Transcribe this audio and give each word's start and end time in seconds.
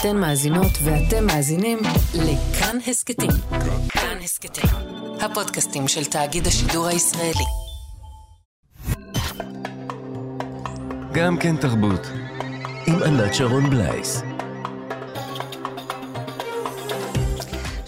אתן 0.00 0.16
מאזינות 0.16 0.72
ואתם 0.84 1.26
מאזינים 1.26 1.78
לכאן 2.14 2.78
הסכתים. 2.86 3.30
כאן 3.88 4.18
הסכתים, 4.24 4.70
הפודקאסטים 5.20 5.88
של 5.88 6.04
תאגיד 6.04 6.46
השידור 6.46 6.86
הישראלי. 6.86 7.44
גם 11.12 11.36
כן 11.36 11.56
תרבות, 11.56 12.06
עם 12.86 13.02
ענת 13.02 13.34
שרון 13.34 13.70
בלייס. 13.70 14.22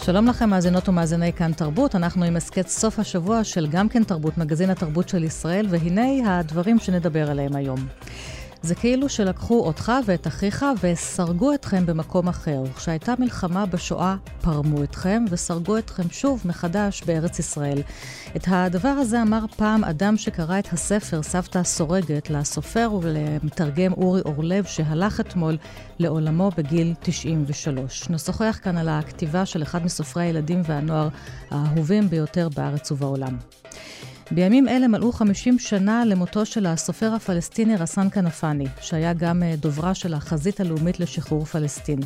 שלום 0.03 0.27
לכם, 0.27 0.51
מאזינות 0.51 0.89
ומאזיני 0.89 1.33
כאן 1.33 1.53
תרבות. 1.53 1.95
אנחנו 1.95 2.25
עם 2.25 2.37
הסכת 2.37 2.69
סוף 2.69 2.99
השבוע 2.99 3.45
של 3.45 3.67
גם 3.67 3.89
כן 3.89 4.05
תרבות, 4.05 4.39
מגזין 4.39 4.71
התרבות 4.71 5.09
של 5.09 5.25
ישראל, 5.25 5.67
והנה 5.71 6.39
הדברים 6.39 6.79
שנדבר 6.79 7.31
עליהם 7.31 7.57
היום. 7.57 7.87
זה 8.63 8.75
כאילו 8.75 9.09
שלקחו 9.09 9.61
אותך 9.61 9.93
ואת 10.07 10.27
אחיך 10.27 10.65
וסרגו 10.83 11.55
אתכם 11.55 11.87
במקום 11.87 12.29
אחר. 12.29 12.63
כשהייתה 12.77 13.15
מלחמה 13.19 13.67
בשואה, 13.67 14.17
פרמו 14.41 14.83
אתכם 14.83 15.25
וסרגו 15.31 15.79
אתכם 15.79 16.03
שוב 16.11 16.43
מחדש 16.45 17.03
בארץ 17.07 17.39
ישראל. 17.39 17.83
את 18.37 18.45
הדבר 18.47 18.89
הזה 18.89 19.23
אמר 19.23 19.45
פעם 19.57 19.85
אדם 19.85 20.17
שקרא 20.17 20.59
את 20.59 20.73
הספר 20.73 21.23
סבתא 21.23 21.63
סורגת 21.63 22.31
לסופר 22.31 22.91
ולמתרגם 23.03 23.93
אורי 23.93 24.21
אורלב, 24.25 24.65
שהלך 24.65 25.21
אתמול 25.21 25.57
לעולמו 25.99 26.51
בגיל 26.57 26.95
93. 27.01 28.11
נשוחח 28.11 28.59
כאן 28.63 28.77
על 28.77 28.89
הכתיבה 28.89 29.47
של 29.47 29.63
אחד 29.63 29.85
מסופרי 29.85 30.23
הילדים 30.25 30.63
והנוער 30.65 31.09
האהובים 31.51 32.09
ביותר 32.11 32.49
בארץ 32.49 32.93
ובעולם. 32.93 33.37
בימים 34.31 34.69
אלה 34.69 34.89
מלאו 34.89 35.13
50 35.13 35.59
שנה 35.59 36.05
למותו 36.05 36.47
של 36.47 36.67
הסופר 36.67 37.15
הפלסטיני 37.15 37.77
ע'סאן 37.77 38.11
כנפני, 38.11 38.67
שהיה 38.81 39.13
גם 39.13 39.43
אה, 39.43 39.55
דוברה 39.57 39.95
של 39.95 40.15
החזית 40.15 40.61
הלאומית 40.61 41.01
לשחרור 41.01 41.45
פלסטין. 41.45 41.99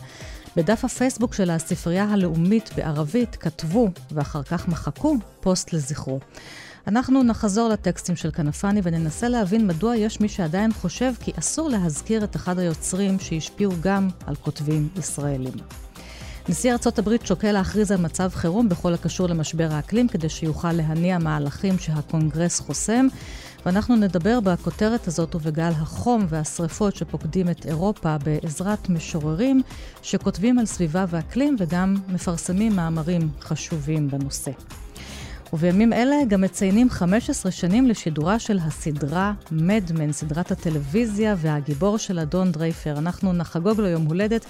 בדף 0.56 0.84
הפייסבוק 0.84 1.34
של 1.34 1.50
הספרייה 1.50 2.04
הלאומית 2.04 2.70
בערבית 2.76 3.36
כתבו, 3.36 3.88
ואחר 4.10 4.42
כך 4.42 4.68
מחקו, 4.68 5.16
פוסט 5.40 5.72
לזכרו. 5.72 6.20
אנחנו 6.86 7.22
נחזור 7.22 7.68
לטקסטים 7.68 8.16
של 8.16 8.30
כנפני 8.30 8.80
וננסה 8.84 9.28
להבין 9.28 9.66
מדוע 9.66 9.96
יש 9.96 10.20
מי 10.20 10.28
שעדיין 10.28 10.72
חושב 10.72 11.12
כי 11.20 11.32
אסור 11.38 11.68
להזכיר 11.68 12.24
את 12.24 12.36
אחד 12.36 12.58
היוצרים 12.58 13.18
שהשפיעו 13.18 13.72
גם 13.80 14.08
על 14.26 14.34
כותבים 14.34 14.88
ישראלים. 14.96 15.81
נשיא 16.48 16.72
ארצות 16.72 16.98
הברית 16.98 17.26
שוקל 17.26 17.52
להכריז 17.52 17.90
על 17.90 18.00
מצב 18.00 18.30
חירום 18.34 18.68
בכל 18.68 18.94
הקשור 18.94 19.26
למשבר 19.26 19.68
האקלים, 19.70 20.08
כדי 20.08 20.28
שיוכל 20.28 20.72
להניע 20.72 21.18
מהלכים 21.18 21.78
שהקונגרס 21.78 22.60
חוסם. 22.60 23.06
ואנחנו 23.66 23.96
נדבר 23.96 24.40
בכותרת 24.40 25.06
הזאת 25.06 25.34
ובגל 25.34 25.70
החום 25.80 26.26
והשרפות 26.28 26.96
שפוקדים 26.96 27.48
את 27.50 27.66
אירופה 27.66 28.16
בעזרת 28.18 28.88
משוררים 28.88 29.62
שכותבים 30.02 30.58
על 30.58 30.66
סביבה 30.66 31.04
ואקלים 31.08 31.56
וגם 31.58 31.96
מפרסמים 32.08 32.76
מאמרים 32.76 33.28
חשובים 33.40 34.10
בנושא. 34.10 34.50
ובימים 35.52 35.92
אלה 35.92 36.16
גם 36.28 36.40
מציינים 36.40 36.90
15 36.90 37.52
שנים 37.52 37.86
לשידורה 37.86 38.38
של 38.38 38.58
הסדרה 38.58 39.32
מדמן, 39.50 40.12
סדרת 40.12 40.50
הטלוויזיה 40.50 41.34
והגיבור 41.38 41.98
של 41.98 42.18
אדון 42.18 42.52
דרייפר. 42.52 42.98
אנחנו 42.98 43.32
נחגוג 43.32 43.80
לו 43.80 43.86
יום 43.86 44.04
הולדת 44.04 44.46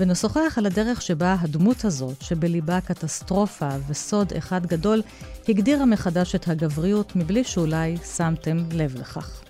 ונשוחח 0.00 0.54
על 0.56 0.66
הדרך 0.66 1.02
שבה 1.02 1.36
הדמות 1.40 1.84
הזאת, 1.84 2.22
שבליבה 2.22 2.80
קטסטרופה 2.80 3.68
וסוד 3.88 4.32
אחד 4.38 4.66
גדול, 4.66 5.02
הגדירה 5.48 5.84
מחדש 5.84 6.34
את 6.34 6.48
הגבריות 6.48 7.16
מבלי 7.16 7.44
שאולי 7.44 7.96
שמתם 8.16 8.56
לב 8.72 8.94
לכך. 9.00 9.42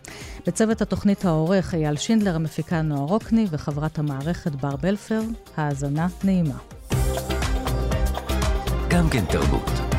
בצוות 0.46 0.82
התוכנית 0.82 1.24
העורך 1.24 1.74
אייל 1.74 1.96
שינדלר, 1.96 2.36
המפיקה 2.36 2.82
נועה 2.82 3.04
רוקני 3.04 3.46
וחברת 3.50 3.98
המערכת 3.98 4.52
בר 4.54 4.76
בלפר, 4.76 5.20
האזנה 5.56 6.06
נעימה. 6.24 6.58
גם 8.88 9.10
כן 9.10 9.24
תרבות. 9.24 9.91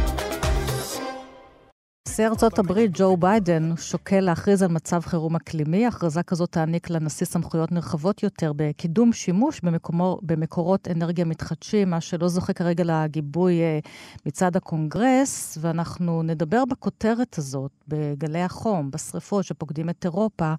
נשיא 2.14 2.28
ארצות 2.28 2.60
הברית, 2.60 2.92
ג'ו 2.94 3.18
ביידן, 3.18 3.74
שוקל 3.78 4.20
להכריז 4.20 4.64
על 4.64 4.68
מצב 4.72 5.02
חירום 5.02 5.36
אקלימי. 5.36 5.88
הכרזה 5.88 6.24
כזאת 6.24 6.52
תעניק 6.52 6.90
לנשיא 6.90 7.26
סמכויות 7.26 7.72
נרחבות 7.72 8.24
יותר 8.24 8.52
בקידום 8.56 9.14
שימוש 9.14 9.62
במקומו, 9.62 10.20
במקורות 10.22 10.88
אנרגיה 10.88 11.26
מתחדשים, 11.26 11.90
מה 11.90 12.02
שלא 12.02 12.28
זוכה 12.28 12.54
כרגע 12.54 12.84
לגיבוי 12.88 13.62
אה, 13.62 13.80
מצד 14.26 14.56
הקונגרס, 14.56 15.58
ואנחנו 15.62 16.24
נדבר 16.24 16.66
בכותרת 16.66 17.38
הזאת, 17.38 17.72
בגלי 17.88 18.42
החום, 18.42 18.92
בשריפות 18.92 19.46
שפוקדים 19.46 19.90
את 19.90 20.06
אירופה. 20.06 20.54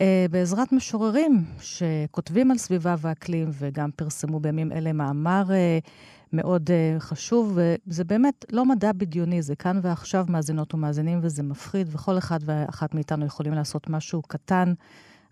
אה, 0.00 0.26
בעזרת 0.30 0.72
משוררים 0.72 1.44
שכותבים 1.60 2.50
על 2.50 2.58
סביבה 2.58 2.94
ואקלים 2.98 3.48
וגם 3.52 3.90
פרסמו 3.96 4.40
בימים 4.40 4.72
אלה 4.72 4.92
מאמר 4.92 5.44
אה, 5.50 5.78
מאוד 6.32 6.70
uh, 6.70 7.00
חשוב, 7.00 7.58
וזה 7.86 8.04
באמת 8.04 8.44
לא 8.52 8.64
מדע 8.64 8.92
בדיוני, 8.92 9.42
זה 9.42 9.56
כאן 9.56 9.80
ועכשיו 9.82 10.26
מאזינות 10.28 10.74
ומאזינים, 10.74 11.18
וזה 11.22 11.42
מפחיד, 11.42 11.88
וכל 11.90 12.18
אחד 12.18 12.38
ואחת 12.44 12.94
מאיתנו 12.94 13.26
יכולים 13.26 13.54
לעשות 13.54 13.90
משהו 13.90 14.22
קטן, 14.22 14.74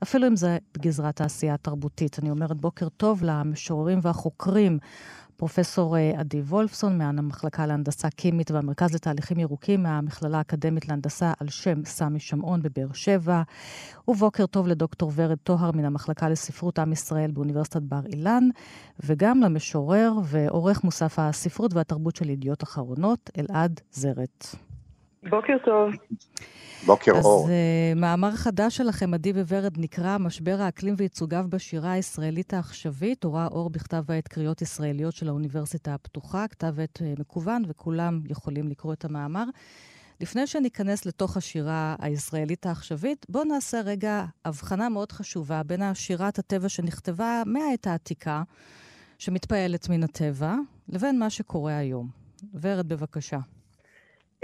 אפילו 0.02 0.26
אם 0.26 0.36
זה 0.36 0.58
בגזרת 0.74 1.20
העשייה 1.20 1.54
התרבותית. 1.54 2.18
אני 2.18 2.30
אומרת 2.30 2.56
בוקר 2.56 2.88
טוב 2.88 3.24
למשוררים 3.24 3.98
והחוקרים 4.02 4.78
פרופסור 5.36 5.96
אה, 5.96 6.12
עדי 6.16 6.40
וולפסון 6.40 6.98
מהמחלקה 6.98 7.66
להנדסה 7.66 8.10
קימית 8.10 8.50
והמרכז 8.50 8.94
לתהליכים 8.94 9.38
ירוקים 9.38 9.82
מהמכללה 9.82 10.38
האקדמית 10.38 10.88
להנדסה 10.88 11.32
על 11.40 11.48
שם 11.48 11.84
סמי 11.84 12.20
שמעון 12.20 12.62
בבאר 12.62 12.92
שבע. 12.92 13.42
ובוקר 14.08 14.46
טוב 14.46 14.68
לדוקטור 14.68 15.12
ורד 15.14 15.38
טוהר 15.42 15.70
מן 15.72 15.84
המחלקה 15.84 16.28
לספרות 16.28 16.78
עם 16.78 16.92
ישראל 16.92 17.30
באוניברסיטת 17.30 17.82
בר 17.82 18.06
אילן, 18.12 18.48
וגם 19.00 19.40
למשורר 19.40 20.12
ועורך 20.24 20.84
מוסף 20.84 21.18
הספרות 21.18 21.74
והתרבות 21.74 22.16
של 22.16 22.30
ידיעות 22.30 22.62
אחרונות, 22.62 23.30
אלעד 23.38 23.80
זרת. 23.92 24.56
בוקר 25.30 25.56
טוב. 25.64 25.90
בוקר 26.86 27.12
אז, 27.16 27.24
אור. 27.24 27.44
אז 27.44 27.50
uh, 27.50 27.98
מאמר 28.00 28.30
חדש 28.30 28.76
שלכם, 28.76 29.14
עדי 29.14 29.32
וורד, 29.32 29.74
נקרא 29.78 30.18
משבר 30.18 30.56
האקלים 30.60 30.94
וייצוגיו 30.96 31.44
בשירה 31.48 31.92
הישראלית 31.92 32.54
העכשווית, 32.54 33.24
הוראה 33.24 33.46
אור 33.46 33.70
בכתב 33.70 34.04
העת 34.08 34.28
קריאות 34.28 34.62
ישראליות 34.62 35.14
של 35.14 35.28
האוניברסיטה 35.28 35.94
הפתוחה, 35.94 36.48
כתב 36.48 36.80
עת 36.80 36.98
uh, 37.02 37.20
מקוון, 37.20 37.62
וכולם 37.68 38.20
יכולים 38.28 38.68
לקרוא 38.68 38.92
את 38.92 39.04
המאמר. 39.04 39.44
לפני 40.20 40.46
שניכנס 40.46 41.06
לתוך 41.06 41.36
השירה 41.36 41.96
הישראלית 41.98 42.66
העכשווית, 42.66 43.26
בואו 43.28 43.44
נעשה 43.44 43.80
רגע 43.80 44.24
הבחנה 44.44 44.88
מאוד 44.88 45.12
חשובה 45.12 45.62
בין 45.62 45.82
השירת 45.82 46.38
הטבע 46.38 46.68
שנכתבה 46.68 47.42
מהעת 47.46 47.86
העתיקה, 47.86 48.42
שמתפעלת 49.18 49.88
מן 49.88 50.02
הטבע, 50.02 50.54
לבין 50.88 51.18
מה 51.18 51.30
שקורה 51.30 51.76
היום. 51.76 52.08
ורד, 52.60 52.88
בבקשה. 52.88 53.38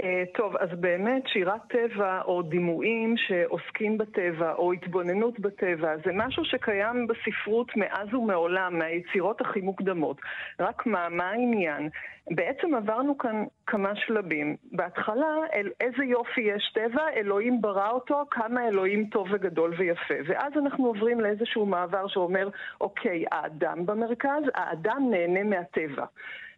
אה, 0.03 0.23
טוב, 0.33 0.57
אז 0.57 0.69
באמת 0.79 1.27
שירת 1.27 1.61
טבע 1.67 2.21
או 2.21 2.41
דימויים 2.41 3.17
שעוסקים 3.17 3.97
בטבע 3.97 4.53
או 4.53 4.73
התבוננות 4.73 5.39
בטבע 5.39 5.97
זה 6.05 6.11
משהו 6.13 6.45
שקיים 6.45 7.07
בספרות 7.07 7.71
מאז 7.75 8.13
ומעולם, 8.13 8.79
מהיצירות 8.79 9.41
הכי 9.41 9.61
מוקדמות. 9.61 10.17
רק 10.59 10.85
מה, 10.85 11.09
מה 11.09 11.29
העניין? 11.29 11.89
בעצם 12.31 12.75
עברנו 12.75 13.17
כאן 13.17 13.43
כמה 13.67 13.95
שלבים. 13.95 14.55
בהתחלה, 14.71 15.35
אל 15.53 15.69
איזה 15.81 16.03
יופי 16.03 16.41
יש 16.41 16.71
טבע, 16.73 17.09
אלוהים 17.15 17.61
ברא 17.61 17.89
אותו, 17.89 18.25
כמה 18.31 18.67
אלוהים 18.67 19.05
טוב 19.05 19.27
וגדול 19.31 19.73
ויפה. 19.77 20.13
ואז 20.25 20.53
אנחנו 20.57 20.85
עוברים 20.85 21.19
לאיזשהו 21.19 21.65
מעבר 21.65 22.07
שאומר, 22.07 22.49
אוקיי, 22.81 23.25
האדם 23.31 23.85
במרכז, 23.85 24.43
האדם 24.55 25.07
נהנה 25.11 25.43
מהטבע. 25.43 26.05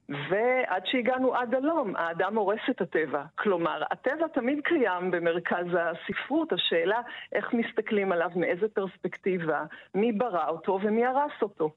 ועד 0.09 0.83
שהגענו 0.85 1.35
עד 1.35 1.55
הלום, 1.55 1.95
האדם 1.95 2.37
הורס 2.37 2.59
את 2.69 2.81
הטבע. 2.81 3.23
כלומר, 3.35 3.83
הטבע 3.91 4.27
תמיד 4.33 4.59
קיים 4.63 5.11
במרכז 5.11 5.65
הספרות, 5.79 6.53
השאלה 6.53 7.01
איך 7.31 7.53
מסתכלים 7.53 8.11
עליו, 8.11 8.29
מאיזה 8.35 8.67
פרספקטיבה, 8.73 9.65
מי 9.95 10.11
ברא 10.11 10.49
אותו 10.49 10.79
ומי 10.83 11.05
הרס 11.05 11.41
אותו. 11.41 11.69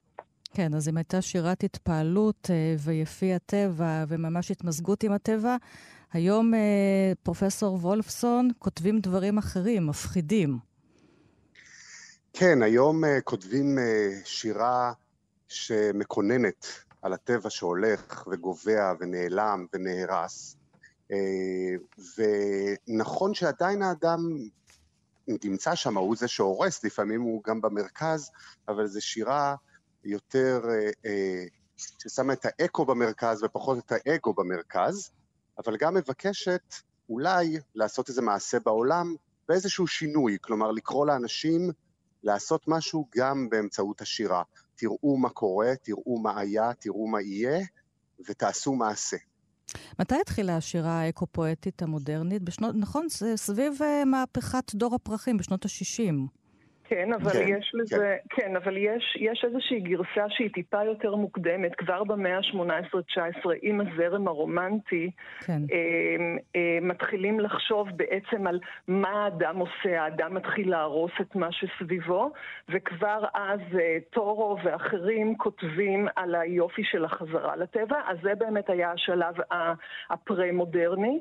כן, 0.53 0.73
אז 0.73 0.89
אם 0.89 0.97
הייתה 0.97 1.21
שירת 1.21 1.63
התפעלות 1.63 2.49
אה, 2.49 2.75
ויפי 2.85 3.33
הטבע 3.33 4.03
וממש 4.07 4.51
התמזגות 4.51 5.03
עם 5.03 5.11
הטבע, 5.11 5.55
היום 6.13 6.53
אה, 6.53 7.11
פרופסור 7.23 7.75
וולפסון 7.75 8.49
כותבים 8.59 8.99
דברים 8.99 9.37
אחרים, 9.37 9.87
מפחידים. 9.87 10.57
כן, 12.33 12.61
היום 12.61 13.03
uh, 13.03 13.07
כותבים 13.23 13.77
שירה 14.23 14.91
שמקוננת 15.47 16.65
על 17.01 17.13
הטבע 17.13 17.49
שהולך 17.49 18.27
וגובע 18.31 18.93
ונעלם 18.99 19.65
ונהרס. 19.73 20.57
אה, 21.11 21.17
ונכון 22.87 23.33
שעדיין 23.33 23.81
האדם 23.81 24.19
נמצא 25.27 25.75
שם, 25.75 25.97
הוא 25.97 26.15
זה 26.15 26.27
שהורס, 26.27 26.83
לפעמים 26.83 27.21
הוא 27.21 27.43
גם 27.43 27.61
במרכז, 27.61 28.31
אבל 28.67 28.87
זו 28.87 29.01
שירה 29.01 29.55
יותר, 30.03 30.61
אה, 30.69 30.89
אה, 31.05 31.45
ששמה 31.77 32.33
את 32.33 32.45
האקו 32.45 32.85
במרכז 32.85 33.43
ופחות 33.43 33.77
את 33.77 33.91
האגו 33.91 34.33
במרכז, 34.33 35.11
אבל 35.57 35.77
גם 35.77 35.93
מבקשת 35.93 36.73
אולי 37.09 37.59
לעשות 37.75 38.09
איזה 38.09 38.21
מעשה 38.21 38.59
בעולם 38.59 39.15
באיזשהו 39.47 39.87
שינוי, 39.87 40.37
כלומר 40.41 40.71
לקרוא 40.71 41.05
לאנשים 41.05 41.71
לעשות 42.23 42.63
משהו 42.67 43.07
גם 43.15 43.49
באמצעות 43.49 44.01
השירה. 44.01 44.43
תראו 44.77 45.17
מה 45.17 45.29
קורה, 45.29 45.75
תראו 45.83 46.19
מה 46.19 46.39
היה, 46.39 46.73
תראו 46.73 47.07
מה 47.07 47.21
יהיה, 47.21 47.59
ותעשו 48.29 48.75
מעשה. 48.75 49.17
מתי 49.99 50.15
התחילה 50.21 50.57
השירה 50.57 51.01
האקו-פואטית 51.01 51.81
המודרנית? 51.81 52.41
בשנות, 52.41 52.75
נכון, 52.75 53.07
סביב 53.35 53.73
uh, 53.81 54.05
מהפכת 54.05 54.75
דור 54.75 54.95
הפרחים 54.95 55.37
בשנות 55.37 55.65
ה-60. 55.65 56.36
כן, 56.89 57.13
אבל 57.13 57.31
כן, 57.31 57.45
יש 57.47 57.71
לזה, 57.73 58.17
כן, 58.29 58.41
כן 58.41 58.55
אבל 58.55 58.77
יש, 58.77 59.17
יש 59.19 59.45
איזושהי 59.47 59.79
גרסה 59.79 60.29
שהיא 60.29 60.49
טיפה 60.53 60.83
יותר 60.83 61.15
מוקדמת, 61.15 61.75
כבר 61.75 62.03
במאה 62.03 62.37
ה-18-19, 62.37 63.49
עם 63.61 63.81
הזרם 63.81 64.27
הרומנטי, 64.27 65.11
כן. 65.45 65.61
אה, 65.71 65.77
אה, 66.55 66.77
מתחילים 66.81 67.39
לחשוב 67.39 67.87
בעצם 67.95 68.47
על 68.47 68.59
מה 68.87 69.09
האדם 69.09 69.57
עושה, 69.57 70.03
האדם 70.03 70.33
מתחיל 70.33 70.69
להרוס 70.69 71.11
את 71.21 71.35
מה 71.35 71.47
שסביבו, 71.51 72.31
וכבר 72.69 73.25
אז 73.33 73.59
אה, 73.79 73.97
טורו 74.09 74.57
ואחרים 74.63 75.37
כותבים 75.37 76.07
על 76.15 76.35
היופי 76.35 76.83
של 76.83 77.05
החזרה 77.05 77.55
לטבע, 77.55 77.97
אז 78.07 78.17
זה 78.23 78.35
באמת 78.37 78.69
היה 78.69 78.91
השלב 78.91 79.35
הפרה-מודרני. 80.09 81.19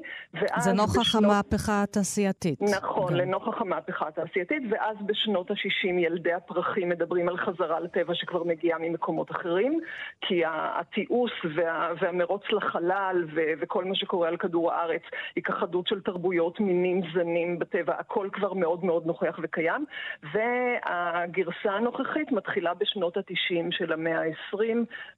זה 0.59 0.73
נוכח 0.73 1.01
בשנות... 1.01 1.25
המהפכה 1.25 1.83
התעשייתית. 1.83 2.63
נכון, 2.63 3.13
גם. 3.13 3.15
לנוכח 3.15 3.61
המהפכה 3.61 4.09
התעשייתית, 4.09 4.63
ואז 4.71 4.97
בשנות 5.07 5.51
ה-60 5.57 6.01
ילדי 6.01 6.33
הפרחים 6.33 6.89
מדברים 6.89 7.29
על 7.29 7.37
חזרה 7.37 7.81
לטבע 7.81 8.15
שכבר 8.15 8.45
מגיעה 8.45 8.79
ממקומות 8.79 9.31
אחרים, 9.31 9.81
כי 10.21 10.43
התיעוש 10.47 11.33
וה, 11.55 11.93
והמרוץ 12.01 12.43
לחלל 12.53 13.25
ו, 13.35 13.41
וכל 13.59 13.85
מה 13.85 13.95
שקורה 13.95 14.29
על 14.29 14.37
כדור 14.37 14.73
הארץ, 14.73 15.03
היכחדות 15.37 15.87
של 15.87 16.01
תרבויות, 16.01 16.61
מינים, 16.61 17.01
זנים 17.15 17.59
בטבע, 17.59 17.95
הכל 17.99 18.29
כבר 18.33 18.53
מאוד 18.55 18.85
מאוד 18.85 19.07
נוכח 19.07 19.39
וקיים. 19.43 19.85
והגרסה 20.33 21.73
הנוכחית 21.73 22.33
מתחילה 22.33 22.75
בשנות 22.75 23.17
ה-90 23.17 23.67
של 23.71 23.93
המאה 23.93 24.21
ה-20, 24.21 24.59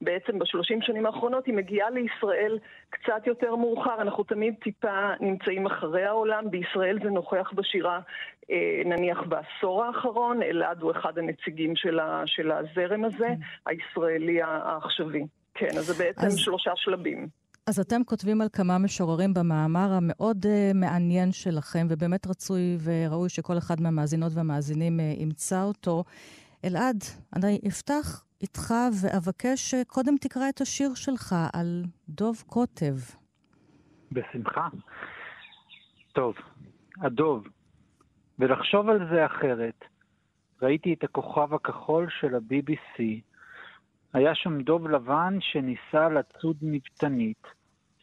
בעצם 0.01 0.39
בשלושים 0.39 0.83
שנים 0.83 1.07
האחרונות 1.07 1.47
היא 1.47 1.55
מגיעה 1.55 1.91
לישראל 1.91 2.59
קצת 2.91 3.27
יותר 3.27 3.57
מאוחר, 3.57 4.03
אנחנו 4.03 4.25
תמיד 4.25 4.55
טיפה 4.63 5.11
נמצאים 5.21 5.67
אחרי 5.67 6.05
העולם, 6.05 6.51
בישראל 6.51 6.99
זה 7.03 7.11
נוכח 7.11 7.53
בשירה 7.55 8.01
נניח 8.85 9.19
בעשור 9.29 9.85
האחרון, 9.85 10.43
אלעד 10.43 10.83
הוא 10.83 10.93
אחד 10.93 11.19
הנציגים 11.19 11.77
של, 11.77 11.99
ה, 11.99 12.23
של 12.27 12.51
הזרם 12.51 13.05
הזה, 13.05 13.17
כן. 13.19 13.35
הישראלי 13.67 14.43
העכשווי. 14.43 15.27
כן, 15.55 15.79
אז 15.79 15.87
זה 15.87 16.05
בעצם 16.05 16.27
אז... 16.27 16.37
שלושה 16.37 16.71
שלבים. 16.77 17.29
אז 17.67 17.81
אתם 17.81 18.05
כותבים 18.05 18.41
על 18.41 18.49
כמה 18.53 18.79
משוררים 18.79 19.35
במאמר 19.35 19.93
המאוד 19.93 20.45
uh, 20.45 20.49
מעניין 20.75 21.33
שלכם, 21.33 21.87
ובאמת 21.91 22.27
רצוי 22.27 22.77
וראוי 22.85 23.29
שכל 23.29 23.59
אחד 23.59 23.81
מהמאזינות 23.81 24.33
והמאזינים 24.35 25.01
uh, 25.01 25.23
ימצא 25.23 25.63
אותו. 25.63 26.05
אלעד, 26.65 27.05
אני 27.37 27.61
אפתח 27.69 28.25
איתך 28.43 28.75
ואבקש 29.03 29.71
שקודם 29.71 30.15
תקרא 30.21 30.49
את 30.49 30.61
השיר 30.61 30.95
שלך 30.95 31.35
על 31.53 31.85
דוב 32.09 32.43
קוטב. 32.47 32.95
בשמחה. 34.13 34.69
טוב, 36.13 36.35
הדוב. 37.01 37.45
ולחשוב 38.39 38.89
על 38.89 39.09
זה 39.11 39.27
אחרת. 39.27 39.85
ראיתי 40.63 40.95
את 40.95 41.05
הכוכב 41.05 41.55
הכחול 41.55 42.07
של 42.21 42.35
ה-BBC. 42.35 43.03
היה 44.13 44.35
שם 44.35 44.61
דוב 44.61 44.89
לבן 44.89 45.39
שניסה 45.41 46.09
לצוד 46.09 46.57
מבטנית. 46.63 47.47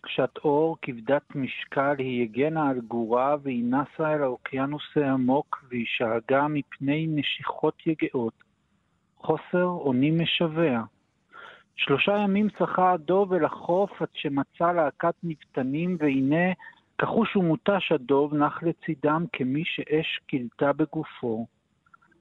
קשת 0.01 0.37
אור, 0.37 0.77
כבדת 0.81 1.35
משקל, 1.35 1.95
היא 1.97 2.23
הגנה 2.23 2.69
על 2.69 2.79
גורה 2.79 3.35
והיא 3.43 3.63
נסה 3.63 4.13
אל 4.13 4.23
האוקיינוס 4.23 4.83
העמוק 4.95 5.65
והיא 5.69 5.85
שאגה 5.87 6.47
מפני 6.47 7.07
נשיכות 7.09 7.87
יגעות. 7.87 8.33
חוסר 9.17 9.63
אונים 9.63 10.21
משווע. 10.21 10.83
שלושה 11.75 12.17
ימים 12.17 12.49
צחה 12.49 12.91
הדוב 12.91 13.33
אל 13.33 13.45
החוף 13.45 14.01
עד 14.01 14.07
שמצא 14.13 14.71
להקת 14.71 15.15
מבטנים, 15.23 15.97
והנה 15.99 16.53
כחוש 16.97 17.35
ומוטש 17.35 17.91
הדוב 17.91 18.33
נח 18.33 18.63
לצידם 18.63 19.25
כמי 19.33 19.63
שאש 19.65 20.19
כילתה 20.27 20.73
בגופו. 20.73 21.45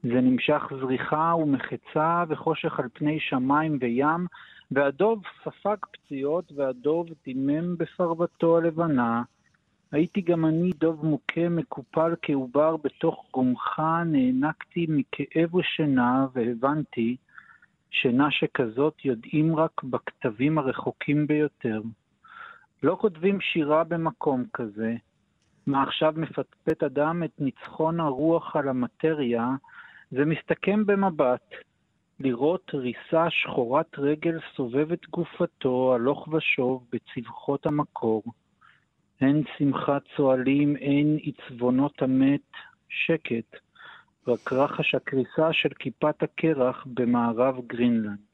זה 0.02 0.20
נמשך 0.20 0.62
זריחה 0.80 1.34
ומחצה 1.38 2.24
וחושך 2.28 2.80
על 2.80 2.88
פני 2.92 3.20
שמיים 3.20 3.78
וים, 3.80 4.26
והדוב 4.70 5.22
ספג 5.44 5.76
פציעות 5.92 6.52
והדוב 6.56 7.06
דימם 7.24 7.76
בפרוותו 7.76 8.56
הלבנה. 8.56 9.22
הייתי 9.92 10.20
גם 10.20 10.46
אני 10.46 10.70
דוב 10.70 11.06
מוכה 11.06 11.48
מקופל 11.50 12.14
כעובר 12.22 12.76
בתוך 12.76 13.24
גומך, 13.32 13.82
נאנקתי 14.06 14.86
מכאב 14.88 15.54
ושינה 15.54 16.26
והבנתי 16.34 17.16
שינה 17.90 18.30
שכזאת 18.30 19.04
יודעים 19.04 19.56
רק 19.56 19.82
בכתבים 19.84 20.58
הרחוקים 20.58 21.26
ביותר. 21.26 21.80
לא 22.84 22.96
כותבים 23.00 23.40
שירה 23.40 23.84
במקום 23.84 24.44
כזה. 24.52 24.94
מה 25.66 25.82
עכשיו 25.82 26.12
מפטפט 26.16 26.82
אדם 26.82 27.22
את 27.24 27.30
ניצחון 27.38 28.00
הרוח 28.00 28.56
על 28.56 28.68
המטריה, 28.68 29.48
זה 30.10 30.24
מסתכם 30.24 30.86
במבט. 30.86 31.54
לראות 32.20 32.70
ריסה 32.74 33.30
שחורת 33.30 33.98
רגל 33.98 34.38
סובבת 34.56 35.06
גופתו 35.06 35.94
הלוך 35.94 36.28
ושוב 36.28 36.86
בצווחות 36.92 37.66
המקור. 37.66 38.22
אין 39.20 39.42
שמחת 39.58 40.02
צוהלים, 40.16 40.76
אין 40.76 41.18
עצבונות 41.22 42.02
המת, 42.02 42.50
שקט, 42.88 43.56
רק 44.28 44.52
רחש 44.52 44.94
הקריסה 44.94 45.52
של 45.52 45.70
כיפת 45.78 46.22
הקרח 46.22 46.86
במערב 46.94 47.56
גרינלנד. 47.66 48.33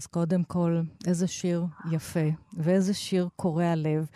אז 0.00 0.06
קודם 0.06 0.44
כל, 0.44 0.80
איזה 1.06 1.26
שיר 1.26 1.64
יפה, 1.90 2.28
ואיזה 2.52 2.94
שיר 2.94 3.28
קורע 3.36 3.74
לב. 3.76 4.06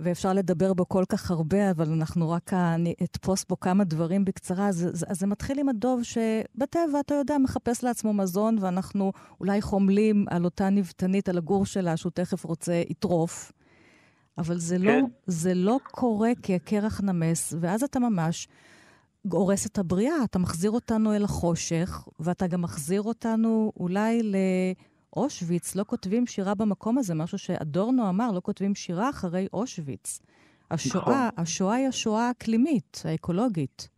ואפשר 0.00 0.32
לדבר 0.32 0.74
בו 0.74 0.88
כל 0.88 1.04
כך 1.08 1.30
הרבה, 1.30 1.70
אבל 1.70 1.92
אנחנו 1.92 2.30
רק, 2.30 2.52
אני 2.52 2.94
אתפוס 3.02 3.44
בו 3.48 3.60
כמה 3.60 3.84
דברים 3.84 4.24
בקצרה. 4.24 4.68
אז, 4.68 4.88
אז, 4.92 5.04
אז 5.08 5.18
זה 5.20 5.26
מתחיל 5.26 5.58
עם 5.58 5.68
הדוב 5.68 6.02
שבטבע, 6.02 7.00
אתה 7.00 7.14
יודע, 7.14 7.38
מחפש 7.38 7.84
לעצמו 7.84 8.12
מזון, 8.12 8.56
ואנחנו 8.60 9.12
אולי 9.40 9.62
חומלים 9.62 10.24
על 10.30 10.44
אותה 10.44 10.70
נבטנית, 10.70 11.28
על 11.28 11.38
הגור 11.38 11.66
שלה, 11.66 11.96
שהוא 11.96 12.12
תכף 12.14 12.44
רוצה 12.44 12.82
יטרוף. 12.88 13.52
אבל 14.38 14.58
זה, 14.58 14.78
לא, 14.78 14.90
כן. 14.90 15.00
לא, 15.00 15.06
זה 15.26 15.54
לא 15.54 15.78
קורה 15.90 16.30
כי 16.42 16.54
הקרח 16.54 17.00
נמס, 17.00 17.54
ואז 17.60 17.82
אתה 17.82 17.98
ממש 17.98 18.48
הורס 19.30 19.66
את 19.66 19.78
הבריאה, 19.78 20.24
אתה 20.24 20.38
מחזיר 20.38 20.70
אותנו 20.70 21.14
אל 21.14 21.24
החושך, 21.24 22.08
ואתה 22.20 22.46
גם 22.46 22.62
מחזיר 22.62 23.02
אותנו 23.02 23.72
אולי 23.76 24.22
ל... 24.22 24.36
אושוויץ, 25.16 25.76
לא 25.76 25.84
כותבים 25.84 26.26
שירה 26.26 26.54
במקום 26.54 26.98
הזה, 26.98 27.14
משהו 27.14 27.38
שאדורנו 27.38 28.08
אמר, 28.08 28.32
לא 28.34 28.40
כותבים 28.40 28.74
שירה 28.74 29.10
אחרי 29.10 29.46
אושוויץ. 29.52 30.22
השואה, 30.70 31.02
נכון. 31.02 31.14
השואה 31.36 31.74
היא 31.74 31.88
השואה 31.88 32.28
האקלימית, 32.28 33.02
האקולוגית. 33.04 33.88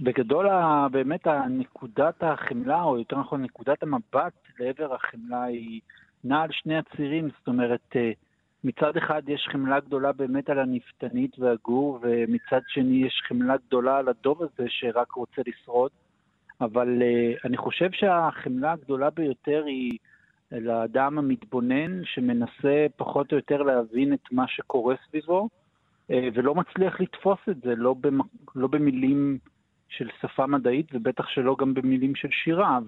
בגדול, 0.00 0.46
באמת 0.90 1.26
נקודת 1.50 2.22
החמלה, 2.22 2.82
או 2.82 2.98
יותר 2.98 3.18
נכון 3.18 3.42
נקודת 3.42 3.82
המבט 3.82 4.32
לעבר 4.58 4.94
החמלה 4.94 5.42
היא 5.42 5.80
נעה 6.24 6.42
על 6.42 6.48
שני 6.52 6.78
הצירים, 6.78 7.28
זאת 7.38 7.46
אומרת, 7.48 7.96
אה, 7.96 8.10
מצד 8.64 8.96
אחד 8.96 9.22
יש 9.28 9.48
חמלה 9.52 9.80
גדולה 9.80 10.12
באמת 10.12 10.50
על 10.50 10.58
הנפתנית 10.58 11.38
והגור, 11.38 11.98
ומצד 12.02 12.60
שני 12.68 13.06
יש 13.06 13.22
חמלה 13.28 13.54
גדולה 13.66 13.98
על 13.98 14.08
הדוב 14.08 14.42
הזה 14.42 14.64
שרק 14.68 15.12
רוצה 15.12 15.42
לשרוד. 15.46 15.90
אבל 16.60 16.88
uh, 17.02 17.40
אני 17.44 17.56
חושב 17.56 17.90
שהחמלה 17.92 18.72
הגדולה 18.72 19.10
ביותר 19.10 19.64
היא 19.66 19.98
לאדם 20.52 21.18
המתבונן 21.18 22.04
שמנסה 22.04 22.86
פחות 22.96 23.32
או 23.32 23.36
יותר 23.36 23.62
להבין 23.62 24.12
את 24.12 24.32
מה 24.32 24.48
שקורה 24.48 24.94
סביבו, 25.08 25.48
אה, 26.10 26.28
ולא 26.34 26.54
מצליח 26.54 27.00
לתפוס 27.00 27.38
את 27.50 27.60
זה, 27.60 27.74
לא, 27.76 27.94
במ... 27.94 28.18
לא 28.54 28.68
במילים 28.68 29.38
של 29.88 30.08
שפה 30.20 30.46
מדעית 30.46 30.86
ובטח 30.92 31.28
שלא 31.28 31.56
גם 31.58 31.74
במילים 31.74 32.14
של 32.14 32.28
שירה. 32.30 32.78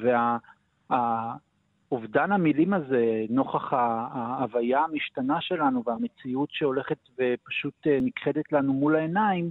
והאובדן 0.88 2.30
וה... 2.30 2.34
המילים 2.34 2.74
הזה, 2.74 3.24
נוכח 3.30 3.72
ההוויה 3.72 4.84
המשתנה 4.84 5.40
שלנו 5.40 5.82
והמציאות 5.86 6.48
שהולכת 6.52 6.98
ופשוט 7.18 7.86
אה, 7.86 7.98
נכחדת 8.02 8.52
לנו 8.52 8.72
מול 8.72 8.96
העיניים, 8.96 9.50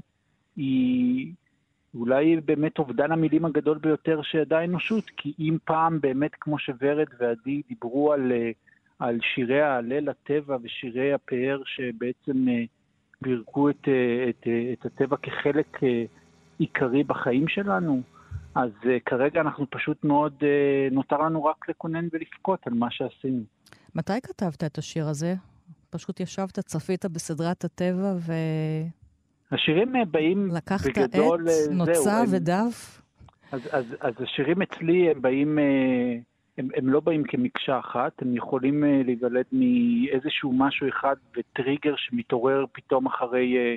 היא, 0.56 1.34
אולי 2.00 2.42
באמת 2.46 2.80
אובדן 2.80 3.12
המילים 3.12 3.46
הגדול 3.46 3.78
ביותר 3.78 4.22
שידעה 4.22 4.60
האנושות, 4.60 5.04
כי 5.18 5.34
אם 5.40 5.58
פעם 5.66 6.02
באמת, 6.02 6.32
כמו 6.42 6.60
שוורד 6.60 7.08
ועדי 7.20 7.62
דיברו 7.70 8.14
על, 8.14 8.32
אה, 8.32 8.52
על 9.00 9.20
שירי 9.22 9.62
ההלל 9.62 10.10
לטבע 10.10 10.58
ושירי 10.64 11.14
הפאר 11.14 11.62
שבעצם 11.66 12.48
אה, 12.50 12.64
בירכו 13.22 13.70
את, 13.70 13.88
אה, 13.88 14.30
את, 14.30 14.48
את 14.74 14.86
הטבע 14.86 15.18
כחלק 15.18 15.80
עיקרי 16.60 17.04
בחיים 17.04 17.48
שלנו, 17.48 18.02
אז 18.56 18.72
כרגע 19.06 19.42
אנחנו 19.42 19.66
פשוט 19.70 20.04
מאוד, 20.04 20.34
נותר 20.92 21.18
לנו 21.18 21.46
רק 21.46 21.70
לקונן 21.70 22.08
ולבכות 22.12 22.68
על 22.68 22.74
מה 22.74 22.92
שעשינו. 22.92 23.44
מתי 23.96 24.22
כתבת 24.24 24.64
את 24.64 24.78
השיר 24.78 25.08
הזה? 25.08 25.36
פשוט 25.90 26.20
ישבת, 26.20 26.60
צפית 26.60 27.06
בסדרת 27.06 27.64
הטבע 27.64 28.14
ו... 28.16 28.34
השירים 29.52 29.94
באים 30.12 30.48
לקחת 30.56 30.98
בגדול... 30.98 31.42
לקחת 31.42 31.58
עט, 31.66 31.72
נוצה 31.72 32.18
הם... 32.18 32.26
ודף? 32.32 33.02
אז, 33.52 33.62
אז, 33.72 33.96
אז 34.02 34.14
השירים 34.20 34.62
אצלי 34.62 35.12
הם 35.12 35.22
באים, 35.22 35.60
אה, 35.60 35.64
הם, 36.58 36.70
הם 36.76 36.90
לא 36.90 37.00
באים 37.00 37.24
כמקשה 37.24 37.80
אחת, 37.80 38.22
הם 38.22 38.36
יכולים 38.36 38.84
אה, 38.84 39.02
להיוולד 39.06 39.46
מאיזשהו 39.52 40.54
משהו 40.54 40.90
אחד 40.90 41.16
וטריגר 41.38 41.94
שמתעורר 41.98 42.66
פתאום 42.72 43.06
אחרי 43.06 43.58
אה, 43.58 43.76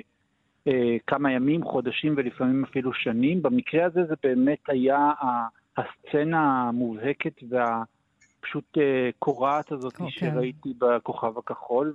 אה, 0.67 0.97
כמה 1.07 1.31
ימים, 1.31 1.63
חודשים 1.63 2.13
ולפעמים 2.17 2.63
אפילו 2.63 2.93
שנים. 2.93 3.41
במקרה 3.41 3.85
הזה 3.85 4.03
זה 4.05 4.15
באמת 4.23 4.59
היה 4.67 5.11
הסצנה 5.77 6.67
המובהקת 6.67 7.43
והפשוט 7.49 8.77
אה, 8.77 9.09
קורעת 9.19 9.71
הזאת 9.71 9.93
okay. 9.93 10.03
אוקיי. 10.03 10.31
שראיתי 10.31 10.73
בכוכב 10.77 11.37
הכחול, 11.37 11.93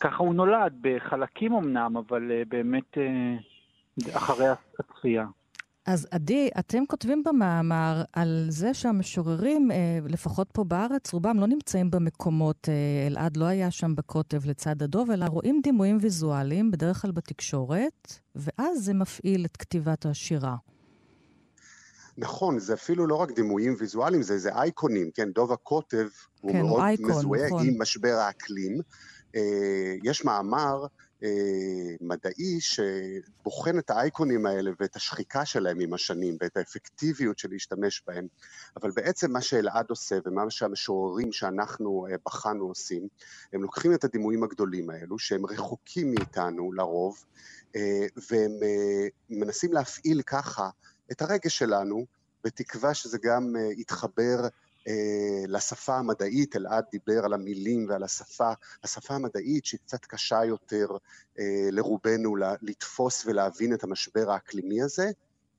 וככה 0.00 0.16
הוא 0.16 0.34
נולד, 0.34 0.72
בחלקים 0.80 1.52
אמנם, 1.52 1.96
אבל 1.96 2.32
אה, 2.32 2.42
באמת 2.48 2.98
אה, 2.98 4.16
אחרי 4.16 4.46
הצפייה. 4.78 5.26
אז 5.86 6.08
עדי, 6.10 6.48
אתם 6.58 6.86
כותבים 6.86 7.22
במאמר 7.24 8.02
על 8.12 8.46
זה 8.48 8.74
שהמשוררים, 8.74 9.70
אה, 9.70 9.98
לפחות 10.08 10.48
פה 10.52 10.64
בארץ, 10.64 11.12
רובם 11.12 11.40
לא 11.40 11.46
נמצאים 11.46 11.90
במקומות, 11.90 12.68
אלעד 13.06 13.36
לא 13.36 13.44
היה 13.44 13.70
שם 13.70 13.94
בקוטב 13.94 14.46
לצד 14.46 14.82
הדוב, 14.82 15.10
אלא 15.10 15.24
רואים 15.24 15.60
דימויים 15.62 15.98
ויזואליים, 16.00 16.70
בדרך 16.70 17.02
כלל 17.02 17.10
בתקשורת, 17.10 18.12
ואז 18.34 18.84
זה 18.84 18.94
מפעיל 18.94 19.44
את 19.44 19.56
כתיבת 19.56 20.06
השירה. 20.06 20.56
נכון, 22.18 22.58
זה 22.58 22.74
אפילו 22.74 23.06
לא 23.06 23.16
רק 23.16 23.30
דימויים 23.30 23.74
ויזואליים, 23.78 24.22
זה 24.22 24.34
איזה 24.34 24.54
אייקונים, 24.54 25.10
כן, 25.14 25.30
דוב 25.30 25.52
הקוטב 25.52 26.08
הוא 26.40 26.52
כן, 26.52 26.62
מאוד 26.62 26.80
אייקון, 26.80 27.10
מזוהה 27.10 27.46
נכון. 27.46 27.66
עם 27.66 27.82
משבר 27.82 28.14
האקלים. 28.26 28.80
אה, 29.36 29.94
יש 30.04 30.24
מאמר 30.24 30.86
אה, 31.22 31.28
מדעי 32.00 32.60
שבוחן 32.60 33.78
את 33.78 33.90
האייקונים 33.90 34.46
האלה 34.46 34.70
ואת 34.80 34.96
השחיקה 34.96 35.44
שלהם 35.44 35.80
עם 35.80 35.94
השנים 35.94 36.36
ואת 36.40 36.56
האפקטיביות 36.56 37.38
של 37.38 37.48
להשתמש 37.50 38.02
בהם. 38.06 38.26
אבל 38.76 38.90
בעצם 38.90 39.32
מה 39.32 39.40
שאלעד 39.40 39.86
עושה 39.90 40.18
ומה 40.24 40.50
שהמשוררים 40.50 41.32
שאנחנו 41.32 42.06
אה, 42.10 42.16
בחנו 42.26 42.64
עושים, 42.64 43.08
הם 43.52 43.62
לוקחים 43.62 43.94
את 43.94 44.04
הדימויים 44.04 44.42
הגדולים 44.42 44.90
האלו, 44.90 45.18
שהם 45.18 45.46
רחוקים 45.46 46.10
מאיתנו 46.10 46.72
לרוב, 46.72 47.24
והם 48.30 48.52
מנסים 49.30 49.72
להפעיל 49.72 50.22
ככה 50.22 50.70
את 51.12 51.22
הרגש 51.22 51.58
שלנו, 51.58 52.04
בתקווה 52.44 52.94
שזה 52.94 53.18
גם 53.22 53.54
יתחבר 53.76 54.48
לשפה 55.48 55.96
המדעית, 55.96 56.56
אלעד 56.56 56.84
דיבר 56.92 57.24
על 57.24 57.32
המילים 57.32 57.86
ועל 57.88 58.02
השפה, 58.02 58.52
השפה 58.84 59.14
המדעית 59.14 59.64
שהיא 59.64 59.80
קצת 59.86 60.04
קשה 60.04 60.44
יותר 60.44 60.88
אה, 61.38 61.68
לרובנו 61.70 62.36
לתפוס 62.62 63.26
ולהבין 63.26 63.74
את 63.74 63.84
המשבר 63.84 64.30
האקלימי 64.30 64.82
הזה, 64.82 65.10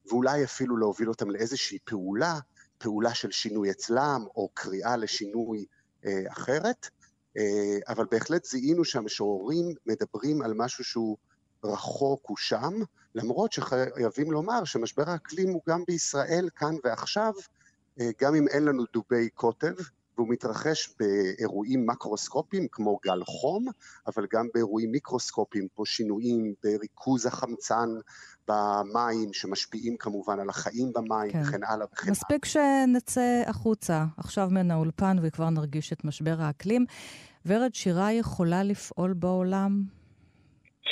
ואולי 0.07 0.43
אפילו 0.43 0.77
להוביל 0.77 1.09
אותם 1.09 1.29
לאיזושהי 1.29 1.77
פעולה, 1.83 2.39
פעולה 2.77 3.13
של 3.13 3.31
שינוי 3.31 3.71
אצלם, 3.71 4.25
או 4.35 4.49
קריאה 4.53 4.97
לשינוי 4.97 5.65
אה, 6.05 6.21
אחרת, 6.29 6.87
אבל 7.87 8.05
בהחלט 8.11 8.45
זיהינו 8.45 8.85
שהמשוררים 8.85 9.73
מדברים 9.85 10.41
על 10.41 10.53
משהו 10.53 10.83
שהוא 10.83 11.17
רחוק, 11.63 12.21
הוא 12.27 12.37
שם, 12.37 12.73
למרות 13.15 13.51
שחייבים 13.51 14.31
לומר 14.31 14.63
שמשבר 14.63 15.09
האקלים 15.09 15.49
הוא 15.49 15.61
גם 15.69 15.83
בישראל, 15.87 16.49
כאן 16.55 16.75
ועכשיו, 16.83 17.33
אה, 17.37 17.60
גם 18.21 18.35
אם 18.35 18.47
אין 18.47 18.65
לנו 18.65 18.83
דובי 18.93 19.29
קוטב, 19.29 19.73
והוא 20.17 20.29
מתרחש 20.29 20.89
באירועים 20.99 21.85
מקרוסקופיים 21.87 22.67
כמו 22.71 22.99
גל 23.03 23.23
חום, 23.23 23.65
אבל 24.07 24.25
גם 24.33 24.47
באירועים 24.53 24.91
מיקרוסקופיים, 24.91 25.67
פה 25.75 25.83
שינויים 25.85 26.53
בריכוז 26.63 27.25
החמצן 27.25 27.89
במים, 28.47 29.33
שמשפיעים 29.33 29.97
כמובן 29.97 30.39
על 30.39 30.49
החיים 30.49 30.91
במים, 30.95 31.31
כן. 31.31 31.41
וכן 31.41 31.63
הלאה 31.63 31.85
וכן 31.93 32.03
הלאה. 32.03 32.11
מספיק 32.11 32.45
שנצא 32.45 33.43
החוצה 33.47 34.05
עכשיו 34.17 34.47
מן 34.51 34.71
האולפן 34.71 35.17
וכבר 35.21 35.49
נרגיש 35.49 35.93
את 35.93 36.05
משבר 36.05 36.35
האקלים. 36.39 36.85
ורד, 37.45 37.73
שירה 37.73 38.11
יכולה 38.13 38.63
לפעול 38.63 39.13
בעולם? 39.13 39.81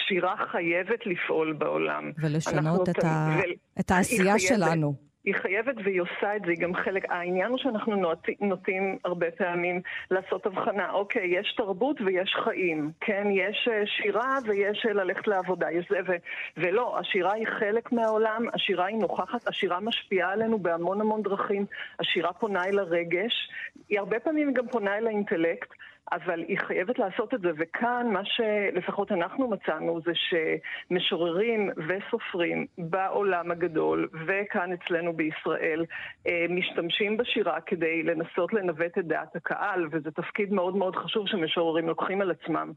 שירה 0.08 0.36
חייבת 0.52 1.00
לפעול 1.06 1.54
בעולם. 1.54 2.12
ולשנות 2.18 2.90
את, 2.90 3.04
ה... 3.04 3.36
ו... 3.38 3.80
את 3.80 3.92
העשייה 3.92 4.40
שלנו. 4.40 5.09
היא 5.24 5.36
חייבת 5.36 5.76
והיא 5.84 6.02
עושה 6.02 6.36
את 6.36 6.42
זה, 6.46 6.52
היא 6.52 6.60
גם 6.60 6.76
חלק, 6.76 7.06
העניין 7.10 7.50
הוא 7.50 7.58
שאנחנו 7.58 7.96
נוטים, 7.96 8.36
נוטים 8.42 8.98
הרבה 9.06 9.32
פעמים 9.32 9.82
לעשות 10.12 10.46
הבחנה, 10.46 10.92
אוקיי, 10.92 11.40
יש 11.40 11.54
תרבות 11.58 12.02
ויש 12.02 12.36
חיים, 12.44 12.92
כן, 13.02 13.28
יש 13.32 13.68
אה, 13.72 13.84
שירה 13.86 14.38
ויש 14.46 14.86
אה, 14.86 14.94
ללכת 14.94 15.28
לעבודה, 15.28 15.72
יש 15.72 15.86
זה 15.90 16.00
ו... 16.08 16.12
ולא, 16.58 17.00
השירה 17.00 17.34
היא 17.34 17.48
חלק 17.60 17.92
מהעולם, 17.92 18.46
השירה 18.54 18.86
היא 18.86 18.98
נוכחת, 18.98 19.48
השירה 19.48 19.80
משפיעה 19.80 20.32
עלינו 20.32 20.60
בהמון 20.60 21.02
המון 21.02 21.22
דרכים, 21.22 21.66
השירה 22.00 22.34
פונה 22.34 22.66
אל 22.66 22.80
הרגש, 22.80 23.50
היא 23.90 24.00
הרבה 24.00 24.20
פעמים 24.20 24.54
גם 24.54 24.68
פונה 24.68 24.98
אל 24.98 25.08
האינטלקט, 25.08 25.70
אבל 26.12 26.40
היא 26.48 26.58
חייבת 26.60 27.00
לעשות 27.00 27.34
את 27.34 27.42
זה, 27.42 27.50
וכאן 27.58 28.08
מה 28.14 28.22
שלפחות 28.26 29.12
אנחנו 29.12 29.48
מצאנו 29.48 30.00
זה 30.06 30.12
שמשוררים 30.16 31.70
וסופרים 31.88 32.66
בעולם 32.78 33.52
הגדול 33.52 34.10
וכאן 34.28 34.72
אצלנו 34.74 35.14
בישראל 35.14 35.86
אה, 36.28 36.46
משתמשים 36.50 37.18
בשירה 37.18 37.62
כדי 37.62 38.04
לנסות 38.04 38.54
לנווט 38.54 38.98
את 38.98 39.08
דעת 39.08 39.36
הקהל, 39.36 39.88
וזה 39.92 40.12
תפקיד 40.12 40.54
מאוד 40.54 40.76
מאוד 40.76 40.96
חשוב 40.96 41.28
שמשוררים 41.28 41.88
לוקחים 41.88 42.22
על 42.22 42.32
עצמם. 42.32 42.72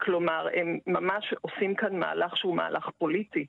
כלומר, 0.00 0.48
הם 0.54 0.78
ממש 0.86 1.34
עושים 1.40 1.74
כאן 1.74 1.96
מהלך 1.96 2.36
שהוא 2.36 2.56
מהלך 2.56 2.88
פוליטי. 2.98 3.46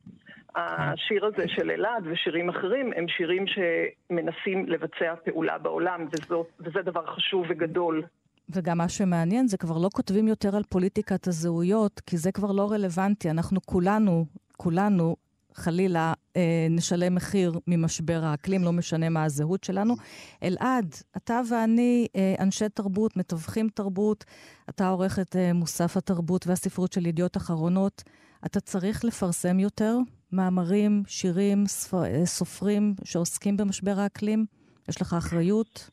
השיר 0.55 1.25
הזה 1.25 1.47
של 1.47 1.71
אלעד 1.71 2.03
ושירים 2.07 2.49
אחרים 2.49 2.93
הם 2.95 3.07
שירים 3.07 3.45
שמנסים 3.47 4.65
לבצע 4.65 5.15
פעולה 5.25 5.57
בעולם, 5.57 6.07
וזאת, 6.11 6.47
וזה 6.59 6.81
דבר 6.81 7.05
חשוב 7.05 7.45
וגדול. 7.49 8.03
וגם 8.49 8.77
מה 8.77 8.89
שמעניין 8.89 9.47
זה 9.47 9.57
כבר 9.57 9.77
לא 9.77 9.89
כותבים 9.93 10.27
יותר 10.27 10.55
על 10.55 10.63
פוליטיקת 10.69 11.27
הזהויות, 11.27 12.01
כי 12.05 12.17
זה 12.17 12.31
כבר 12.31 12.51
לא 12.51 12.71
רלוונטי. 12.71 13.29
אנחנו 13.29 13.59
כולנו, 13.65 14.25
כולנו, 14.57 15.15
חלילה, 15.53 16.13
אה, 16.35 16.67
נשלם 16.69 17.15
מחיר 17.15 17.59
ממשבר 17.67 18.21
האקלים, 18.23 18.63
לא 18.63 18.73
משנה 18.73 19.09
מה 19.09 19.23
הזהות 19.23 19.63
שלנו. 19.63 19.95
אלעד, 20.43 20.95
אתה 21.17 21.41
ואני 21.49 22.07
אה, 22.15 22.35
אנשי 22.39 22.69
תרבות, 22.69 23.17
מתווכים 23.17 23.69
תרבות, 23.69 24.25
אתה 24.69 24.89
עורך 24.89 25.19
את 25.19 25.35
אה, 25.35 25.53
מוסף 25.53 25.97
התרבות 25.97 26.47
והספרות 26.47 26.93
של 26.93 27.05
ידיעות 27.05 27.37
אחרונות. 27.37 28.03
אתה 28.45 28.59
צריך 28.59 29.05
לפרסם 29.05 29.59
יותר 29.59 29.97
מאמרים, 30.31 31.03
שירים, 31.07 31.67
ספר, 31.67 32.05
אה, 32.05 32.25
סופרים 32.25 32.95
שעוסקים 33.03 33.57
במשבר 33.57 33.99
האקלים? 33.99 34.45
יש 34.89 35.01
לך 35.01 35.13
אחריות? 35.13 35.89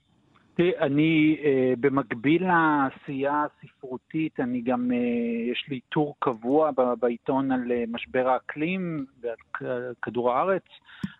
תראי, 0.56 0.78
אני, 0.78 1.36
אה, 1.44 1.74
במקביל 1.80 2.42
לעשייה 2.46 3.44
הספרותית, 3.44 4.40
אני 4.40 4.60
גם, 4.60 4.92
אה, 4.92 5.50
יש 5.52 5.64
לי 5.68 5.80
טור 5.88 6.14
קבוע 6.18 6.70
בעיתון 7.00 7.52
על 7.52 7.72
אה, 7.72 7.84
משבר 7.88 8.28
האקלים 8.28 9.06
ועל 9.20 9.92
כדור 10.02 10.32
הארץ, 10.32 10.62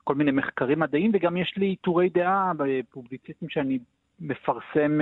כל 0.04 0.14
מיני 0.14 0.30
מחקרים 0.30 0.80
מדעיים, 0.80 1.10
וגם 1.14 1.36
יש 1.36 1.54
לי 1.56 1.76
טורי 1.76 2.08
דעה 2.08 2.52
בפובליציסטים 2.56 3.48
שאני 3.48 3.78
מפרסם 4.20 4.98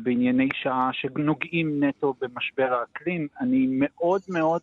בענייני 0.00 0.48
שעה 0.54 0.90
שנוגעים 0.92 1.84
נטו 1.84 2.14
במשבר 2.20 2.74
האקלים. 2.74 3.28
אני 3.40 3.66
מאוד 3.70 4.20
מאוד... 4.28 4.62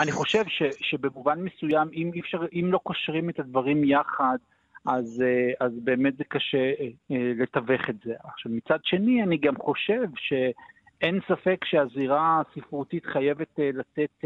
אני 0.00 0.12
חושב 0.12 0.44
ש, 0.48 0.62
שבמובן 0.80 1.40
מסוים, 1.40 1.88
אם, 1.92 2.10
אפשר, 2.20 2.46
אם 2.52 2.68
לא 2.72 2.78
קושרים 2.78 3.30
את 3.30 3.40
הדברים 3.40 3.84
יחד, 3.84 4.38
אז, 4.86 5.22
אה, 5.26 5.66
אז 5.66 5.72
באמת 5.84 6.16
זה 6.16 6.24
קשה 6.24 6.58
אה, 6.58 6.86
אה, 7.10 7.32
לתווך 7.36 7.90
את 7.90 7.96
זה. 8.04 8.14
עכשיו, 8.24 8.52
מצד 8.52 8.78
שני, 8.82 9.22
אני 9.22 9.36
גם 9.36 9.56
חושב 9.56 10.02
שאין 10.16 11.20
ספק 11.28 11.64
שהזירה 11.64 12.40
הספרותית 12.40 13.06
חייבת 13.06 13.58
לתת, 13.58 14.24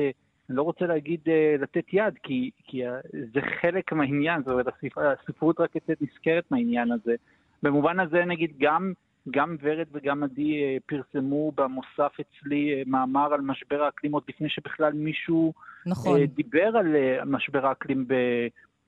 אני 0.49 0.57
לא 0.57 0.63
רוצה 0.63 0.87
להגיד 0.87 1.21
לתת 1.59 1.85
יד, 1.93 2.15
כי, 2.23 2.51
כי 2.65 2.83
זה 3.13 3.41
חלק 3.61 3.93
מהעניין, 3.93 4.43
זאת 4.43 4.53
אומרת, 4.53 4.67
הספרות 4.97 5.61
רק 5.61 5.75
יוצאת 5.75 6.03
נזכרת 6.03 6.45
מהעניין 6.51 6.93
הזה. 6.93 7.15
במובן 7.63 8.01
הזה, 8.01 8.25
נגיד, 8.25 8.51
גם, 8.59 8.93
גם 9.31 9.57
ורד 9.63 9.87
וגם 9.93 10.23
עדי 10.23 10.79
פרסמו 10.87 11.53
במוסף 11.55 12.13
אצלי 12.21 12.85
מאמר 12.87 13.35
על 13.35 13.41
משבר 13.41 13.83
האקלים 13.83 14.13
עוד 14.13 14.23
לפני 14.29 14.49
שבכלל 14.49 14.93
מישהו 14.93 15.53
נכון. 15.87 16.25
דיבר 16.25 16.77
על 16.77 16.97
משבר 17.27 17.67
האקלים 17.67 18.07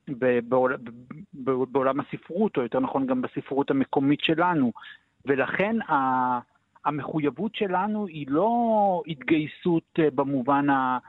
ב... 0.08 0.38
בעול, 0.48 0.76
בעולם 1.72 2.00
הספרות, 2.00 2.56
או 2.56 2.62
יותר 2.62 2.80
נכון 2.80 3.06
גם 3.06 3.22
בספרות 3.22 3.70
המקומית 3.70 4.20
שלנו. 4.20 4.72
ולכן 5.26 5.76
המחויבות 6.84 7.54
שלנו 7.54 8.06
היא 8.06 8.26
לא 8.28 9.02
התגייסות 9.06 9.98
אה, 9.98 10.10
במובן 10.10 10.70
הרע 10.70 11.00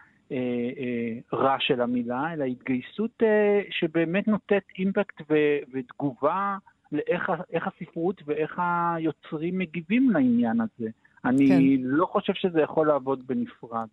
אה, 1.32 1.54
אה, 1.54 1.60
של 1.60 1.82
המילה, 1.82 2.34
אלא 2.34 2.44
התגייסות 2.44 3.24
שבאמת 3.70 4.28
נותנת 4.28 4.64
אימפקט 4.80 5.22
ותגובה 5.74 6.58
לאיך 6.92 7.68
הספרות 7.68 8.22
ואיך 8.26 8.62
היוצרים 8.66 9.58
מגיבים 9.58 10.10
לעניין 10.10 10.62
הזה. 10.62 10.90
אני 11.26 11.48
כן. 11.48 11.62
לא 11.84 12.06
חושב 12.06 12.34
שזה 12.34 12.62
יכול 12.62 12.88
לעבוד 12.88 13.28
בנפרד. 13.28 13.88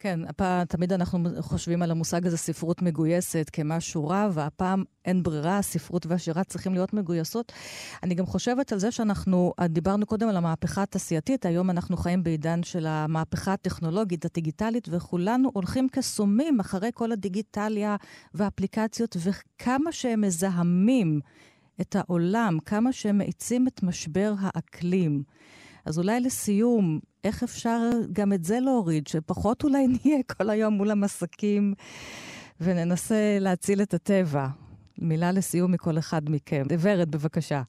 כן, 0.00 0.20
הפעם, 0.28 0.64
תמיד 0.64 0.92
אנחנו 0.92 1.28
חושבים 1.40 1.82
על 1.82 1.90
המושג 1.90 2.26
הזה 2.26 2.36
ספרות 2.36 2.82
מגויסת 2.82 3.50
כמשהו 3.52 4.08
רע, 4.08 4.28
והפעם 4.32 4.84
אין 5.04 5.22
ברירה, 5.22 5.58
הספרות 5.58 6.06
והשירה 6.06 6.44
צריכים 6.44 6.72
להיות 6.72 6.92
מגויסות. 6.92 7.52
אני 8.02 8.14
גם 8.14 8.26
חושבת 8.26 8.72
על 8.72 8.78
זה 8.78 8.90
שאנחנו, 8.90 9.52
דיברנו 9.68 10.06
קודם 10.06 10.28
על 10.28 10.36
המהפכה 10.36 10.82
התעשייתית, 10.82 11.46
היום 11.46 11.70
אנחנו 11.70 11.96
חיים 11.96 12.22
בעידן 12.22 12.62
של 12.62 12.86
המהפכה 12.86 13.52
הטכנולוגית, 13.52 14.24
הדיגיטלית, 14.24 14.88
וכולנו 14.90 15.50
הולכים 15.54 15.88
כסומים 15.88 16.60
אחרי 16.60 16.90
כל 16.94 17.12
הדיגיטליה 17.12 17.96
והאפליקציות, 18.34 19.16
וכמה 19.20 19.92
שהם 19.92 20.20
מזהמים 20.20 21.20
את 21.80 21.96
העולם, 21.96 22.58
כמה 22.66 22.92
שהם 22.92 23.18
מאיצים 23.18 23.68
את 23.68 23.82
משבר 23.82 24.34
האקלים. 24.38 25.22
אז 25.84 25.98
אולי 25.98 26.20
לסיום, 26.20 27.00
איך 27.28 27.42
אפשר 27.42 27.78
גם 28.12 28.32
את 28.32 28.44
זה 28.44 28.60
להוריד? 28.60 29.06
שפחות 29.06 29.64
אולי 29.64 29.86
נהיה 30.04 30.18
כל 30.36 30.50
היום 30.50 30.74
מול 30.74 30.90
המסקים 30.90 31.74
וננסה 32.60 33.36
להציל 33.40 33.82
את 33.82 33.94
הטבע. 33.94 34.46
מילה 34.98 35.32
לסיום 35.32 35.72
מכל 35.72 35.98
אחד 35.98 36.22
מכם. 36.30 36.62
ורד, 36.82 37.10
בבקשה. 37.10 37.62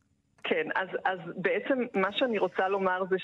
כן, 0.43 0.67
אז, 0.75 0.87
אז 1.05 1.19
בעצם 1.35 1.79
מה 1.93 2.07
שאני 2.11 2.37
רוצה 2.37 2.67
לומר 2.67 3.03
זה 3.09 3.15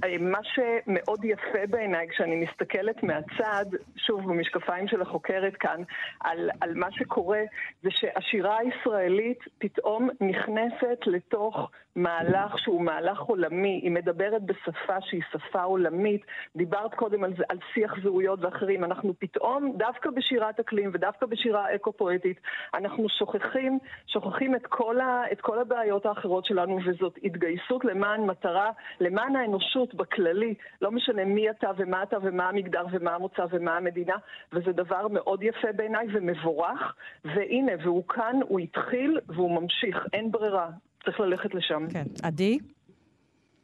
שמה 0.00 0.38
שמאוד 0.42 1.24
יפה 1.24 1.66
בעיניי 1.70 2.08
כשאני 2.08 2.36
מסתכלת 2.36 3.02
מהצד, 3.02 3.66
שוב 3.96 4.20
במשקפיים 4.28 4.88
של 4.88 5.02
החוקרת 5.02 5.56
כאן, 5.56 5.82
על, 6.20 6.50
על 6.60 6.74
מה 6.74 6.86
שקורה, 6.92 7.42
זה 7.82 7.90
שהשירה 7.90 8.58
הישראלית 8.58 9.38
פתאום 9.58 10.08
נכנסת 10.20 11.06
לתוך 11.06 11.70
מהלך 11.96 12.58
שהוא 12.58 12.82
מהלך 12.82 13.20
עולמי, 13.20 13.80
היא 13.82 13.90
מדברת 13.90 14.42
בשפה 14.42 15.00
שהיא 15.00 15.22
שפה 15.32 15.62
עולמית, 15.62 16.22
דיברת 16.56 16.94
קודם 16.94 17.24
על, 17.24 17.32
על 17.48 17.58
שיח 17.74 17.94
זהויות 18.02 18.44
ואחרים, 18.44 18.84
אנחנו 18.84 19.14
פתאום, 19.18 19.72
דווקא 19.76 20.10
בשירת 20.10 20.60
אקלים 20.60 20.90
ודווקא 20.92 21.26
בשירה 21.26 21.74
אקו-פואטית, 21.74 22.40
אנחנו 22.74 23.08
שוכחים, 23.08 23.78
שוכחים 24.06 24.54
את 24.54 24.66
כל, 24.66 25.00
ה, 25.00 25.22
את 25.32 25.40
כל 25.40 25.60
הבעיות 25.60 26.06
האחרות 26.06 26.44
שלנו, 26.44 26.78
וזאת 26.86 27.18
התגייסות 27.24 27.84
למען 27.84 28.20
מטרה, 28.26 28.70
למען 29.00 29.36
האנושות 29.36 29.83
בכללי, 29.94 30.54
לא 30.82 30.90
משנה 30.90 31.24
מי 31.24 31.50
אתה 31.50 31.70
ומה 31.76 32.02
אתה 32.02 32.16
ומה 32.22 32.48
המגדר 32.48 32.86
ומה 32.92 33.14
המוצא 33.14 33.42
ומה 33.50 33.76
המדינה, 33.76 34.16
וזה 34.52 34.72
דבר 34.72 35.08
מאוד 35.08 35.42
יפה 35.42 35.72
בעיניי 35.76 36.06
ומבורך, 36.14 36.94
והנה, 37.24 37.72
והוא 37.84 38.04
כאן, 38.08 38.40
הוא 38.48 38.60
התחיל 38.60 39.20
והוא 39.28 39.60
ממשיך, 39.60 39.96
אין 40.12 40.30
ברירה. 40.30 40.70
צריך 41.04 41.20
ללכת 41.20 41.54
לשם. 41.54 41.86
כן. 41.90 42.04
עדי? 42.22 42.58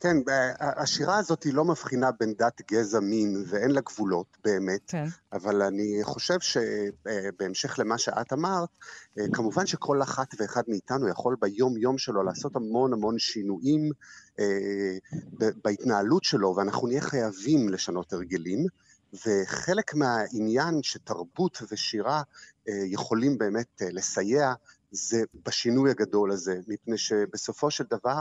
כן, 0.01 0.17
השירה 0.61 1.19
הזאת 1.19 1.43
היא 1.43 1.55
לא 1.55 1.65
מבחינה 1.65 2.11
בין 2.21 2.35
דת, 2.39 2.61
גזע, 2.71 3.01
מין, 3.01 3.45
ואין 3.49 3.71
לה 3.71 3.81
גבולות 3.81 4.37
באמת. 4.45 4.81
כן. 4.87 5.05
אבל 5.33 5.63
אני 5.63 6.01
חושב 6.03 6.41
שבהמשך 6.41 7.79
למה 7.79 7.99
שאת 7.99 8.33
אמרת, 8.33 8.69
כמובן 9.33 9.67
שכל 9.67 10.03
אחת 10.03 10.35
ואחד 10.39 10.63
מאיתנו 10.69 11.09
יכול 11.09 11.37
ביום-יום 11.41 11.99
שלו 11.99 12.23
לעשות 12.23 12.57
המון 12.57 12.93
המון 12.93 13.19
שינויים 13.19 13.81
אה, 13.83 13.91
בהתנהלות 15.65 16.25
שלו, 16.25 16.57
ואנחנו 16.57 16.89
נהיה 16.89 17.01
חייבים 17.01 17.69
לשנות 17.69 18.13
הרגלים. 18.13 18.67
וחלק 19.27 19.95
מהעניין 19.95 20.83
שתרבות 20.83 21.63
ושירה 21.71 22.23
אה, 22.69 22.75
יכולים 22.87 23.39
באמת 23.39 23.83
אה, 23.83 23.87
לסייע 23.91 24.53
זה 24.91 25.23
בשינוי 25.47 25.91
הגדול 25.91 26.31
הזה, 26.31 26.61
מפני 26.69 26.99
שבסופו 26.99 27.71
של 27.71 27.85
דבר 27.91 28.21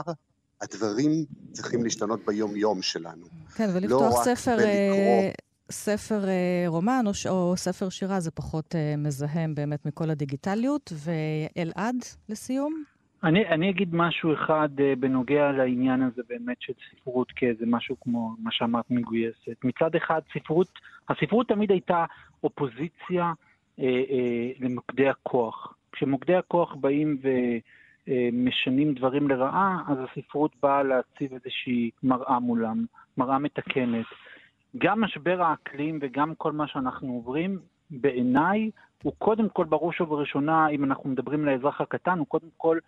הדברים 0.60 1.24
צריכים 1.52 1.84
להשתנות 1.84 2.20
ביום-יום 2.26 2.82
שלנו. 2.82 3.26
כן, 3.54 3.70
ולפתוח 3.74 4.12
לא 4.12 4.34
ספר, 4.34 4.60
אה, 4.60 5.30
ספר 5.70 6.28
אה, 6.28 6.64
רומן 6.66 7.04
או, 7.06 7.30
או 7.30 7.56
ספר 7.56 7.88
שירה 7.88 8.20
זה 8.20 8.30
פחות 8.30 8.74
אה, 8.74 8.94
מזהם 8.96 9.54
באמת 9.54 9.86
מכל 9.86 10.10
הדיגיטליות. 10.10 10.92
ואלעד, 10.96 11.96
לסיום? 12.28 12.84
אני, 13.24 13.48
אני 13.48 13.70
אגיד 13.70 13.94
משהו 13.94 14.34
אחד 14.34 14.68
uh, 14.76 15.00
בנוגע 15.00 15.52
לעניין 15.52 16.02
הזה 16.02 16.22
באמת 16.28 16.56
של 16.60 16.72
ספרות 16.90 17.32
כאיזה 17.36 17.64
משהו 17.66 17.96
כמו 18.00 18.34
מה 18.38 18.50
שאמרת 18.52 18.90
מגויסת. 18.90 19.64
מצד 19.64 19.94
אחד, 19.94 20.20
ספרות, 20.34 20.68
הספרות 21.08 21.48
תמיד 21.48 21.70
הייתה 21.70 22.04
אופוזיציה 22.44 23.32
uh, 23.32 23.80
uh, 23.80 23.84
למוקדי 24.60 25.08
הכוח. 25.08 25.74
כשמוקדי 25.92 26.34
הכוח 26.34 26.74
באים 26.74 27.18
ומשנים 28.06 28.94
דברים 28.94 29.28
לרעה, 29.28 29.82
אז 29.88 29.98
הספרות 29.98 30.52
באה 30.62 30.82
להציב 30.82 31.32
איזושהי 31.32 31.90
מראה 32.02 32.38
מולם, 32.38 32.84
מראה 33.18 33.38
מתקנת. 33.38 34.06
גם 34.78 35.00
משבר 35.00 35.42
האקלים 35.42 35.98
וגם 36.02 36.34
כל 36.34 36.52
מה 36.52 36.66
שאנחנו 36.66 37.12
עוברים, 37.12 37.58
בעיניי, 37.90 38.70
הוא 39.02 39.12
קודם 39.18 39.48
כל, 39.48 39.64
בראש 39.64 40.00
ובראשונה, 40.00 40.68
אם 40.68 40.84
אנחנו 40.84 41.10
מדברים 41.10 41.44
לאזרח 41.44 41.80
הקטן, 41.80 42.18
הוא 42.18 42.26
קודם 42.26 42.48
כל 42.56 42.78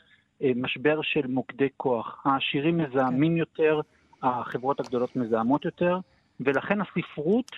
משבר 0.57 1.03
של 1.03 1.27
מוקדי 1.27 1.69
כוח. 1.77 2.23
העשירים 2.25 2.79
מזהמים 2.79 3.37
יותר, 3.37 3.81
החברות 4.23 4.81
הגדולות 4.81 5.17
מזהמות 5.17 5.65
יותר, 5.65 5.99
ולכן 6.41 6.79
הספרות 6.81 7.51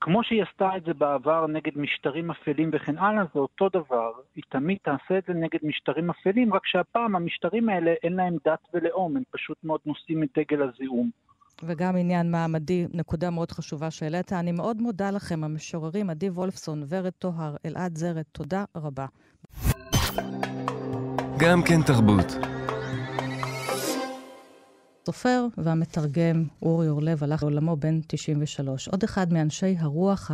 כמו 0.00 0.24
שהיא 0.24 0.42
עשתה 0.42 0.76
את 0.76 0.84
זה 0.84 0.94
בעבר 0.94 1.46
נגד 1.46 1.72
משטרים 1.76 2.30
אפלים 2.30 2.70
וכן 2.72 2.98
הלאה, 2.98 3.22
זה 3.34 3.40
אותו 3.40 3.68
דבר. 3.68 4.12
היא 4.36 4.44
תמיד 4.48 4.78
תעשה 4.82 5.18
את 5.18 5.24
זה 5.26 5.34
נגד 5.34 5.58
משטרים 5.62 6.10
אפלים, 6.10 6.54
רק 6.54 6.66
שהפעם 6.66 7.16
המשטרים 7.16 7.68
האלה 7.68 7.94
אין 8.02 8.12
להם 8.12 8.36
דת 8.44 8.58
ולאום, 8.74 9.16
הם 9.16 9.22
פשוט 9.30 9.56
מאוד 9.64 9.80
נושאים 9.86 10.22
את 10.22 10.28
דגל 10.38 10.62
הזיהום. 10.62 11.10
וגם 11.62 11.96
עניין 11.96 12.30
מעמדי, 12.30 12.86
נקודה 12.94 13.30
מאוד 13.30 13.50
חשובה 13.50 13.90
שהעלית. 13.90 14.32
אני 14.32 14.52
מאוד 14.52 14.82
מודה 14.82 15.10
לכם, 15.10 15.44
המשוררים 15.44 16.10
עדי 16.10 16.30
וולפסון, 16.30 16.82
ורד 16.88 17.12
טוהר, 17.18 17.56
אלעד 17.66 17.96
זרד, 17.96 18.22
תודה 18.32 18.64
רבה. 18.76 19.06
גם 21.40 21.62
כן 21.62 21.82
תרבות. 21.82 22.26
הסופר 25.02 25.46
והמתרגם 25.58 26.44
אורי 26.62 26.88
אורלב 26.88 27.24
הלך 27.24 27.42
לעולמו 27.42 27.76
בן 27.76 28.00
93. 28.06 28.88
עוד 28.88 29.04
אחד 29.04 29.32
מאנשי 29.32 29.76
הרוח 29.78 30.30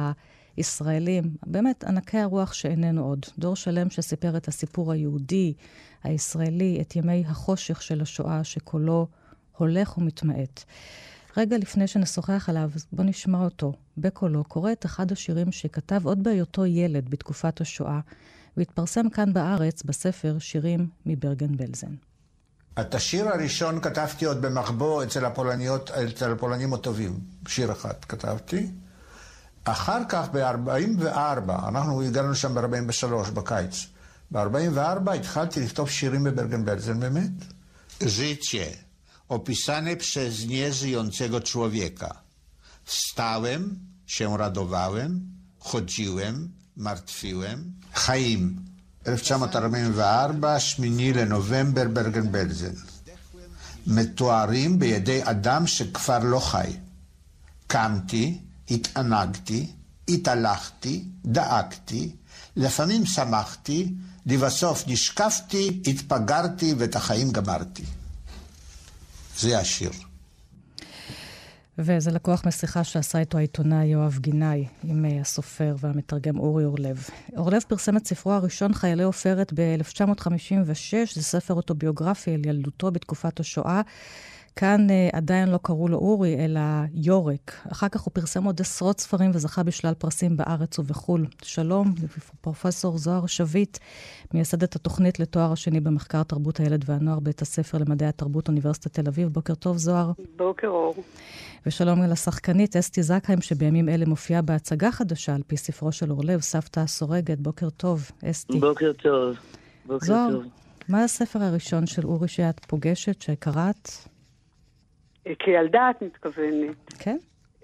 הישראלים, 0.57 1.25
באמת 1.47 1.85
ענקי 1.85 2.19
הרוח 2.19 2.53
שאיננו 2.53 3.05
עוד. 3.05 3.27
דור 3.38 3.57
שלם 3.57 3.90
שסיפר 3.90 4.37
את 4.37 4.49
הסיפור 4.49 4.93
היהודי, 4.93 5.53
הישראלי, 6.05 6.79
את 6.81 6.97
ימי 6.97 7.25
החושך 7.27 7.83
של 7.83 8.01
השואה, 8.01 8.45
שקולו 8.45 9.07
הולך 9.57 9.99
ומתמעט. 9.99 10.64
רגע 11.37 11.59
לפני 11.59 11.87
שנשוחח 11.87 12.49
עליו, 12.49 12.71
בוא 12.93 13.05
נשמע 13.05 13.45
אותו 13.45 13.73
בקולו, 13.99 14.45
קורא 14.45 14.73
את 14.73 14.87
אחד 14.87 15.12
השירים 15.12 15.53
שכתב 15.53 16.07
עוד 16.07 16.23
בהיותו 16.23 16.67
ילד 16.67 17.09
בתקופת 17.09 17.61
השואה, 17.61 18.01
והתפרסם 18.57 19.09
כאן 19.09 19.33
בארץ 19.33 19.83
בספר 19.83 20.37
שירים 20.38 20.88
מברגן 21.07 21.57
בלזן. 21.57 21.95
את 22.81 22.95
השיר 22.95 23.29
הראשון 23.29 23.81
כתבתי 23.81 24.25
עוד 24.25 24.43
במחבוא 24.43 25.05
אצל 25.05 25.25
הפולניות, 25.25 25.90
אצל 25.90 26.33
הפולנים 26.33 26.75
הטובים. 26.75 27.21
שיר 27.49 27.73
אחד 27.73 28.05
כתבתי. 28.09 28.71
אחר 29.64 30.01
כך 30.09 30.29
ב-44, 30.33 31.69
אנחנו 31.69 32.03
הגענו 32.03 32.31
לשם 32.31 32.55
ב-43 32.55 33.31
בקיץ. 33.31 33.87
ב-44 34.31 35.11
התחלתי 35.14 35.61
לכתוב 35.61 35.90
שירים 35.90 36.25
בברגן 36.25 36.64
בלזן 36.64 37.01
באמת. 37.01 37.31
Życie 38.03 38.85
opisane 39.29 39.97
przez 39.97 40.47
nieżyjącego 40.47 41.40
człowieka. 41.40 42.23
Wstałem, 42.85 43.79
się 44.07 44.37
radowałem, 44.37 45.29
chodziłem, 45.59 46.53
martwiłem. 46.78 47.58
חיים 47.94 48.56
1944, 49.06 50.60
8 50.60 51.12
לנובמבר, 51.12 51.88
ברגן 51.88 52.32
בלזן. 52.32 52.74
מתוארים 53.87 54.78
בידי 54.78 55.20
אדם 55.24 55.66
שכבר 55.66 56.18
לא 56.18 56.38
חי. 56.40 56.72
קמתי, 57.66 58.38
התענגתי, 58.70 59.72
התהלכתי, 60.08 61.04
דאגתי, 61.24 62.16
לפעמים 62.56 63.06
שמחתי, 63.06 63.92
לבסוף 64.26 64.84
נשקפתי, 64.87 65.82
התפגרתי 65.87 66.74
ואת 66.78 66.96
החיים 66.96 67.30
גמרתי. 67.30 67.84
זה 69.38 69.58
השיר. 69.58 69.90
וזה 71.78 72.10
לקוח 72.10 72.46
משיחה 72.46 72.84
שעשה 72.84 73.18
איתו 73.18 73.38
העיתונאי 73.38 73.87
יואב 73.87 74.18
גינאי 74.20 74.66
עם 74.84 75.04
uh, 75.04 75.20
הסופר 75.20 75.76
והמתרגם 75.78 76.38
אורי 76.38 76.64
אורלב. 76.64 77.08
אורלב 77.37 77.62
פרסם 77.68 77.96
את 77.96 78.06
ספרו 78.06 78.32
הראשון, 78.32 78.74
חיילי 78.74 79.02
עופרת, 79.02 79.52
ב-1956. 79.54 81.14
זה 81.14 81.22
ספר 81.22 81.54
אוטוביוגרפי 81.54 82.34
על 82.34 82.46
ילדותו 82.46 82.90
בתקופת 82.90 83.40
השואה. 83.40 83.80
כאן 84.57 84.87
uh, 84.88 85.17
עדיין 85.17 85.49
לא 85.49 85.59
קראו 85.62 85.88
לו 85.88 85.99
אורי, 85.99 86.45
אלא 86.45 86.61
יורק. 86.95 87.53
אחר 87.73 87.88
כך 87.88 88.01
הוא 88.01 88.12
פרסם 88.14 88.45
עוד 88.45 88.61
עשרות 88.61 89.01
ספרים 89.01 89.31
וזכה 89.35 89.62
בשלל 89.62 89.95
פרסים 89.95 90.37
בארץ 90.37 90.79
ובחו"ל. 90.79 91.27
שלום, 91.43 91.95
פרופסור 92.40 92.99
זוהר 92.99 93.27
שביט, 93.27 93.79
מייסדת 94.35 94.77
התוכנית 94.77 95.21
לתואר 95.21 95.53
השני 95.53 95.81
במחקר 95.81 96.23
תרבות 96.23 96.61
הילד 96.61 96.85
והנוער, 96.87 97.21
בית 97.21 97.43
הספר 97.43 97.79
למדעי 97.79 98.09
התרבות, 98.09 98.49
אוניברסיטת 98.49 98.93
תל 98.93 99.09
אביב. 99.09 99.29
בוקר 99.29 99.55
טוב, 99.55 99.77
זוהר. 99.77 100.12
בוקר 100.37 100.69
אור. 100.69 100.95
ושלום 101.67 102.03
לשחקנית 102.03 102.77
אסתי 102.77 103.03
זקהיים, 103.03 103.40
שבימים 103.40 103.88
אלה 103.88 104.07
מופיעה 104.07 104.43
בהצגה 104.43 104.93
חדשה 104.93 105.35
על 105.35 105.43
פי 105.47 105.57
ספרו 105.57 105.93
של 105.93 106.11
אורלב, 106.11 106.40
סבתא 106.40 106.81
הסורגת. 106.81 107.38
בוקר 107.38 107.71
טוב, 107.71 108.11
אסתי. 108.31 108.59
בוקר 108.61 108.93
טוב. 108.93 109.37
בוקר 109.87 110.07
זוהר, 110.07 110.31
טוב. 110.33 110.43
מה 110.88 111.05
הספר 111.05 111.43
הראשון 111.43 111.87
של 111.87 112.07
אורי 112.07 112.29
שאת 112.29 112.64
פוגשת, 112.64 113.23
שקראת? 113.23 113.90
כילדה 115.38 115.90
את 115.90 116.02
מתכוונת. 116.02 116.94
כן? 116.98 117.16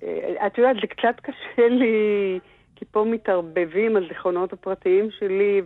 אה, 0.02 0.46
את 0.46 0.58
יודעת, 0.58 0.76
זה 0.80 0.86
קצת 0.86 1.20
קשה 1.22 1.68
לי, 1.68 2.38
כי 2.76 2.84
פה 2.84 3.04
מתערבבים 3.04 3.96
הזיכרונות 3.96 4.52
הפרטיים 4.52 5.10
שלי 5.10 5.62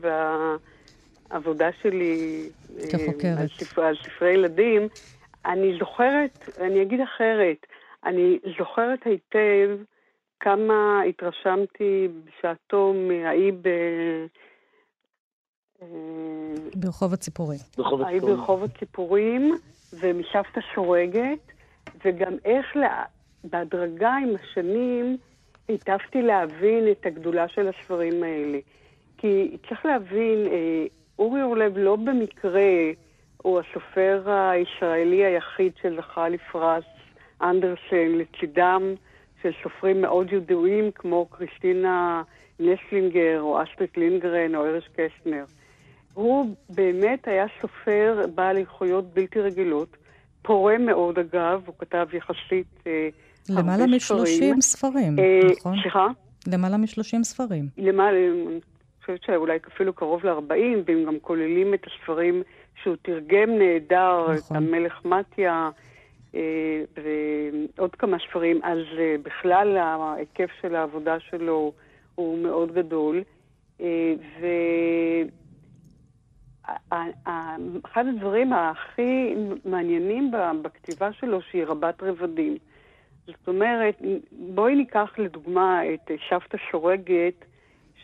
והעבודה 1.30 1.68
שלי 1.82 2.48
אה, 2.78 2.86
כחוקרת. 2.92 3.38
על, 3.38 3.48
ספר, 3.48 3.82
על 3.82 3.96
ספרי 4.02 4.32
ילדים. 4.32 4.88
אני 5.46 5.76
זוכרת, 5.78 6.48
אני 6.60 6.82
אגיד 6.82 7.00
אחרת, 7.00 7.66
אני 8.04 8.38
זוכרת 8.58 8.98
היטב 9.04 9.76
כמה 10.40 11.02
התרשמתי 11.08 12.08
בשעתו 12.24 12.94
מהאי 13.08 13.52
ב... 13.52 13.68
אה, 15.82 15.88
ברחוב 16.74 17.12
הציפורים. 17.12 17.58
היי 18.06 18.20
ברחוב 18.20 18.64
הציפורים, 18.64 19.58
ומשבתא 20.00 20.60
שורגת, 20.74 21.53
וגם 22.04 22.36
איך 22.44 22.76
לה... 22.76 23.04
בהדרגה 23.44 24.12
עם 24.12 24.34
השנים 24.42 25.16
היטבתי 25.68 26.22
להבין 26.22 26.88
את 26.90 27.06
הגדולה 27.06 27.48
של 27.48 27.68
הספרים 27.68 28.22
האלה. 28.22 28.58
כי 29.18 29.56
צריך 29.68 29.86
להבין, 29.86 30.46
אה, 30.46 30.86
אורי 31.18 31.42
אורלב 31.42 31.78
לא 31.78 31.96
במקרה 31.96 32.90
הוא 33.42 33.60
הסופר 33.60 34.30
הישראלי 34.30 35.24
היחיד 35.24 35.72
שזכה 35.82 36.28
לפרס 36.28 36.84
אנדרסן 37.42 38.12
לצידם 38.18 38.94
של 39.42 39.50
סופרים 39.62 40.00
מאוד 40.00 40.32
ידועים 40.32 40.90
כמו 40.94 41.26
כריסטינה 41.26 42.22
נסטלינגר 42.60 43.40
או 43.40 43.62
אסטריד 43.62 43.96
לינדגרן 43.96 44.54
או 44.54 44.66
אריך 44.66 44.88
קסטנר. 44.88 45.44
הוא 46.14 46.54
באמת 46.68 47.28
היה 47.28 47.46
סופר 47.60 48.24
בעל 48.34 48.56
איכויות 48.56 49.04
בלתי 49.14 49.40
רגילות, 49.40 49.96
פורה 50.44 50.78
מאוד 50.78 51.18
אגב, 51.18 51.62
הוא 51.66 51.74
כתב 51.78 52.06
יחסית 52.12 52.66
אה, 52.86 53.08
למעלה 53.48 53.84
הרבה 53.84 53.86
מ-30 53.86 54.60
ספרים, 54.60 55.18
אה, 55.18 55.40
נכון? 55.58 55.76
סליחה? 55.82 56.06
למעלה 56.46 56.76
מ-30 56.76 57.22
ספרים. 57.22 57.68
למעלה, 57.78 58.18
אני 58.18 58.60
חושבת 59.00 59.22
שאולי 59.22 59.58
אפילו 59.74 59.92
קרוב 59.92 60.26
ל-40, 60.26 60.52
והם 60.86 61.04
גם 61.06 61.18
כוללים 61.20 61.74
את 61.74 61.86
הספרים 61.86 62.42
שהוא 62.82 62.96
תרגם 63.02 63.58
נהדר, 63.58 64.22
נכון. 64.22 64.56
את 64.56 64.62
המלך 64.62 65.04
מתיה, 65.04 65.70
אה, 66.34 66.82
ועוד 67.76 67.94
כמה 67.94 68.16
ספרים, 68.28 68.60
אז 68.62 68.78
אה, 68.98 69.16
בכלל 69.22 69.76
ההיקף 69.76 70.50
של 70.60 70.76
העבודה 70.76 71.20
שלו 71.20 71.72
הוא 72.14 72.38
מאוד 72.38 72.74
גדול. 72.74 73.22
אה, 73.80 74.14
ואחד 76.68 78.06
הדברים 78.06 78.52
הכי 78.52 79.34
מעניינים 79.64 80.30
בכתיבה 80.62 81.12
שלו, 81.12 81.42
שהיא 81.42 81.64
רבת 81.64 82.02
רבדים. 82.02 82.56
זאת 83.26 83.48
אומרת, 83.48 84.02
בואי 84.32 84.74
ניקח 84.74 85.10
לדוגמה 85.18 85.80
את 85.94 86.10
שבתא 86.28 86.58
שורגת, 86.70 87.44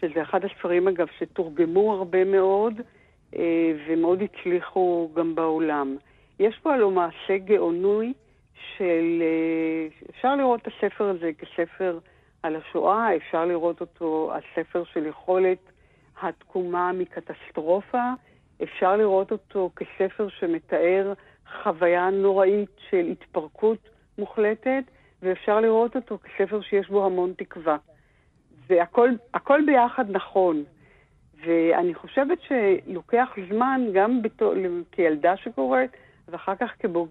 שזה 0.01 0.23
אחד 0.23 0.45
הספרים, 0.45 0.89
אגב, 0.89 1.07
שתורגמו 1.19 1.93
הרבה 1.93 2.25
מאוד, 2.25 2.81
אה, 3.37 3.73
ומאוד 3.87 4.23
הצליחו 4.23 5.11
גם 5.15 5.35
בעולם. 5.35 5.97
יש 6.39 6.59
פה 6.63 6.75
הלוא 6.75 6.91
מעשה 6.91 7.39
גאונוי 7.39 8.13
של... 8.77 9.23
אה, 9.23 9.89
אפשר 10.11 10.37
לראות 10.37 10.61
את 10.63 10.67
הספר 10.67 11.05
הזה 11.05 11.31
כספר 11.39 11.99
על 12.43 12.57
השואה, 12.57 13.17
אפשר 13.17 13.45
לראות 13.45 13.81
אותו 13.81 14.33
על 14.35 14.41
ספר 14.55 14.85
של 14.85 15.07
יכולת 15.07 15.59
התקומה 16.23 16.93
מקטסטרופה, 16.93 18.03
אפשר 18.63 18.97
לראות 18.97 19.33
אותו 19.33 19.71
כספר 19.77 20.29
שמתאר 20.29 21.13
חוויה 21.63 22.11
נוראית 22.11 22.71
של 22.91 23.07
התפרקות 23.13 23.79
מוחלטת, 24.19 24.85
ואפשר 25.23 25.61
לראות 25.61 25.97
אותו 25.97 26.19
כספר 26.19 26.61
שיש 26.61 26.89
בו 26.89 27.07
המון 27.07 27.33
תקווה. 27.37 27.77
והכל 28.69 29.11
הכל 29.35 29.61
ביחד 29.67 30.11
נכון. 30.11 30.65
ואני 31.47 31.95
חושבת 31.95 32.39
שלוקח 32.49 33.29
זמן, 33.49 33.81
גם 33.95 34.23
בתו, 34.23 34.53
כילדה 34.93 35.37
שקוראת, 35.37 35.91
ואחר 36.29 36.55
כך 36.61 36.71
כבוג, 36.79 37.09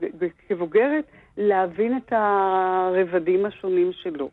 כבוגרת, 0.48 1.06
להבין 1.38 1.98
את 1.98 2.14
הרבדים 2.16 3.46
השונים 3.46 3.92
שלו. 3.94 4.30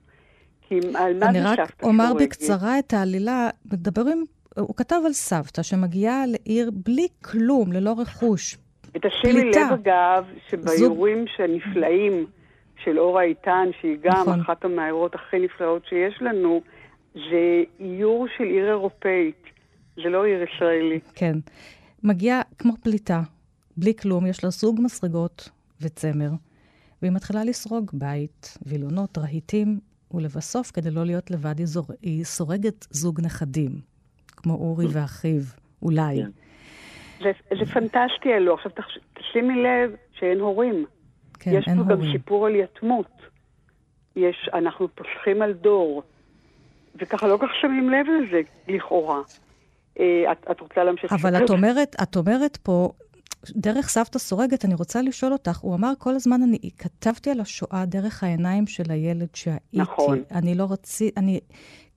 כי 0.68 0.80
על 0.94 1.18
מה 1.18 1.28
אני 1.28 1.40
זה 1.40 1.52
רק 1.52 1.70
סבתא 1.70 1.86
אומר? 1.86 2.14
בקצרה 2.20 2.78
את 2.78 2.92
העלילה. 2.92 3.50
מדברים, 3.72 4.26
הוא 4.58 4.76
כתב 4.76 5.00
על 5.06 5.12
סבתא 5.12 5.62
שמגיעה 5.62 6.24
לעיר 6.26 6.70
בלי 6.74 7.08
כלום, 7.24 7.72
ללא 7.72 7.94
רכוש. 7.98 8.56
ותשימי 8.94 9.40
פליטה. 9.40 9.60
לב, 9.60 9.72
אגב, 9.72 10.24
שבאיורים 10.50 11.24
הנפלאים 11.38 12.26
של 12.84 12.98
אורה 12.98 13.22
איתן, 13.22 13.68
שהיא 13.80 13.96
גם 14.02 14.20
נכון. 14.20 14.40
אחת 14.40 14.64
המאיירות 14.64 15.14
הכי 15.14 15.38
נפלאות 15.38 15.82
שיש 15.88 16.14
לנו, 16.20 16.60
זה 17.14 17.62
איור 17.80 18.26
של 18.36 18.44
עיר 18.44 18.68
אירופאית. 18.68 19.42
זה 19.96 20.08
לא 20.08 20.24
עיר 20.24 20.42
ישראלית. 20.42 21.12
כן. 21.14 21.38
מגיעה 22.02 22.42
כמו 22.58 22.72
פליטה, 22.82 23.22
בלי 23.76 23.94
כלום, 23.94 24.26
יש 24.26 24.44
לה 24.44 24.50
זוג 24.50 24.80
מסרגות 24.82 25.50
וצמר, 25.80 26.30
והיא 27.02 27.12
מתחילה 27.12 27.44
לסרוג 27.44 27.90
בית, 27.92 28.58
וילונות, 28.66 29.18
רהיטים, 29.18 29.80
ולבסוף, 30.10 30.70
כדי 30.70 30.90
לא 30.90 31.04
להיות 31.04 31.30
לבד, 31.30 31.58
היא, 31.58 31.66
זור... 31.66 31.86
היא 32.02 32.24
סורגת 32.24 32.86
זוג 32.90 33.20
נכדים, 33.20 33.70
כמו 34.46 34.54
אורי 34.54 34.86
ואחיו, 34.92 35.40
אולי. 35.82 36.22
כן. 36.22 36.30
זה, 37.24 37.56
זה 37.58 37.72
פנטסטי 37.72 38.34
אלו. 38.36 38.54
עכשיו. 38.54 38.72
תשימי 39.14 39.62
לב 39.62 39.94
שאין 40.12 40.40
הורים. 40.40 40.86
כן, 41.38 41.50
יש 41.54 41.68
אין 41.68 41.76
פה 41.76 41.82
גם 41.82 41.90
הורים. 41.90 42.12
סיפור 42.12 42.46
על 42.46 42.54
יתמות. 42.54 43.10
יש, 44.16 44.50
אנחנו 44.54 44.88
פוסחים 44.94 45.42
על 45.42 45.52
דור. 45.52 46.02
וככה 47.00 47.26
לא 47.26 47.36
כל 47.36 47.46
כך 47.46 47.52
שמים 47.60 47.90
לב 47.90 48.06
לזה, 48.06 48.40
לכאורה. 48.68 49.20
אה, 50.00 50.32
את, 50.32 50.46
את 50.50 50.60
רוצה 50.60 50.84
להמשיך? 50.84 51.12
אבל? 51.12 51.44
את 51.44 51.50
אומרת, 51.50 51.96
את 52.02 52.16
אומרת 52.16 52.56
פה, 52.56 52.90
דרך 53.50 53.88
סבתא 53.88 54.18
סורגת, 54.18 54.64
אני 54.64 54.74
רוצה 54.74 55.02
לשאול 55.02 55.32
אותך, 55.32 55.58
הוא 55.58 55.74
אמר 55.74 55.92
כל 55.98 56.14
הזמן, 56.14 56.42
אני 56.42 56.58
כתבתי 56.78 57.30
על 57.30 57.40
השואה 57.40 57.84
דרך 57.86 58.22
העיניים 58.22 58.66
של 58.66 58.84
הילד 58.88 59.28
שהייתי. 59.34 59.64
נכון. 59.72 60.22
אני 60.30 60.54
לא 60.54 60.66
רציתי, 60.70 61.20
אני, 61.20 61.40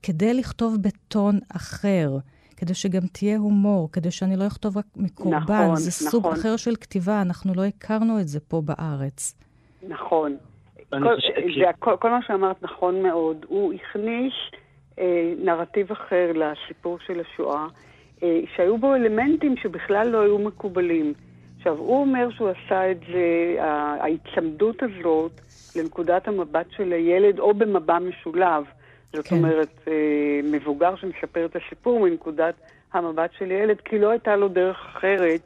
כדי 0.04 0.34
לכתוב 0.34 0.78
בטון 0.82 1.40
אחר, 1.56 2.18
כדי 2.60 2.74
שגם 2.74 3.08
תהיה 3.12 3.38
הומור, 3.38 3.92
כדי 3.92 4.12
שאני 4.12 4.36
לא 4.38 4.48
אכתוב 4.48 4.78
רק 4.78 4.86
מקורבן, 4.96 5.64
נכון, 5.64 5.76
זה 5.76 5.92
סוג 5.92 6.26
נכון. 6.26 6.40
אחר 6.40 6.58
של 6.58 6.76
כתיבה, 6.76 7.22
אנחנו 7.22 7.54
לא 7.56 7.64
הכרנו 7.64 8.20
את 8.20 8.28
זה 8.28 8.40
פה 8.40 8.62
בארץ. 8.66 9.36
נכון. 9.88 10.38
כל, 10.90 11.16
זה, 11.56 11.64
כל, 11.80 11.96
כל 12.00 12.10
מה 12.10 12.20
שאמרת 12.28 12.64
נכון 12.64 13.04
מאוד. 13.04 13.46
הוא 13.48 13.74
הכניס 13.74 14.34
אה, 15.00 15.34
נרטיב 15.44 15.92
אחר 15.92 16.32
לסיפור 16.36 16.98
של 17.06 17.20
השואה, 17.20 17.68
אה, 18.24 18.40
שהיו 18.56 18.78
בו 18.78 18.96
אלמנטים 18.96 19.58
שבכלל 19.58 20.08
לא 20.08 20.22
היו 20.22 20.38
מקובלים. 20.38 21.14
עכשיו, 21.58 21.78
הוא 21.78 22.02
אומר 22.02 22.30
שהוא 22.32 22.50
עשה 22.50 22.92
את 22.92 23.00
זה, 23.00 23.56
ההיצמדות 23.60 24.84
הזאת 24.84 25.32
לנקודת 25.76 26.28
המבט 26.28 26.66
של 26.72 26.94
הילד, 26.94 27.40
או 27.40 27.54
במבע 27.54 28.00
משולב. 28.00 28.64
זאת 29.14 29.28
כן. 29.28 29.36
אומרת, 29.36 29.88
אה, 29.88 30.40
מבוגר 30.44 30.96
שמספר 30.96 31.46
את 31.46 31.56
הסיפור 31.56 32.00
מנקודת 32.00 32.56
המבט 32.94 33.30
של 33.38 33.52
ילד, 33.52 33.82
כי 33.86 34.00
לא 34.00 34.10
הייתה 34.10 34.36
לו 34.36 34.48
דרך 34.48 34.78
אחרת 34.86 35.42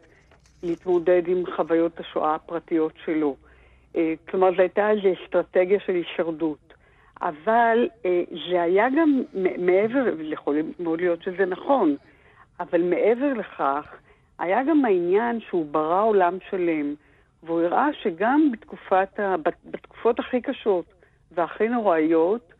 להתמודד 0.63 1.21
עם 1.27 1.43
חוויות 1.55 1.99
השואה 1.99 2.35
הפרטיות 2.35 2.93
שלו. 3.05 3.35
אה, 3.95 4.13
כלומר, 4.29 4.51
זו 4.55 4.61
הייתה 4.61 4.89
איזו 4.89 5.07
אסטרטגיה 5.23 5.79
של 5.85 5.93
הישרדות. 5.93 6.73
אבל 7.21 7.87
אה, 8.05 8.23
זה 8.51 8.61
היה 8.61 8.87
גם 8.97 9.21
מעבר, 9.57 10.05
יכול 10.19 10.57
מאוד 10.79 11.01
להיות 11.01 11.23
שזה 11.23 11.45
נכון, 11.45 11.95
אבל 12.59 12.81
מעבר 12.81 13.33
לכך, 13.33 13.93
היה 14.39 14.63
גם 14.63 14.85
העניין 14.85 15.39
שהוא 15.39 15.65
ברא 15.71 16.03
עולם 16.03 16.37
שלם, 16.49 16.93
והוא 17.43 17.61
הראה 17.61 17.87
שגם 18.01 18.49
בתקופת 18.51 19.19
בתקופות 19.65 20.19
הכי 20.19 20.41
קשות 20.41 20.85
והכי 21.31 21.67
נוראיות, 21.67 22.52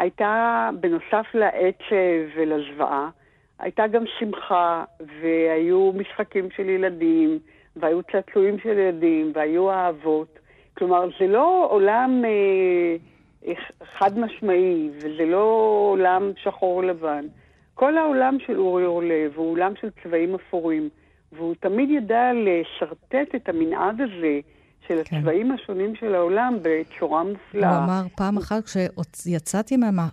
הייתה, 0.00 0.70
בנוסף 0.80 1.26
לעצב 1.34 2.36
ולזוועה, 2.36 3.10
הייתה 3.58 3.86
גם 3.86 4.04
שמחה, 4.18 4.84
והיו 5.20 5.92
משחקים 5.94 6.50
של 6.56 6.68
ילדים, 6.68 7.38
והיו 7.76 8.02
צעצועים 8.02 8.58
של 8.58 8.68
ילדים, 8.68 9.32
והיו 9.34 9.70
אהבות. 9.70 10.38
כלומר, 10.78 11.08
זה 11.20 11.26
לא 11.26 11.68
עולם 11.70 12.22
אה, 12.24 13.52
חד 13.98 14.18
משמעי, 14.18 14.90
וזה 14.96 15.26
לא 15.26 15.44
עולם 15.90 16.32
שחור 16.42 16.82
לבן. 16.82 17.26
כל 17.74 17.98
העולם 17.98 18.36
של 18.46 18.58
אורי 18.58 18.86
אורלב 18.86 19.32
הוא 19.36 19.50
עולם 19.50 19.72
של 19.80 19.88
צבעים 20.02 20.34
אפורים, 20.34 20.88
והוא 21.32 21.54
תמיד 21.60 21.90
ידע 21.90 22.30
לשרטט 22.34 23.34
את 23.34 23.48
המנעד 23.48 24.00
הזה 24.00 24.40
של 24.90 25.00
כן. 25.04 25.16
הצבעים 25.16 25.52
השונים 25.52 25.94
של 26.00 26.14
העולם 26.14 26.58
בצורה 26.62 27.24
מופלאה. 27.24 27.76
הוא 27.76 27.84
אמר 27.84 28.02
פעם 28.16 28.36
אחת 28.36 28.64
כשיצאתי 28.64 29.76
מה... 29.76 30.08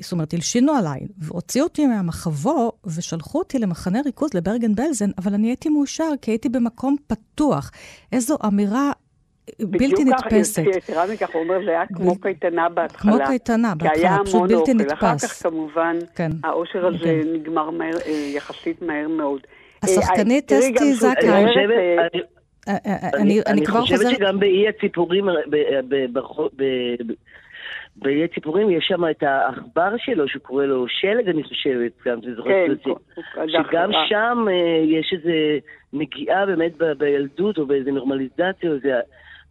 זאת 0.00 0.12
אומרת, 0.12 0.34
הלשינו 0.34 0.72
עליי, 0.72 1.00
והוציאו 1.18 1.64
אותי 1.64 1.86
מהמחבוא 1.86 2.72
ושלחו 2.96 3.38
אותי 3.38 3.58
למחנה 3.58 4.00
ריכוז 4.04 4.34
לברגן 4.34 4.74
בלזן, 4.74 5.10
אבל 5.18 5.34
אני 5.34 5.46
הייתי 5.46 5.68
מאושר 5.68 6.10
כי 6.22 6.30
הייתי 6.30 6.48
במקום 6.48 6.96
פתוח. 7.06 7.70
איזו 8.12 8.36
אמירה 8.46 8.92
בלתי 9.60 10.04
נתפסת. 10.04 10.58
בדיוק 10.58 10.76
ככה, 10.76 10.92
יתרה 10.92 11.06
מכך, 11.12 11.30
הוא 11.34 11.42
אומר, 11.42 11.64
זה 11.64 11.70
היה 11.70 11.86
כמו 11.86 12.14
ב... 12.14 12.22
קייטנה 12.22 12.68
בהתחלה. 12.68 13.12
כמו 13.12 13.26
קייטנה 13.26 13.74
בהתחלה, 13.74 14.18
פשוט 14.24 14.42
בלתי 14.42 14.74
נתפס. 14.74 14.92
אחר 14.92 15.18
כך 15.18 15.42
כמובן, 15.42 15.96
כן. 16.14 16.30
האושר 16.44 16.86
הזה 16.86 16.98
כן. 17.04 17.32
נגמר 17.34 17.70
מהר, 17.70 17.96
אה, 18.06 18.30
יחסית 18.34 18.82
מהר 18.82 19.08
מאוד. 19.08 19.40
השחקנית 19.82 20.52
אה, 20.52 20.58
אסתי 20.58 20.94
זכאי. 20.94 21.44
אני 22.68 23.66
כבר 23.66 23.80
חוזרת... 23.80 24.00
אני 24.00 24.06
חושבת 24.06 24.16
שגם 24.16 24.40
באי 24.40 24.68
הציפורים, 24.68 25.26
באי 27.96 28.24
הציפורים 28.24 28.70
יש 28.70 28.84
שם 28.88 29.08
את 29.10 29.22
העכבר 29.22 29.90
שלו, 29.98 30.28
שקורא 30.28 30.64
לו 30.64 30.88
שלג, 30.88 31.28
אני 31.28 31.42
חושבת, 31.42 31.92
גם 32.06 32.20
זה 32.24 32.34
זוכר 32.34 32.50
כן, 32.50 32.90
שגם 33.48 33.90
שם 34.08 34.44
אה, 34.50 34.82
יש 34.84 35.12
איזו 35.12 35.60
נגיעה 35.92 36.46
באמת 36.46 36.72
בילדות, 36.98 37.58
או 37.58 37.66
באיזו 37.66 37.90
נורמליזציה, 37.90 38.70
או 38.70 38.74
איזה... 38.74 39.00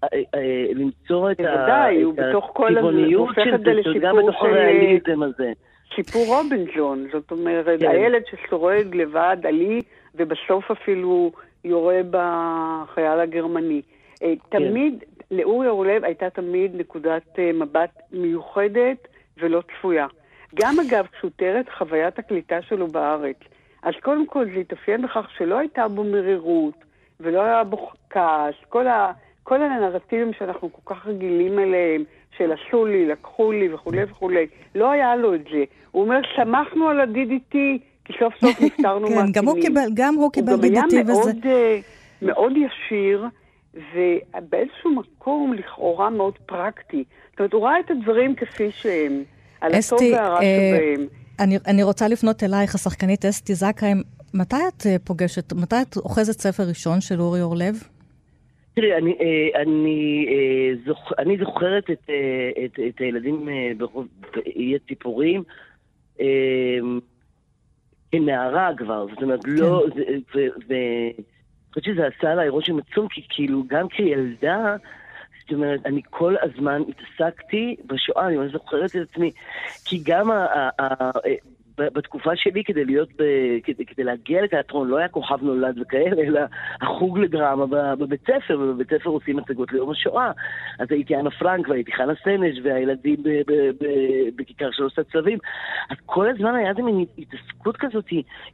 אה, 0.03 0.07
אה, 0.35 0.65
למצוא 0.75 1.31
את 1.31 1.39
הטבעוניות 1.39 3.29
של 3.35 3.57
זה, 3.93 3.99
גם 4.01 4.15
בתוך 4.17 4.43
הריאליזם 4.43 5.23
הזה. 5.23 5.51
סיפור 5.95 6.25
רובינג'ון, 6.27 7.07
זאת 7.13 7.31
אומרת, 7.31 7.79
כן. 7.79 7.89
הילד 7.89 8.21
ששורד 8.31 8.95
לבד, 8.95 9.37
עלי, 9.43 9.81
ובסוף 10.15 10.71
אפילו 10.71 11.31
יורה 11.67 12.01
בחייל 12.09 13.19
הגרמני. 13.19 13.81
אה, 14.23 14.33
כן. 14.51 14.59
תמיד, 14.59 15.03
לאורי 15.31 15.67
אורלב 15.67 16.03
הייתה 16.03 16.29
תמיד 16.29 16.75
נקודת 16.75 17.39
אה, 17.39 17.51
מבט 17.53 18.01
מיוחדת 18.11 19.07
ולא 19.37 19.61
צפויה. 19.61 20.07
גם 20.55 20.75
אגב, 20.87 21.07
כשהוא 21.11 21.31
תיאר 21.35 21.59
את 21.59 21.69
חוויית 21.77 22.19
הקליטה 22.19 22.61
שלו 22.61 22.87
בארץ, 22.87 23.37
אז 23.83 23.93
קודם 24.01 24.27
כל 24.27 24.45
זה 24.45 24.59
התאפיין 24.59 25.01
בכך 25.01 25.27
שלא 25.37 25.59
הייתה 25.59 25.87
בו 25.87 26.03
מרירות 26.03 26.73
ולא 27.19 27.41
היה 27.41 27.63
בו 27.63 27.89
כעס, 28.09 28.55
כל, 28.69 28.87
ה, 28.87 29.11
כל 29.43 29.61
הנרטיבים 29.61 30.33
שאנחנו 30.33 30.73
כל 30.73 30.95
כך 30.95 31.07
רגילים 31.07 31.59
אליהם, 31.59 32.03
של 32.37 32.51
עשו 32.51 32.85
לי, 32.85 33.05
לקחו 33.05 33.51
לי 33.51 33.73
וכולי 33.73 34.03
וכולי, 34.03 34.47
לא 34.75 34.91
היה 34.91 35.15
לו 35.15 35.35
את 35.35 35.43
זה. 35.43 35.63
הוא 35.91 36.03
אומר, 36.03 36.19
שמחנו 36.35 36.89
על 36.89 36.99
ה-DDT, 36.99 37.57
כי 38.07 38.13
סוף 38.19 38.33
סוף 38.41 38.61
נפטרנו. 38.65 39.07
כן, 39.07 39.31
גם 39.31 39.45
הוא 39.45 39.61
קיבל, 39.61 39.89
גם 39.93 40.15
הוא 40.15 40.31
קיבל 40.31 40.53
וזה. 40.53 40.67
הוא 40.67 40.75
גם 40.75 40.87
היה 40.91 41.03
מאוד, 41.03 41.35
uh, 41.43 42.25
מאוד 42.25 42.53
ישיר, 42.57 43.25
ובאיזשהו 43.73 44.95
מקום 44.95 45.53
לכאורה 45.53 46.09
מאוד 46.09 46.33
פרקטי. 46.45 47.03
זאת 47.31 47.39
אומרת, 47.39 47.53
הוא 47.53 47.63
ראה 47.63 47.79
את 47.79 47.91
הדברים 47.91 48.35
כפי 48.35 48.71
שהם, 48.71 49.23
על 49.61 49.71
הטוב 49.75 49.99
והרע 50.13 50.39
אה, 50.39 50.77
שבהם. 50.77 51.07
אני, 51.39 51.57
אני 51.67 51.83
רוצה 51.83 52.07
לפנות 52.07 52.43
אלייך, 52.43 52.75
השחקנית 52.75 53.25
אסתי 53.25 53.55
זכאי. 53.55 53.91
מתי 54.33 54.55
את 54.67 54.81
uh, 54.81 54.85
פוגשת, 55.03 55.53
מתי 55.53 55.75
את 55.81 55.97
אוחזת 55.97 56.39
ספר 56.39 56.63
ראשון 56.63 57.01
של 57.01 57.21
אורי 57.21 57.41
אורלב? 57.41 57.75
תראי, 58.77 58.97
אני, 58.97 59.15
אה, 59.21 59.61
אני, 59.61 60.25
אה, 60.29 60.75
זוכ, 60.85 61.11
אני 61.19 61.37
זוכרת 61.37 61.89
את, 61.91 62.09
אה, 62.09 62.65
את, 62.65 62.79
את 62.89 62.99
הילדים 62.99 63.49
באי 64.35 64.75
הציפורים. 64.75 65.43
כנערה 68.11 68.71
כבר, 68.77 69.05
זאת 69.09 69.23
אומרת, 69.23 69.43
כן. 69.43 69.51
לא, 69.51 69.85
ואני 70.67 71.13
חושבת 71.73 71.83
שזה 71.83 72.07
עשה 72.07 72.31
עליי 72.31 72.49
רושם 72.49 72.77
עצום, 72.79 73.07
כי 73.07 73.21
כאילו 73.29 73.63
גם 73.67 73.87
כילדה, 73.87 74.75
זאת 75.41 75.51
אומרת, 75.53 75.85
אני 75.85 76.01
כל 76.09 76.35
הזמן 76.41 76.81
התעסקתי 76.87 77.75
בשואה, 77.85 78.27
אני 78.27 78.37
ממש 78.37 78.51
זוכרת 78.51 78.95
את 78.95 79.09
עצמי, 79.11 79.31
כי 79.85 80.01
גם 80.05 80.31
ה, 80.31 80.45
ה, 80.45 80.69
ה, 80.81 81.11
בתקופה 81.77 82.31
שלי, 82.35 82.63
כדי 82.63 82.85
להיות, 82.85 83.09
ב, 83.17 83.23
כדי, 83.63 83.85
כדי 83.85 84.03
להגיע 84.03 84.41
לתיאטרון, 84.41 84.87
לא 84.87 84.97
היה 84.97 85.07
כוכב 85.07 85.37
נולד 85.41 85.79
וכאלה, 85.81 86.21
אלא 86.21 86.41
החוג 86.81 87.19
לדרמה 87.19 87.65
בבית 87.95 88.21
ספר, 88.21 88.59
ובבית 88.59 88.87
ספר 88.89 89.09
עושים 89.09 89.39
הצגות 89.39 89.71
ליום 89.71 89.91
השואה. 89.91 90.31
אז 90.79 90.87
הייתי 90.89 91.15
אנה 91.15 91.31
פרנק 91.31 91.69
והייתי 91.69 91.91
חנה 91.91 92.13
סנש, 92.23 92.59
והילדים 92.63 93.23
בכיכר 94.35 94.69
של 94.71 94.83
עושה 94.83 95.01
צווים. 95.03 95.37
אז 95.89 95.97
כל 96.05 96.29
הזמן 96.29 96.55
היה 96.55 96.69
איזה 96.69 96.81
מין 96.81 97.05
התעסקות 97.17 97.77
כזאת 97.77 98.05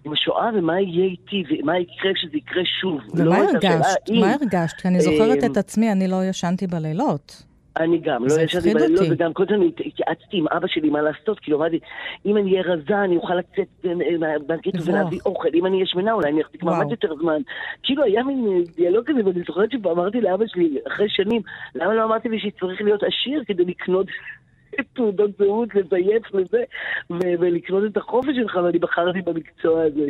עם 0.05 0.13
השואה 0.13 0.49
ומה 0.55 0.79
יהיה 0.81 1.05
איתי, 1.05 1.43
ומה 1.49 1.79
יקרה 1.79 2.13
כשזה 2.13 2.37
יקרה 2.37 2.63
שוב. 2.81 3.01
ומה 3.13 3.25
לא 3.25 3.35
הרגשת? 3.35 4.09
מה 4.19 4.33
הרגשת? 4.33 4.81
כי 4.81 4.87
אני 4.87 4.99
זוכרת 4.99 5.43
את 5.51 5.57
עצמי, 5.57 5.91
אני 5.91 6.07
לא 6.07 6.23
ישנתי 6.29 6.67
בלילות. 6.67 7.52
אני 7.77 7.97
גם, 7.97 8.25
לא 8.25 8.41
ישבתי 8.41 8.73
בלילות, 8.73 9.07
וגם 9.11 9.33
כל 9.33 9.43
הזמן 9.43 9.65
התייעצתי 9.85 10.37
עם 10.37 10.47
אבא 10.47 10.67
שלי 10.67 10.89
מה 10.89 11.01
לעשות, 11.01 11.39
כאילו 11.39 11.57
אמרתי, 11.57 11.79
אם 12.25 12.37
אני 12.37 12.51
אהיה 12.51 12.63
רזה, 12.63 12.99
אני 13.03 13.17
אוכל 13.17 13.35
לצאת 13.35 13.67
אה, 13.85 13.91
אה, 13.91 14.37
מהגטו 14.47 14.83
ולהביא 14.85 15.19
אוכל, 15.25 15.49
אם 15.53 15.65
אני 15.65 15.75
אהיה 15.75 15.85
שמנה, 15.85 16.13
אולי 16.13 16.29
אני 16.29 16.41
אחזיק 16.41 16.63
מעמד 16.63 16.91
יותר 16.91 17.15
זמן. 17.15 17.41
כאילו 17.83 18.03
היה 18.03 18.23
מין 18.23 18.47
אה, 18.47 18.61
דיאלוג 18.75 19.05
כזה, 19.05 19.25
ואני 19.25 19.39
זוכרת 19.47 19.71
שאמרתי 19.71 20.21
לאבא 20.21 20.45
שלי, 20.47 20.77
אחרי 20.87 21.09
שנים, 21.09 21.41
למה 21.75 21.93
לא 21.93 22.03
אמרתי 22.03 22.29
לי 22.29 22.39
שצריך 22.39 22.81
להיות 22.81 23.03
עשיר 23.03 23.43
כדי 23.47 23.65
לקנות 23.65 24.07
תעודות 24.95 25.31
זהות, 25.37 25.69
לזייף 25.75 26.23
וזה, 26.33 26.63
ולקנות 27.09 27.83
את 27.91 27.97
החופש 27.97 28.35
שלך, 28.35 28.55
ואני 28.63 28.79
בחרתי 28.79 29.21
במקצוע 29.21 29.83
הזה. 29.83 30.05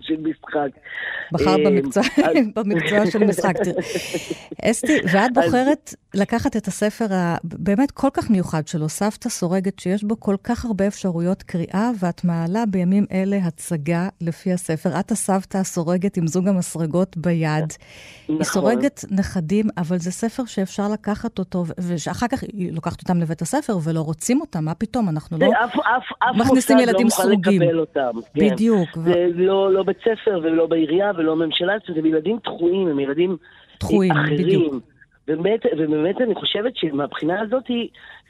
של 0.00 0.16
משחק. 0.20 0.68
בחרת 1.32 1.60
במקצוע, 1.66 2.02
במקצוע 2.56 3.06
של 3.06 3.18
משחק. 3.18 3.54
אסתי, 4.64 4.98
ואת 5.12 5.34
בוחרת 5.34 5.94
לקחת 6.14 6.56
את 6.56 6.66
הספר 6.66 7.04
הבאמת 7.10 7.90
כל 7.90 8.08
כך 8.12 8.30
מיוחד 8.30 8.68
שלו, 8.68 8.88
סבתא 8.88 9.28
סורגת, 9.28 9.78
שיש 9.78 10.04
בו 10.04 10.20
כל 10.20 10.36
כך 10.44 10.64
הרבה 10.64 10.86
אפשרויות 10.86 11.42
קריאה, 11.42 11.90
ואת 12.00 12.24
מעלה 12.24 12.66
בימים 12.70 13.04
אלה 13.12 13.36
הצגה 13.36 14.08
לפי 14.20 14.52
הספר. 14.52 15.00
את 15.00 15.10
הסבתא 15.10 15.58
הסורגת 15.58 16.16
עם 16.16 16.26
זוג 16.26 16.48
המסרגות 16.48 17.16
ביד. 17.16 17.64
נכון. 17.64 18.36
היא 18.36 18.44
סורגת 18.44 19.04
נכדים, 19.10 19.66
אבל 19.78 19.98
זה 19.98 20.10
ספר 20.10 20.44
שאפשר 20.44 20.88
לקחת 20.92 21.38
אותו, 21.38 21.64
ושאחר 21.88 22.26
כך 22.28 22.42
היא 22.42 22.72
לוקחת 22.72 23.00
אותם 23.02 23.20
לבית 23.20 23.42
הספר 23.42 23.76
ולא 23.84 24.00
רוצים 24.00 24.40
אותם, 24.40 24.64
מה 24.64 24.74
פתאום, 24.74 25.08
אנחנו 25.08 25.38
לא 25.38 25.48
מכניסים 26.34 26.78
ילדים 26.78 27.08
סרוגים. 27.08 27.62
אף, 27.62 27.68
מוסד 27.68 27.96
לא 27.96 28.12
מוכן 28.12 28.12
לקבל 28.12 28.12
אותם. 28.12 28.20
כן. 28.34 28.50
בדיוק. 28.50 28.88
לא, 29.34 29.72
לא 29.76 29.82
בית 29.82 29.98
ספר 30.00 30.40
ולא 30.42 30.66
בעירייה 30.66 31.12
ולא 31.16 31.36
ממשלה, 31.36 31.74
זה 31.94 32.08
ילדים 32.08 32.38
דחויים, 32.44 32.88
הם 32.88 33.00
ילדים 33.00 33.36
דחויים, 33.80 34.12
אחרים. 34.12 34.36
בדיוק. 34.36 34.74
באמת, 35.26 35.60
ובאמת 35.78 36.20
אני 36.20 36.34
חושבת 36.34 36.76
שמהבחינה 36.76 37.40
הזאת, 37.40 37.70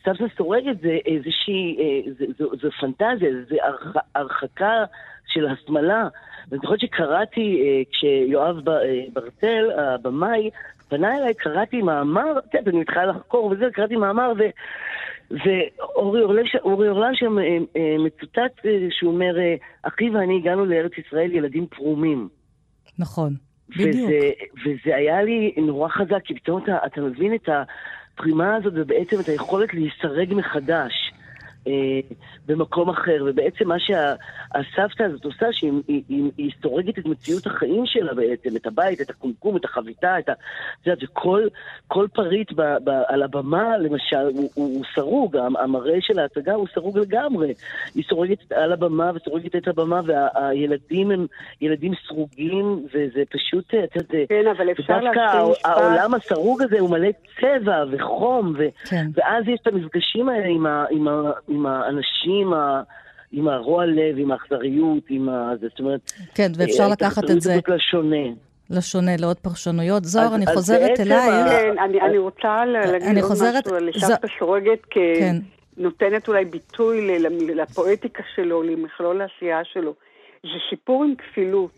סבתא 0.05 0.25
סורגת 0.37 0.81
זה 0.83 0.99
איזושהי, 1.07 1.77
אה, 1.79 2.13
זה, 2.19 2.25
זה, 2.39 2.45
זה 2.63 2.69
פנטזיה, 2.81 3.31
זה 3.49 3.57
הרח, 3.63 3.97
הרחקה 4.15 4.85
של 5.27 5.47
השמאלה. 5.47 6.09
ואני 6.49 6.61
זוכרת 6.63 6.81
שקראתי, 6.81 7.63
אה, 7.63 7.83
כשיואב 7.93 8.69
אה, 8.69 9.05
ברטל, 9.13 9.71
הבמאי, 9.77 10.51
פנה 10.89 11.19
אליי, 11.19 11.35
קראתי 11.35 11.83
מאמר, 11.83 12.33
אני 12.67 12.79
מתחילה 12.79 13.07
לחקור 13.07 13.45
וזה, 13.47 13.65
קראתי 13.73 13.97
מאמר, 13.97 14.33
ו... 14.39 14.43
ואורי 15.31 16.23
אורלב 16.89 17.15
שם 17.15 17.37
מצוטט 17.99 18.67
שהוא 18.91 19.13
אומר, 19.13 19.37
אחי 19.83 20.11
ואני 20.11 20.37
הגענו 20.37 20.65
לארץ 20.65 20.93
ישראל 21.07 21.33
ילדים 21.33 21.67
פרומים. 21.67 22.29
נכון. 22.99 23.35
בדיוק. 23.69 24.11
וזה, 24.11 24.31
וזה 24.65 24.97
היה 24.97 25.23
לי 25.23 25.55
נורא 25.57 25.89
חזק, 25.89 26.21
כי 26.25 26.35
פתאום 26.35 26.63
אתה, 26.63 26.79
אתה 26.87 27.01
מבין 27.01 27.35
את 27.35 27.49
הפרימה 27.49 28.57
הזאת 28.57 28.73
ובעצם 28.77 29.21
את 29.21 29.29
היכולת 29.29 29.75
להיסרג 29.75 30.35
מחדש. 30.35 31.06
אה, 31.67 32.01
במקום 32.47 32.89
אחר, 32.89 33.25
ובעצם 33.27 33.69
מה 33.69 33.77
שהסבתא 33.79 35.03
הזאת 35.03 35.25
עושה, 35.25 35.47
שהיא 35.53 35.73
היא, 35.89 36.03
היא, 36.09 36.31
היא 36.37 36.51
סורגת 36.63 36.99
את 36.99 37.07
מציאות 37.07 37.47
החיים 37.47 37.83
שלה 37.87 38.15
בעצם, 38.15 38.57
את 38.57 38.67
הבית, 38.67 39.01
את 39.01 39.11
הקומקום, 39.11 39.57
את 39.57 39.65
החביתה, 39.65 40.19
את 40.19 40.29
ה... 40.29 40.33
את 40.33 40.87
יודעת, 40.87 41.11
וכל 41.11 41.49
כל 41.87 42.07
פריט 42.13 42.53
ב, 42.53 42.63
ב, 42.85 42.91
על 43.07 43.23
הבמה, 43.23 43.79
למשל, 43.79 44.17
הוא, 44.17 44.51
הוא, 44.55 44.75
הוא 44.75 44.85
סרוג, 44.95 45.37
המראה 45.37 45.97
של 46.01 46.19
ההצגה 46.19 46.55
הוא 46.55 46.67
סרוג 46.75 46.99
לגמרי. 46.99 47.55
היא 47.95 48.05
סורגת 48.09 48.53
על 48.53 48.73
הבמה 48.73 49.11
וסורגת 49.15 49.57
את 49.57 49.69
הבמה, 49.69 50.01
והילדים 50.07 51.11
הם 51.11 51.27
ילדים 51.61 51.93
סרוגים, 52.09 52.87
וזה 52.95 53.23
פשוט, 53.31 53.75
את 53.85 53.97
יודעת, 53.97 54.29
כן, 54.29 54.45
אבל 54.57 54.71
אפשר 54.71 55.01
להתחיל 55.01 55.23
משפט... 55.51 55.67
ודווקא 55.67 55.69
העולם 55.69 56.15
הסרוג 56.15 56.63
הזה 56.63 56.81
הוא 56.81 56.91
מלא 56.91 57.09
צבע 57.41 57.85
וחום, 57.91 58.55
ו, 58.59 58.65
כן. 58.91 59.07
ואז 59.15 59.49
יש 59.49 59.61
את 59.63 59.67
המפגשים 59.67 60.29
האלה 60.29 60.47
עם 60.47 60.67
ה... 60.67 60.85
עם 60.91 61.09
ה 61.09 61.31
עם 61.57 61.67
האנשים, 61.67 62.53
ה... 62.53 62.83
עם 63.33 63.49
הרוע 63.49 63.87
לב, 63.87 64.19
עם 64.19 64.31
האכזריות, 64.31 65.03
עם 65.09 65.29
ה... 65.29 65.53
זאת 65.61 65.81
אומרת... 65.81 66.13
כן, 66.35 66.53
ואפשר 66.57 66.89
לקחת 66.89 67.31
את 67.31 67.41
זה... 67.41 67.59
לשונה. 67.69 68.27
לשונה, 68.71 69.17
לעוד 69.19 69.37
פרשנויות. 69.37 70.05
זוהר, 70.05 70.35
אני 70.35 70.47
חוזרת 70.47 71.01
אלייך. 71.01 71.49
כן, 71.49 71.79
אני, 71.79 72.01
אני 72.01 72.19
רוצה 72.19 72.65
להגיד 72.65 73.23
עוד 73.23 73.33
משהו 73.33 73.75
על 73.75 73.93
שבתא 73.93 74.29
שורגת 74.39 74.81
כנותנת 74.91 76.25
כן. 76.25 76.33
אולי 76.33 76.45
ביטוי 76.45 77.19
לפואטיקה 77.55 78.23
שלו, 78.35 78.63
למכלול 78.63 79.21
העשייה 79.21 79.61
שלו. 79.65 79.95
זה 80.43 80.59
סיפור 80.71 81.05
עם 81.05 81.15
כפילות. 81.15 81.71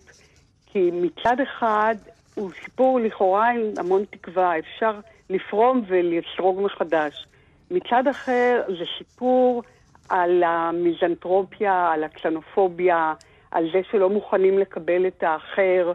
כי 0.72 0.90
מצד 0.92 1.36
אחד 1.42 1.94
הוא 2.34 2.50
סיפור 2.64 3.00
לכאורה 3.00 3.50
עם 3.50 3.60
המון 3.76 4.04
תקווה, 4.10 4.58
אפשר 4.58 5.00
לפרום 5.30 5.84
ולסרוג 5.88 6.60
מחדש. 6.60 7.26
מצד 7.70 8.08
אחר 8.10 8.62
זה 8.68 8.84
סיפור 8.98 9.62
על 10.08 10.42
המיזנטרופיה, 10.42 11.90
על 11.92 12.04
הקסנופוביה, 12.04 13.14
על 13.50 13.64
זה 13.72 13.80
שלא 13.90 14.10
מוכנים 14.10 14.58
לקבל 14.58 15.06
את 15.06 15.22
האחר 15.22 15.92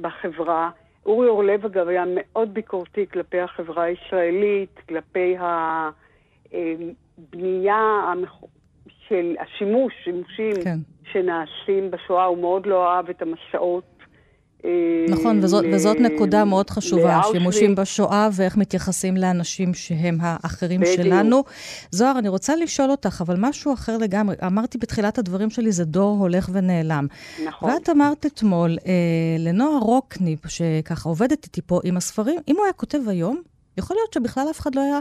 בחברה. 0.00 0.70
אורי 1.06 1.28
אורלב, 1.28 1.64
אגב, 1.64 1.88
היה 1.88 2.04
מאוד 2.14 2.54
ביקורתי 2.54 3.06
כלפי 3.12 3.40
החברה 3.40 3.82
הישראלית, 3.82 4.80
כלפי 4.88 5.36
הבנייה 6.48 8.12
של 9.08 9.36
השימוש, 9.40 9.94
שימושים 10.04 10.54
כן. 10.64 10.78
שנעשים 11.12 11.90
בשואה. 11.90 12.24
הוא 12.24 12.38
מאוד 12.38 12.66
לא 12.66 12.92
אהב 12.92 13.10
את 13.10 13.22
המסעות 13.22 13.95
נכון, 15.08 15.38
וזאת, 15.42 15.64
ל... 15.64 15.74
וזאת 15.74 15.96
נקודה 16.00 16.44
מאוד 16.44 16.70
חשובה, 16.70 17.14
לאושוויץ. 17.14 17.32
שימושים 17.32 17.74
בשואה 17.74 18.28
ואיך 18.32 18.56
מתייחסים 18.56 19.16
לאנשים 19.16 19.74
שהם 19.74 20.18
האחרים 20.20 20.80
בדיוק. 20.80 20.96
שלנו. 20.96 21.44
זוהר, 21.90 22.18
אני 22.18 22.28
רוצה 22.28 22.56
לשאול 22.56 22.90
אותך, 22.90 23.22
אבל 23.26 23.36
משהו 23.38 23.72
אחר 23.74 23.98
לגמרי. 23.98 24.36
אמרתי 24.46 24.78
בתחילת 24.78 25.18
הדברים 25.18 25.50
שלי, 25.50 25.72
זה 25.72 25.84
דור 25.84 26.16
הולך 26.18 26.48
ונעלם. 26.52 27.06
נכון. 27.46 27.70
ואת 27.70 27.88
אמרת 27.88 28.26
אתמול 28.26 28.70
אה, 28.86 28.92
לנועה 29.38 29.78
רוקני, 29.78 30.36
שככה 30.48 31.08
עובדת 31.08 31.44
איתי 31.44 31.60
פה 31.62 31.80
עם 31.84 31.96
הספרים, 31.96 32.40
אם 32.48 32.56
הוא 32.56 32.64
היה 32.64 32.72
כותב 32.72 32.98
היום, 33.08 33.42
יכול 33.78 33.96
להיות 33.96 34.12
שבכלל 34.12 34.46
אף 34.50 34.60
אחד 34.60 34.74
לא 34.74 34.80
היה 34.80 34.98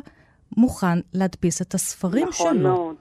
מוכן 0.57 0.99
להדפיס 1.13 1.61
את 1.61 1.73
הספרים 1.73 2.27
נכון 2.27 2.57
שלו. 2.57 2.59
נכון 2.59 2.61
מאוד. 2.61 2.95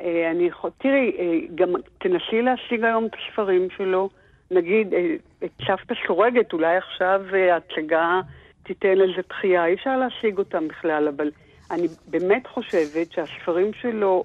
אה, 0.00 0.30
אני, 0.30 0.50
תראי, 0.78 1.12
אה, 1.18 1.38
גם 1.54 1.68
תנסי 1.98 2.42
להשיג 2.42 2.84
היום 2.84 3.06
את 3.06 3.10
הספרים 3.14 3.68
שלו. 3.76 4.08
נגיד, 4.50 4.94
אה, 4.94 5.14
את 5.44 5.50
סבתא 5.66 5.94
שורגת, 6.06 6.52
אולי 6.52 6.76
עכשיו 6.76 7.22
אה, 7.34 7.54
ההצגה 7.54 8.20
תיתן 8.62 8.98
לזה 8.98 9.22
דחייה, 9.28 9.66
אי 9.66 9.74
אפשר 9.74 9.96
להשיג 9.96 10.38
אותם 10.38 10.68
בכלל, 10.68 11.08
אבל 11.08 11.30
אני 11.70 11.88
באמת 12.06 12.46
חושבת 12.46 13.12
שהספרים 13.12 13.72
שלו, 13.72 14.24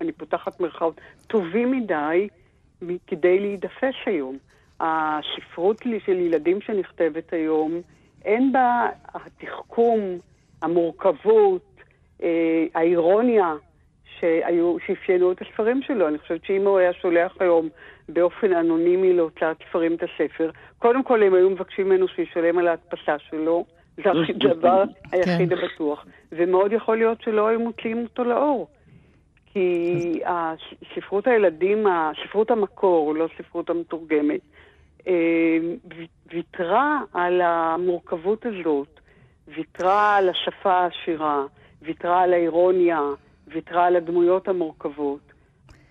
אני 0.00 0.12
פותחת 0.12 0.60
מרכאות, 0.60 1.00
טובים 1.26 1.70
מדי 1.70 2.28
כדי 3.06 3.38
להידפס 3.38 3.94
היום. 4.06 4.38
הספרות 4.80 5.82
של 6.06 6.20
ילדים 6.20 6.60
שנכתבת 6.60 7.32
היום, 7.32 7.80
אין 8.24 8.52
בה 8.52 8.88
התחכום, 9.14 10.00
המורכבות, 10.62 11.62
אה, 12.22 12.64
האירוניה 12.74 13.54
שאפיינו 14.20 15.32
את 15.32 15.42
הספרים 15.42 15.82
שלו. 15.82 16.08
אני 16.08 16.18
חושבת 16.18 16.44
שאם 16.44 16.66
הוא 16.66 16.78
היה 16.78 16.92
שולח 16.92 17.36
היום 17.40 17.68
באופן 18.08 18.52
אנונימי 18.52 19.12
להוצאת 19.12 19.56
ספרים 19.68 19.94
את 19.94 20.02
הספר, 20.02 20.50
קודם 20.78 21.02
כל 21.02 21.22
הם 21.22 21.34
היו 21.34 21.50
מבקשים 21.50 21.88
ממנו 21.88 22.08
שישלם 22.08 22.58
על 22.58 22.68
ההדפסה 22.68 23.18
שלו, 23.18 23.64
זה 23.96 24.10
הדבר 24.44 24.84
היחיד 25.12 25.54
כן. 25.54 25.58
הבטוח. 25.58 26.06
ומאוד 26.32 26.72
יכול 26.72 26.96
להיות 26.96 27.22
שלא 27.22 27.48
היו 27.48 27.60
מוציאים 27.60 28.02
אותו 28.02 28.24
לאור. 28.24 28.68
כי 29.52 30.20
ספרות 30.94 31.26
הילדים, 31.26 31.86
ספרות 32.24 32.50
המקור, 32.50 33.14
לא 33.14 33.28
ספרות 33.38 33.70
המתורגמת, 33.70 34.40
אה, 35.08 35.58
ויתרה 36.32 37.00
על 37.12 37.40
המורכבות 37.40 38.46
הזאת, 38.46 39.00
ויתרה 39.48 40.16
על 40.16 40.28
השפה 40.28 40.72
העשירה, 40.72 41.44
ויתרה 41.82 42.22
על 42.22 42.32
האירוניה, 42.32 43.00
ויתרה 43.46 43.86
על 43.86 43.96
הדמויות 43.96 44.48
המורכבות. 44.48 45.25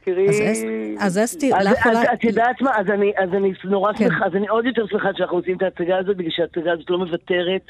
תראי... 0.06 0.28
אז 1.00 1.20
אסתי, 1.24 1.50
לך 1.50 1.88
אולי... 1.88 2.14
את 2.14 2.24
יודעת 2.24 2.62
מה? 2.62 2.72
אז 2.80 2.90
אני, 2.90 3.12
אז 3.18 3.30
אני 3.34 3.54
נורא 3.64 3.94
כן. 3.94 4.06
שמחה, 4.06 4.26
אז 4.26 4.36
אני 4.36 4.48
עוד 4.48 4.66
יותר 4.66 4.88
שמחה 4.88 5.10
שאנחנו 5.18 5.38
עושים 5.38 5.58
את 5.58 5.62
ההצגה 5.62 5.98
הזאת, 5.98 6.18
בגלל 6.18 6.32
שההצגה 6.32 6.72
הזאת 6.72 6.90
לא 6.90 6.98
מוותרת 6.98 7.66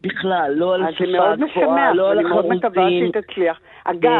בכלל, 0.00 0.52
לא 0.56 0.74
על 0.74 0.82
השפה 0.82 1.32
הגבוהה, 1.32 1.94
לא 1.94 2.10
על 2.10 2.26
החרוצים. 2.26 2.52
אני 2.52 2.60
מאוד 2.60 2.66
מקווה 2.66 2.88
שהיא 2.88 3.22
תצליח. 3.22 3.60
אגב, 3.84 4.10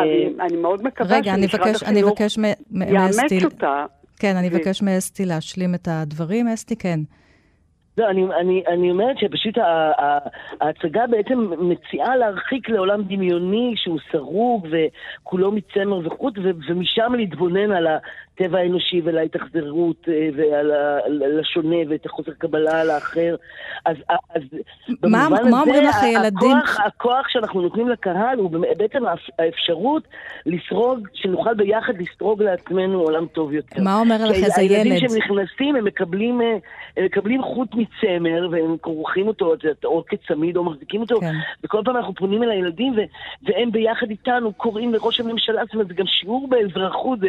אני 0.41 0.57
מאוד 0.57 0.85
מקווה 0.85 1.25
שמשרד 1.25 1.75
החינוך 1.75 2.21
יאמץ 2.21 3.45
אותה. 3.45 3.85
כן, 4.19 4.37
אני 4.37 4.49
אבקש 4.49 4.83
מאסתי 4.83 5.25
להשלים 5.25 5.75
את 5.75 5.89
הדברים. 5.91 6.49
אסתי, 6.49 6.77
כן. 6.77 7.01
לא, 7.99 8.11
אני, 8.11 8.25
אני, 8.41 8.63
אני 8.69 8.91
אומרת 8.91 9.19
שפשוט 9.19 9.59
ההצגה 10.61 11.07
בעצם 11.07 11.51
מציעה 11.59 12.17
להרחיק 12.17 12.69
לעולם 12.69 13.03
דמיוני 13.03 13.75
שהוא 13.77 13.99
סרוג 14.13 14.69
וכולו 14.71 15.53
מצמר 15.53 16.07
וחוט, 16.07 16.39
ומשם 16.69 17.13
להתבונן 17.17 17.73
על 17.73 17.87
הטבע 18.35 18.59
האנושי 18.59 19.01
ועל 19.01 19.19
ההתאכזרות 19.19 20.09
אה, 20.09 20.29
ועל 20.37 21.41
השונה 21.41 21.77
ואת 21.89 22.07
החוסר 22.07 22.33
קבלה 22.33 22.81
על 22.81 22.91
האחר. 22.91 23.37
אז, 23.85 23.97
אז 24.35 24.43
מה, 25.03 25.29
מה 25.51 25.63
הזה, 25.63 25.81
לך 25.83 26.03
הילדים? 26.03 26.57
הכוח, 26.57 26.81
הכוח 26.87 27.29
שאנחנו 27.29 27.61
נותנים 27.61 27.89
לקהל 27.89 28.39
הוא 28.39 28.51
בעצם 28.79 29.03
האפשרות 29.39 30.03
לסרוג, 30.47 31.09
שנוכל 31.15 31.55
ביחד 31.55 31.93
לסרוג 31.99 32.43
לעצמנו 32.43 33.01
עולם 33.01 33.27
טוב 33.27 33.53
יותר. 33.53 33.83
מה 33.83 33.95
אומר 33.95 34.17
לך 34.29 34.37
איזה 34.37 34.63
ילד? 34.63 34.87
הילדים 34.87 35.09
שנכנסים, 35.09 35.77
הם 35.77 35.85
מקבלים, 35.85 36.41
אה, 36.41 36.57
הם 36.97 37.05
מקבלים 37.05 37.43
חוט 37.43 37.69
מצמר, 37.75 38.49
והם 38.51 38.77
כורכים 38.81 39.29
אותו, 39.29 39.55
או 39.85 40.05
כצמיד, 40.07 40.57
או 40.57 40.65
מחזיקים 40.65 41.01
אותו, 41.01 41.21
כן. 41.21 41.33
וכל 41.65 41.83
פעם 41.85 41.97
אנחנו 41.97 42.15
פונים 42.15 42.43
אל 42.43 42.51
הילדים, 42.51 42.95
והם 43.43 43.73
ביחד 43.73 44.11
איתנו 44.11 44.53
קוראים 44.53 44.95
לראש 44.95 45.21
הממשלה, 45.21 45.63
זאת 45.65 45.75
אומרת, 45.75 45.89
זה 45.89 45.95
גם 45.95 46.07
שיעור 46.07 46.49
באזרחות, 46.49 47.21
זה 47.21 47.29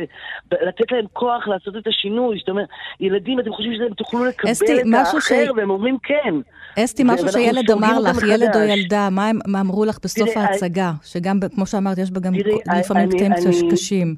לתת 0.51 0.92
להם 0.93 1.05
כוח 1.13 1.47
לעשות 1.47 1.77
את 1.77 1.87
השינוי. 1.87 2.37
זאת 2.39 2.49
אומרת, 2.49 2.67
ילדים, 2.99 3.39
אתם 3.39 3.53
חושבים 3.53 3.73
שאתם 3.77 3.93
תוכלו 3.93 4.25
לקבל 4.25 4.51
אסתי, 4.51 4.81
את 4.81 4.85
האחר, 4.93 5.19
ש... 5.19 5.31
והם 5.57 5.69
אומרים 5.69 5.97
כן. 6.03 6.35
אסתי, 6.79 7.03
משהו 7.05 7.29
שילד 7.29 7.71
אמר 7.71 7.99
לך, 7.99 8.17
ילד 8.23 8.55
או 8.55 8.61
ילדה, 8.61 9.09
מה 9.11 9.27
הם 9.27 9.39
מה 9.47 9.61
אמרו 9.61 9.85
לך 9.85 9.97
בסוף 10.03 10.29
תראי, 10.29 10.45
ההצגה? 10.45 10.91
I... 11.01 11.07
שגם, 11.07 11.39
כמו 11.55 11.65
שאמרת, 11.65 11.97
יש 11.97 12.11
בה 12.11 12.19
גם 12.19 12.33
תראי, 12.37 12.57
לפעמים 12.79 13.09
קטעים 13.09 13.71
קשים. 13.71 14.15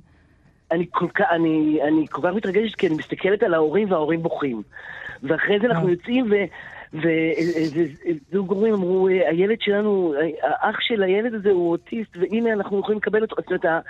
אני 0.71 0.85
כל, 0.91 1.07
כך, 1.15 1.25
אני, 1.31 1.79
אני 1.88 2.05
כל 2.11 2.21
כך 2.21 2.35
מתרגשת, 2.35 2.75
כי 2.75 2.88
אני 2.88 2.95
מסתכלת 2.95 3.43
על 3.43 3.53
ההורים 3.53 3.91
וההורים 3.91 4.23
בוכים. 4.23 4.61
ואחרי 5.23 5.59
זה 5.59 5.67
אנחנו 5.67 5.88
אה. 5.88 5.91
יוצאים, 5.91 6.25
ו... 6.31 6.35
וזוג 6.93 8.52
הורים 8.52 8.74
אמרו, 8.74 9.08
הילד 9.08 9.58
שלנו, 9.62 10.13
האח 10.41 10.76
של 10.80 11.04
הילד 11.04 11.34
הזה 11.34 11.52
הוא 11.52 11.71
אוטיסט, 11.71 12.17
והנה 12.17 12.54
אנחנו 12.54 12.80
יכולים 12.80 12.98
לקבל 12.98 13.21
אותו. 13.21 13.36
זאת 13.36 13.65
אומרת, 13.65 13.86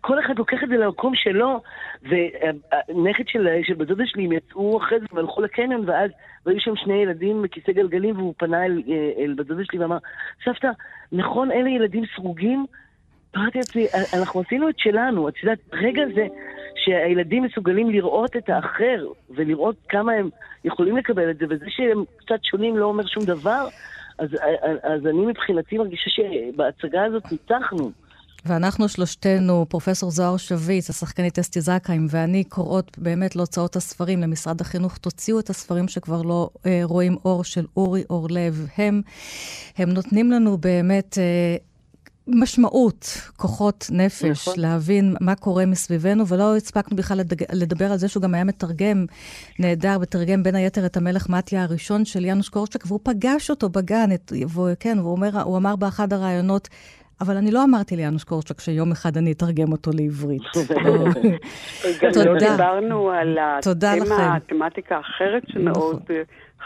כל 0.00 0.20
אחד 0.20 0.38
לוקח 0.38 0.58
את 0.64 0.68
זה 0.68 0.76
למקום 0.76 1.12
שלו, 1.14 1.60
והנכד 2.02 3.24
של, 3.26 3.48
של 3.62 3.74
בת 3.74 3.86
דודה 3.86 4.04
שלי, 4.06 4.24
הם 4.24 4.32
יצאו 4.32 4.78
אחרי 4.78 5.00
זה 5.00 5.06
והלכו 5.12 5.42
לקניון, 5.42 5.84
ואז 5.86 6.10
והיו 6.46 6.60
שם 6.60 6.76
שני 6.76 6.94
ילדים 6.94 7.42
בכיסא 7.42 7.72
גלגלים, 7.72 8.16
והוא 8.16 8.34
פנה 8.36 8.64
אל, 8.66 8.82
אל 9.18 9.34
בת 9.38 9.46
דודה 9.46 9.62
שלי 9.64 9.78
ואמר, 9.78 9.98
סבתא, 10.44 10.68
נכון, 11.12 11.52
אלה 11.52 11.68
ילדים 11.70 12.04
סרוגים? 12.16 12.66
אמרתי 13.36 13.58
לעצמי, 13.58 13.86
אנחנו 14.14 14.40
עשינו 14.40 14.68
את 14.68 14.78
שלנו, 14.78 15.28
את 15.28 15.34
יודעת, 15.42 15.58
רגע 15.72 16.02
זה 16.14 16.26
שהילדים 16.84 17.42
מסוגלים 17.42 17.90
לראות 17.90 18.36
את 18.36 18.48
האחר, 18.48 19.06
ולראות 19.30 19.76
כמה 19.88 20.12
הם 20.12 20.28
יכולים 20.64 20.96
לקבל 20.96 21.30
את 21.30 21.38
זה, 21.38 21.44
וזה 21.50 21.66
שהם 21.68 22.04
קצת 22.16 22.44
שונים 22.44 22.76
לא 22.76 22.84
אומר 22.86 23.06
שום 23.06 23.24
דבר, 23.24 23.68
אז, 24.18 24.28
אז 24.82 25.06
אני 25.06 25.26
מבחינתי 25.26 25.78
מרגישה 25.78 26.10
שבהצגה 26.10 27.04
הזאת 27.04 27.22
ניצחנו. 27.32 27.90
ואנחנו 28.46 28.88
שלושתנו, 28.88 29.66
פרופסור 29.68 30.10
זוהר 30.10 30.36
שביץ, 30.36 30.90
השחקנית 30.90 31.38
אסתי 31.38 31.60
זקהיים 31.60 32.06
ואני, 32.10 32.44
קוראות 32.44 32.98
באמת 32.98 33.36
להוצאות 33.36 33.76
הספרים 33.76 34.20
למשרד 34.20 34.60
החינוך, 34.60 34.96
תוציאו 34.96 35.40
את 35.40 35.50
הספרים 35.50 35.88
שכבר 35.88 36.22
לא 36.22 36.50
אה, 36.66 36.80
רואים 36.82 37.16
אור 37.24 37.44
של 37.44 37.64
אורי 37.76 38.02
אורלב. 38.10 38.66
הם, 38.76 39.02
הם 39.78 39.88
נותנים 39.88 40.30
לנו 40.30 40.58
באמת 40.58 41.18
אה, 41.18 41.56
משמעות, 42.28 43.20
כוחות 43.36 43.86
נפש, 43.92 44.48
נכון. 44.48 44.54
להבין 44.56 45.14
מה 45.20 45.34
קורה 45.34 45.66
מסביבנו, 45.66 46.26
ולא 46.26 46.56
הספקנו 46.56 46.96
בכלל 46.96 47.18
לדג... 47.18 47.42
לדבר 47.52 47.92
על 47.92 47.96
זה 47.96 48.08
שהוא 48.08 48.22
גם 48.22 48.34
היה 48.34 48.44
מתרגם 48.44 49.06
נהדר, 49.58 49.96
ותרגם 50.00 50.42
בין 50.42 50.54
היתר 50.54 50.86
את 50.86 50.96
המלך 50.96 51.28
מתיה 51.28 51.62
הראשון 51.62 52.04
של 52.04 52.24
יאנוש 52.24 52.48
קורצ'ק, 52.48 52.84
והוא 52.86 53.00
פגש 53.02 53.50
אותו 53.50 53.68
בגן, 53.68 54.12
את... 54.14 54.32
והוא, 54.48 54.68
כן, 54.80 54.98
והוא 54.98 55.12
אומר, 55.12 55.42
הוא 55.42 55.56
אמר 55.56 55.76
באחד 55.76 56.12
הראיונות, 56.12 56.68
אבל 57.20 57.36
אני 57.36 57.50
לא 57.50 57.64
אמרתי 57.64 57.96
ליאנוש 57.96 58.24
קורצ'ק 58.24 58.60
שיום 58.60 58.92
אחד 58.92 59.16
אני 59.16 59.32
אתרגם 59.32 59.72
אותו 59.72 59.90
לעברית. 59.94 60.42
תודה. 62.12 62.24
לא 62.24 62.38
דיברנו 62.38 63.10
על 63.10 63.38
התמטיקה 63.40 64.96
האחרת 64.96 65.42
שמאוד 65.48 66.02
נכון. 66.02 66.16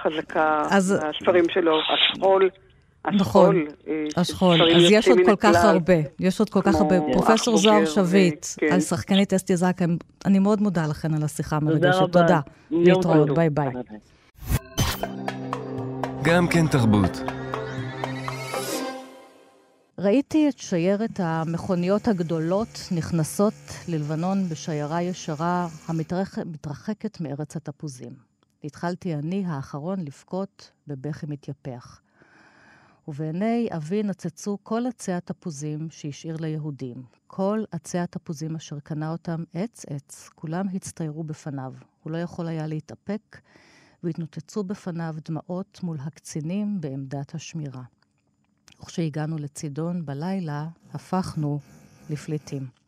חזקה 0.03 0.63
בספרים 0.69 1.45
שלו, 1.51 1.79
השכול. 1.95 2.51
נכון, 3.11 3.65
השכול. 4.17 4.63
אה, 4.63 4.77
אז 4.77 4.83
יש 4.91 5.09
עוד 5.09 5.19
כל 5.27 5.37
כך 5.37 5.65
הרבה, 5.65 5.95
יש 6.21 6.41
עוד 6.41 6.51
כל 6.51 6.63
כך 6.63 6.75
הרבה. 6.75 7.01
פרופסור 7.13 7.57
זוהר 7.57 7.87
שביט, 7.87 8.47
כן. 8.57 8.67
על 8.73 8.81
שחקנית 8.81 9.33
אסתי 9.33 9.57
זקה, 9.57 9.85
אני 10.25 10.39
מאוד 10.39 10.63
מודה 10.63 10.87
לכן 10.87 11.15
על 11.15 11.23
השיחה 11.23 11.57
המרגשת. 11.57 12.13
תודה. 12.13 12.41
להתראות, 12.71 13.31
ביי 13.31 13.51
ביי. 13.51 13.73
גם 16.23 16.49
כן 16.49 16.67
תרבות. 16.67 17.21
ראיתי 19.99 20.49
את 20.49 20.59
שיירת 20.59 21.21
המכוניות 21.21 22.09
הגדולות 22.09 22.89
נכנסות 22.91 23.55
ללבנון 23.89 24.49
בשיירה 24.49 25.03
ישרה 25.03 25.69
המתרחקת 25.89 27.21
מארץ 27.21 27.57
התפוזים. 27.57 28.13
התחלתי 28.65 29.15
אני, 29.15 29.45
האחרון, 29.47 30.01
לבכות 30.01 30.71
בבכי 30.87 31.27
מתייפח. 31.29 32.01
ובעיני 33.09 33.69
אבי 33.77 34.03
נצצו 34.03 34.59
כל 34.63 34.87
עצי 34.87 35.13
התפוזים 35.13 35.91
שהשאיר 35.91 36.37
ליהודים. 36.41 37.03
כל 37.27 37.65
עצי 37.71 37.99
התפוזים 37.99 38.57
אשר 38.57 38.81
קנה 38.81 39.13
אותם 39.13 39.45
עץ-עץ, 39.55 40.29
כולם 40.35 40.67
הצטיירו 40.75 41.25
בפניו. 41.25 41.75
הוא 42.03 42.11
לא 42.11 42.17
יכול 42.17 42.49
היה 42.49 42.67
להתאפק, 42.67 43.41
והתנוצצו 44.03 44.65
בפניו 44.65 45.15
דמעות 45.29 45.81
מול 45.83 45.97
הקצינים 46.01 46.81
בעמדת 46.81 47.35
השמירה. 47.35 47.83
וכשהגענו 48.81 49.39
לצידון 49.39 50.07
בלילה, 50.07 50.69
הפכנו 50.93 51.59
לפליטים. 52.11 52.82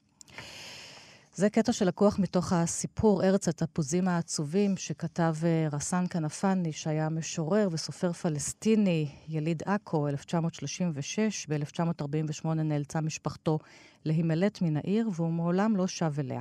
זה 1.37 1.51
קטע 1.51 1.73
שלקוח 1.73 2.19
מתוך 2.19 2.53
הסיפור 2.53 3.25
ארץ 3.25 3.49
התפוזים 3.49 4.09
העצובים 4.09 4.77
שכתב 4.77 5.35
אה, 5.45 5.69
רסן 5.73 6.05
כנפני, 6.11 6.73
שהיה 6.73 7.09
משורר 7.09 7.69
וסופר 7.73 8.13
פלסטיני, 8.13 9.09
יליד 9.29 9.63
עכו, 9.67 10.09
1936. 10.09 11.47
ב-1948 11.49 12.49
נאלצה 12.49 13.01
משפחתו 13.01 13.59
להימלט 14.05 14.63
מן 14.63 14.77
העיר, 14.77 15.09
והוא 15.13 15.33
מעולם 15.33 15.77
לא 15.77 15.87
שב 15.87 16.13
אליה. 16.19 16.41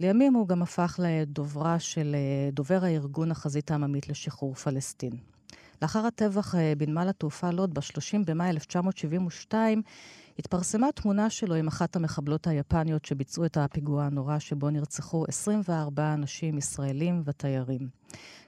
לימים 0.00 0.34
הוא 0.34 0.48
גם 0.48 0.62
הפך 0.62 1.00
לדוברה 1.02 1.78
של 1.78 2.14
אה, 2.14 2.50
דובר 2.50 2.84
הארגון 2.84 3.30
החזית 3.30 3.70
העממית 3.70 4.08
לשחרור 4.08 4.54
פלסטין. 4.54 5.12
לאחר 5.82 6.06
הטבח 6.06 6.54
בנמל 6.78 7.08
התעופה 7.08 7.50
לוד 7.50 7.74
ב-30 7.74 8.18
במאי 8.26 8.50
1972, 8.50 9.82
התפרסמה 10.38 10.92
תמונה 10.94 11.30
שלו 11.30 11.54
עם 11.54 11.68
אחת 11.68 11.96
המחבלות 11.96 12.46
היפניות 12.46 13.04
שביצעו 13.04 13.44
את 13.44 13.56
הפיגוע 13.56 14.04
הנורא 14.04 14.38
שבו 14.38 14.70
נרצחו 14.70 15.24
24 15.28 16.14
אנשים 16.14 16.58
ישראלים 16.58 17.22
ותיירים. 17.24 17.88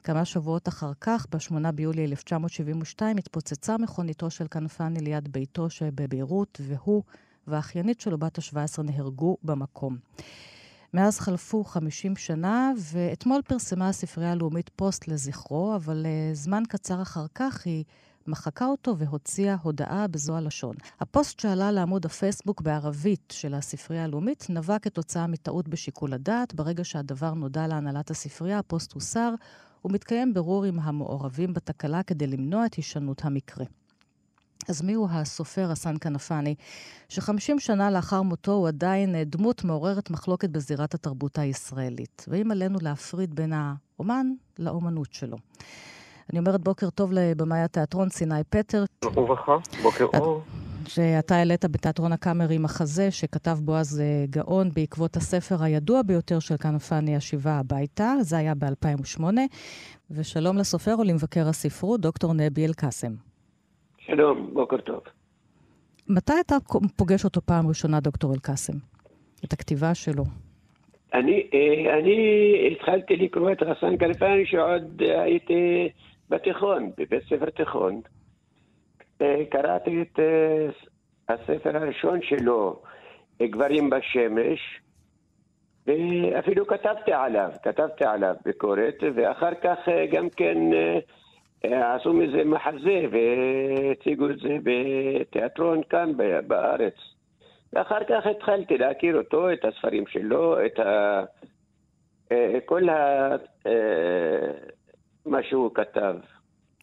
כמה 0.02 0.24
שבועות 0.24 0.68
אחר 0.68 0.92
כך, 1.00 1.26
ב-8 1.30 1.70
ביולי 1.72 2.04
1972, 2.04 3.16
התפוצצה 3.16 3.78
מכוניתו 3.78 4.30
של 4.30 4.46
כנפני 4.50 5.00
ליד 5.00 5.32
ביתו 5.32 5.70
שבביירות, 5.70 6.60
והוא 6.62 7.02
והאחיינית 7.46 8.00
שלו 8.00 8.18
בת 8.18 8.38
ה-17 8.38 8.82
נהרגו 8.82 9.36
במקום. 9.42 9.96
מאז 10.94 11.20
חלפו 11.20 11.64
50 11.64 12.16
שנה, 12.16 12.72
ואתמול 12.92 13.42
פרסמה 13.42 13.88
הספרייה 13.88 14.32
הלאומית 14.32 14.70
פוסט 14.76 15.08
לזכרו, 15.08 15.76
אבל 15.76 16.06
אה, 16.06 16.34
זמן 16.34 16.62
קצר 16.68 17.02
אחר 17.02 17.26
כך 17.34 17.66
היא 17.66 17.84
מחקה 18.28 18.66
אותו 18.66 18.98
והוציאה 18.98 19.56
הודעה 19.62 20.06
בזו 20.06 20.36
הלשון. 20.36 20.76
הפוסט 21.00 21.40
שעלה 21.40 21.70
לעמוד 21.70 22.06
הפייסבוק 22.06 22.60
בערבית 22.60 23.32
של 23.36 23.54
הספרייה 23.54 24.04
הלאומית 24.04 24.46
נבע 24.48 24.78
כתוצאה 24.78 25.26
מטעות 25.26 25.68
בשיקול 25.68 26.12
הדעת. 26.12 26.54
ברגע 26.54 26.84
שהדבר 26.84 27.34
נודע 27.34 27.66
להנהלת 27.66 28.10
הספרייה, 28.10 28.58
הפוסט 28.58 28.92
הוסר, 28.92 29.34
ומתקיים 29.84 30.34
בירור 30.34 30.64
עם 30.64 30.80
המעורבים 30.80 31.54
בתקלה 31.54 32.02
כדי 32.02 32.26
למנוע 32.26 32.66
את 32.66 32.74
הישנות 32.74 33.24
המקרה. 33.24 33.64
אז 34.68 34.82
מיהו 34.82 35.08
הסופר 35.10 35.70
הסן 35.70 35.94
כנפני, 36.00 36.54
שחמישים 37.08 37.58
שנה 37.58 37.90
לאחר 37.90 38.22
מותו 38.22 38.52
הוא 38.52 38.68
עדיין 38.68 39.14
אה, 39.14 39.24
דמות 39.24 39.64
מעוררת 39.64 40.10
מחלוקת 40.10 40.50
בזירת 40.50 40.94
התרבות 40.94 41.38
הישראלית, 41.38 42.24
ואם 42.28 42.50
עלינו 42.50 42.78
להפריד 42.82 43.34
בין 43.34 43.52
האומן 43.52 44.26
לאומנות 44.58 45.12
שלו. 45.12 45.36
אני 46.30 46.38
אומרת 46.38 46.60
בוקר 46.60 46.90
טוב 46.90 47.12
לבמאי 47.12 47.58
התיאטרון 47.58 48.08
סיני 48.08 48.44
פטר. 48.50 48.84
וברכה, 49.04 49.56
בוקר 49.82 50.04
אור. 50.04 50.42
שאתה 50.88 51.36
העלית 51.36 51.64
בתיאטרון 51.64 52.12
הקאמרי 52.12 52.58
מחזה 52.58 53.10
שכתב 53.10 53.58
בועז 53.64 54.00
אה, 54.00 54.24
גאון 54.30 54.70
בעקבות 54.74 55.16
הספר 55.16 55.62
הידוע 55.62 56.02
ביותר 56.02 56.38
של 56.38 56.56
כנפני, 56.56 57.16
השיבה 57.16 57.52
הביתה, 57.52 58.14
זה 58.20 58.36
היה 58.36 58.54
ב-2008. 58.54 59.22
ושלום 60.10 60.56
לסופר 60.58 60.94
ולמבקר 60.98 61.48
הספרות, 61.48 62.00
דוקטור 62.00 62.32
נבי 62.34 62.66
אל-קאסם. 62.66 63.12
שלום, 63.98 64.50
בוקר 64.52 64.76
טוב. 64.76 65.00
מתי 66.08 66.32
אתה 66.46 66.56
פוגש 66.96 67.24
אותו 67.24 67.40
פעם 67.40 67.68
ראשונה, 67.68 68.00
דוקטור 68.00 68.32
אל-קאסם? 68.34 68.76
את 69.44 69.52
הכתיבה 69.52 69.94
שלו. 69.94 70.24
אני, 71.14 71.46
אה, 71.54 71.98
אני 71.98 72.16
התחלתי 72.72 73.16
לקרוא 73.16 73.52
את 73.52 73.62
רסן 73.62 73.96
כנפני 73.98 74.46
שעוד 74.46 75.02
הייתי 75.02 75.88
בתיכון, 76.30 76.90
בבית 76.98 77.22
ספר 77.24 77.50
תיכון. 77.50 78.00
אה, 79.22 79.42
קראתי 79.50 80.02
את 80.02 80.20
אה, 80.20 80.68
הספר 81.28 81.76
הראשון 81.76 82.22
שלו, 82.22 82.82
גברים 83.42 83.90
בשמש, 83.90 84.80
ואפילו 85.86 86.66
כתבתי 86.66 87.12
עליו, 87.12 87.50
כתבתי 87.62 88.04
עליו 88.04 88.34
ביקורת, 88.44 88.94
ואחר 89.14 89.54
כך 89.62 89.78
גם 90.12 90.30
כן 90.30 90.58
עשו 91.62 92.12
מזה 92.12 92.44
מחזה 92.44 93.04
והציגו 93.12 94.30
את 94.30 94.38
זה 94.38 94.56
בתיאטרון 94.62 95.82
כאן 95.90 96.12
בארץ. 96.46 96.94
ואחר 97.72 98.04
כך 98.08 98.26
התחלתי 98.26 98.78
להכיר 98.78 99.18
אותו, 99.18 99.52
את 99.52 99.64
הספרים 99.64 100.06
שלו, 100.06 100.66
את 100.66 100.78
ה... 100.78 101.22
אה, 102.32 102.58
כל 102.64 102.88
ה... 102.88 103.28
מה 105.26 105.38
שהוא 105.42 105.70
כתב. 105.74 106.14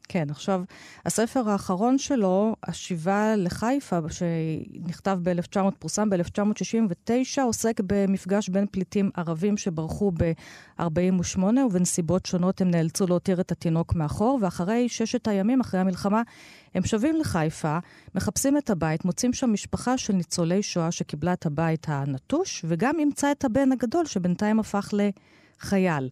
כן, 0.09 0.29
עכשיו, 0.29 0.61
הספר 1.05 1.49
האחרון 1.49 1.97
שלו, 1.97 2.55
השיבה 2.63 3.35
לחיפה, 3.37 3.99
שנכתב 4.09 5.19
ב-1900, 5.23 5.71
פורסם 5.79 6.09
ב-1969, 6.09 7.41
עוסק 7.43 7.81
במפגש 7.87 8.49
בין 8.49 8.65
פליטים 8.71 9.09
ערבים 9.17 9.57
שברחו 9.57 10.11
ב-48, 10.11 11.39
ובנסיבות 11.65 12.25
שונות 12.25 12.61
הם 12.61 12.71
נאלצו 12.71 13.07
להותיר 13.07 13.41
את 13.41 13.51
התינוק 13.51 13.95
מאחור, 13.95 14.39
ואחרי 14.41 14.89
ששת 14.89 15.27
הימים, 15.27 15.59
אחרי 15.59 15.79
המלחמה, 15.79 16.21
הם 16.75 16.83
שבים 16.85 17.15
לחיפה, 17.15 17.77
מחפשים 18.15 18.57
את 18.57 18.69
הבית, 18.69 19.05
מוצאים 19.05 19.33
שם 19.33 19.53
משפחה 19.53 19.97
של 19.97 20.13
ניצולי 20.13 20.63
שואה 20.63 20.91
שקיבלה 20.91 21.33
את 21.33 21.45
הבית 21.45 21.85
הנטוש, 21.89 22.65
וגם 22.67 22.99
ימצא 22.99 23.31
את 23.31 23.45
הבן 23.45 23.71
הגדול, 23.71 24.05
שבינתיים 24.05 24.59
הפך 24.59 24.93
לחייל. 24.93 26.09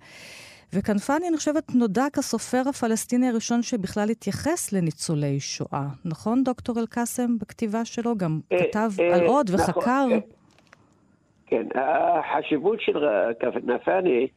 וכנפני, 0.76 1.28
אני 1.28 1.38
חושבת, 1.38 1.76
נודע 1.76 2.04
כסופר 2.14 2.62
הפלסטיני 2.70 3.30
הראשון 3.30 3.62
שבכלל 3.62 4.10
התייחס 4.10 4.74
לניצולי 4.74 5.40
שואה. 5.40 5.88
נכון, 6.06 6.44
דוקטור 6.44 6.80
אל-קאסם, 6.80 7.38
בכתיבה 7.40 7.86
שלו? 7.86 8.18
גם 8.18 8.40
אה, 8.52 8.58
כתב 8.60 8.90
אה, 9.00 9.16
על 9.16 9.26
עוד 9.26 9.50
נכון, 9.54 9.70
וחקר. 9.70 10.08
כן, 10.10 11.68
כן. 11.74 11.80
החשיבות 11.80 12.82
של 12.82 13.06
כנפני 13.40 14.28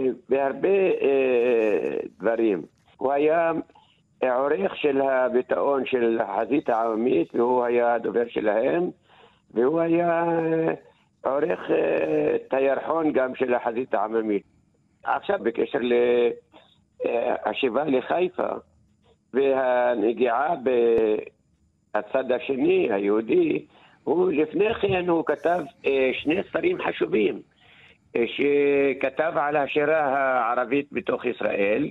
אה, 0.00 0.04
בהרבה 0.28 0.68
דברים. 2.20 2.62
הוא 2.96 3.12
היה 3.12 3.52
עורך 4.22 4.76
של 4.76 5.00
הביטאון 5.00 5.86
של 5.86 6.18
החזית 6.20 6.68
העממית, 6.68 7.34
והוא 7.34 7.64
היה 7.64 7.94
הדובר 7.94 8.24
שלהם, 8.28 8.90
והוא 9.54 9.80
היה 9.80 10.24
עורך 11.24 11.60
את 12.34 12.54
הירחון 12.54 13.12
גם 13.12 13.34
של 13.34 13.54
החזית 13.54 13.94
העממית. 13.94 14.57
עכשיו 15.04 15.38
בקשר 15.42 15.78
להשיבה 17.04 17.84
לחיפה 17.84 18.48
והנגיעה 19.32 20.54
בצד 21.94 22.32
השני, 22.32 22.88
היהודי, 22.92 23.66
הוא 24.04 24.32
לפני 24.32 24.74
כן 24.74 25.08
הוא 25.08 25.24
כתב 25.26 25.60
אה, 25.86 26.10
שני 26.12 26.42
ספרים 26.48 26.78
חשובים 26.82 27.40
אה, 28.16 28.24
שכתב 28.26 29.32
על 29.36 29.56
השירה 29.56 30.00
הערבית 30.00 30.86
בתוך 30.92 31.24
ישראל 31.24 31.90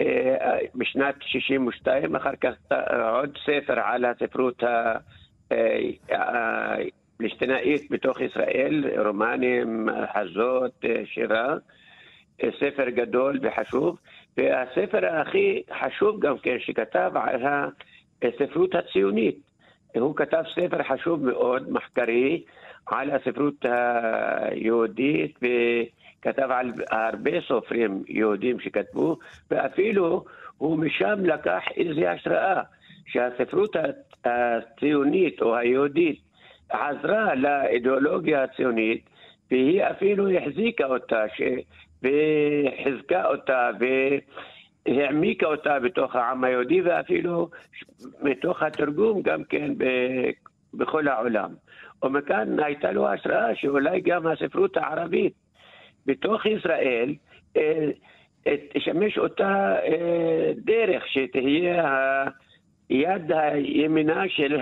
אה, 0.00 0.58
בשנת 0.74 1.14
62, 1.20 2.16
אחר 2.16 2.36
כך 2.40 2.54
עוד 3.12 3.38
ספר 3.44 3.80
על 3.80 4.04
הספרות 4.04 4.62
הפלסטינאית 6.10 7.90
בתוך 7.90 8.20
ישראל, 8.20 8.84
רומנים, 9.06 9.88
חזות, 10.14 10.84
שירה. 11.04 11.54
ספר 12.60 12.90
גדול 12.90 13.38
וחשוב, 13.42 13.98
והספר 14.36 15.06
הכי 15.06 15.62
חשוב 15.80 16.20
גם 16.20 16.38
כן 16.38 16.56
שכתב 16.58 17.12
על 17.14 17.42
הספרות 18.22 18.74
הציונית. 18.74 19.38
הוא 19.94 20.16
כתב 20.16 20.42
ספר 20.54 20.82
חשוב 20.82 21.24
מאוד, 21.24 21.72
מחקרי, 21.72 22.42
על 22.86 23.10
הספרות 23.10 23.54
היהודית, 23.62 25.38
וכתב 25.38 26.50
על 26.50 26.72
הרבה 26.90 27.30
סופרים 27.48 28.02
יהודים 28.08 28.60
שכתבו, 28.60 29.18
ואפילו 29.50 30.24
הוא 30.58 30.78
משם 30.78 31.24
לקח 31.24 31.62
איזו 31.76 32.06
השראה, 32.06 32.62
שהספרות 33.06 33.76
הציונית 34.24 35.42
או 35.42 35.56
היהודית 35.56 36.20
עזרה 36.68 37.34
לאידיאולוגיה 37.34 38.42
הציונית, 38.42 39.10
והיא 39.50 39.82
אפילו 39.82 40.30
החזיקה 40.30 40.86
אותה, 40.86 41.24
וחיזקה 42.02 43.26
אותה 43.26 43.70
העמיקה 44.86 45.46
אותה 45.46 45.78
בתוך 45.80 46.16
העם 46.16 46.44
היהודי 46.44 46.80
ואפילו 46.82 47.48
מתוך 48.22 48.62
התרגום 48.62 49.22
גם 49.22 49.44
כן 49.44 49.72
בכל 50.74 51.08
העולם. 51.08 51.50
ומכאן 52.02 52.60
הייתה 52.60 52.92
לו 52.92 53.08
השראה 53.08 53.54
שאולי 53.54 54.00
גם 54.00 54.26
הספרות 54.26 54.76
הערבית 54.76 55.32
בתוך 56.06 56.46
ישראל 56.46 57.14
אה, 57.56 57.88
אה, 58.46 58.54
תשמש 58.74 59.18
אותה 59.18 59.76
אה, 59.84 60.52
דרך 60.56 61.08
שתהיה 61.08 62.24
יד 62.90 63.32
הימינה 63.32 64.28
של 64.28 64.60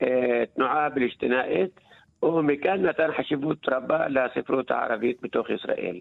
התנועה 0.00 0.86
הפלסטינאית, 0.86 1.80
ומכאן 2.22 2.86
נתן 2.86 3.08
חשיבות 3.16 3.68
רבה 3.68 4.08
לספרות 4.08 4.70
הערבית 4.70 5.22
בתוך 5.22 5.50
ישראל. 5.50 6.00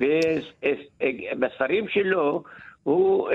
ובספרים 0.00 1.88
שלו 1.88 2.42
הוא 2.82 3.28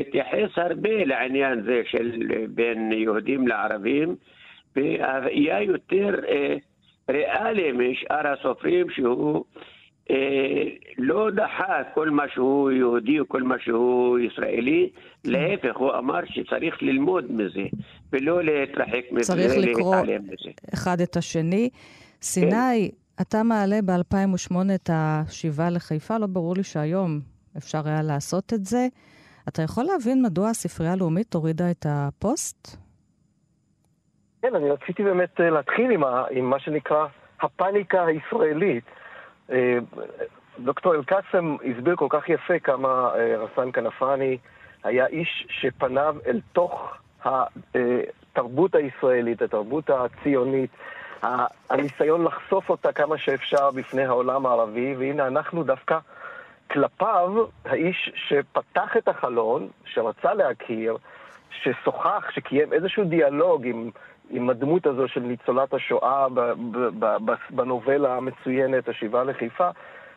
התייחס 0.00 0.50
הרבה 0.56 1.04
לעניין 1.04 1.62
זה 1.62 1.82
של 1.90 2.22
בין 2.48 2.92
יהודים 2.92 3.48
לערבים, 3.48 4.16
והיה 4.76 5.62
יותר 5.62 6.14
ריאלי 7.10 7.72
משאר 7.72 8.32
הסופרים 8.32 8.90
שהוא 8.90 9.44
אה, 10.10 10.62
לא 10.98 11.30
דחה 11.30 11.82
כל 11.94 12.10
מה 12.10 12.24
שהוא 12.34 12.70
יהודי 12.70 13.20
או 13.20 13.28
כל 13.28 13.42
מה 13.42 13.54
שהוא 13.58 14.18
ישראלי, 14.18 14.90
להפך, 15.24 15.76
הוא 15.76 15.94
אמר 15.98 16.20
שצריך 16.26 16.82
ללמוד 16.82 17.32
מזה, 17.32 17.66
ולא 18.12 18.44
להתרחק 18.44 19.02
מזה, 19.12 19.32
צריך 19.32 19.52
לקרוא 19.56 19.96
אחד 20.74 21.00
את 21.00 21.16
השני. 21.16 21.68
סיני, 22.22 22.50
כן. 22.90 23.03
אתה 23.20 23.42
מעלה 23.42 23.76
ב-2008 23.84 24.56
את 24.74 24.90
השיבה 24.92 25.70
לחיפה, 25.70 26.18
לא 26.18 26.26
ברור 26.26 26.54
לי 26.56 26.62
שהיום 26.62 27.20
אפשר 27.56 27.80
היה 27.84 28.02
לעשות 28.02 28.52
את 28.52 28.64
זה. 28.64 28.86
אתה 29.48 29.62
יכול 29.62 29.84
להבין 29.84 30.22
מדוע 30.22 30.48
הספרייה 30.48 30.92
הלאומית 30.92 31.34
הורידה 31.34 31.70
את 31.70 31.86
הפוסט? 31.88 32.76
כן, 34.42 34.54
אני 34.54 34.70
רציתי 34.70 35.02
באמת 35.02 35.40
אה, 35.40 35.50
להתחיל 35.50 35.90
עם, 35.90 36.04
ה, 36.04 36.24
עם 36.30 36.50
מה 36.50 36.58
שנקרא 36.58 37.06
הפאניקה 37.40 38.04
הישראלית. 38.04 38.84
אה, 39.50 39.78
דוקטור 40.58 40.94
אל-קאסם 40.94 41.56
הסביר 41.70 41.96
כל 41.96 42.06
כך 42.10 42.28
יפה 42.28 42.58
כמה 42.58 43.10
אה, 43.14 43.36
רסן 43.36 43.72
כנפני 43.72 44.38
היה 44.84 45.06
איש 45.06 45.46
שפניו 45.50 46.16
אל 46.26 46.40
תוך 46.52 46.94
התרבות 47.24 48.74
הישראלית, 48.74 49.42
התרבות 49.42 49.90
הציונית, 49.90 50.70
הניסיון 51.70 52.24
לחשוף 52.24 52.70
אותה 52.70 52.92
כמה 52.92 53.18
שאפשר 53.18 53.70
בפני 53.70 54.04
העולם 54.04 54.46
הערבי, 54.46 54.94
והנה 54.98 55.26
אנחנו 55.26 55.62
דווקא 55.62 55.98
כלפיו, 56.70 57.44
האיש 57.64 58.12
שפתח 58.28 58.96
את 58.96 59.08
החלון, 59.08 59.68
שרצה 59.84 60.34
להכיר, 60.34 60.96
ששוחח, 61.50 62.30
שקיים 62.30 62.72
איזשהו 62.72 63.04
דיאלוג 63.04 63.66
עם 63.66 63.90
עם 64.30 64.50
הדמות 64.50 64.86
הזו 64.86 65.08
של 65.08 65.20
ניצולת 65.20 65.74
השואה 65.74 66.26
בנובלה 67.50 68.16
המצוינת, 68.16 68.88
השיבה 68.88 69.24
לחיפה, 69.24 69.68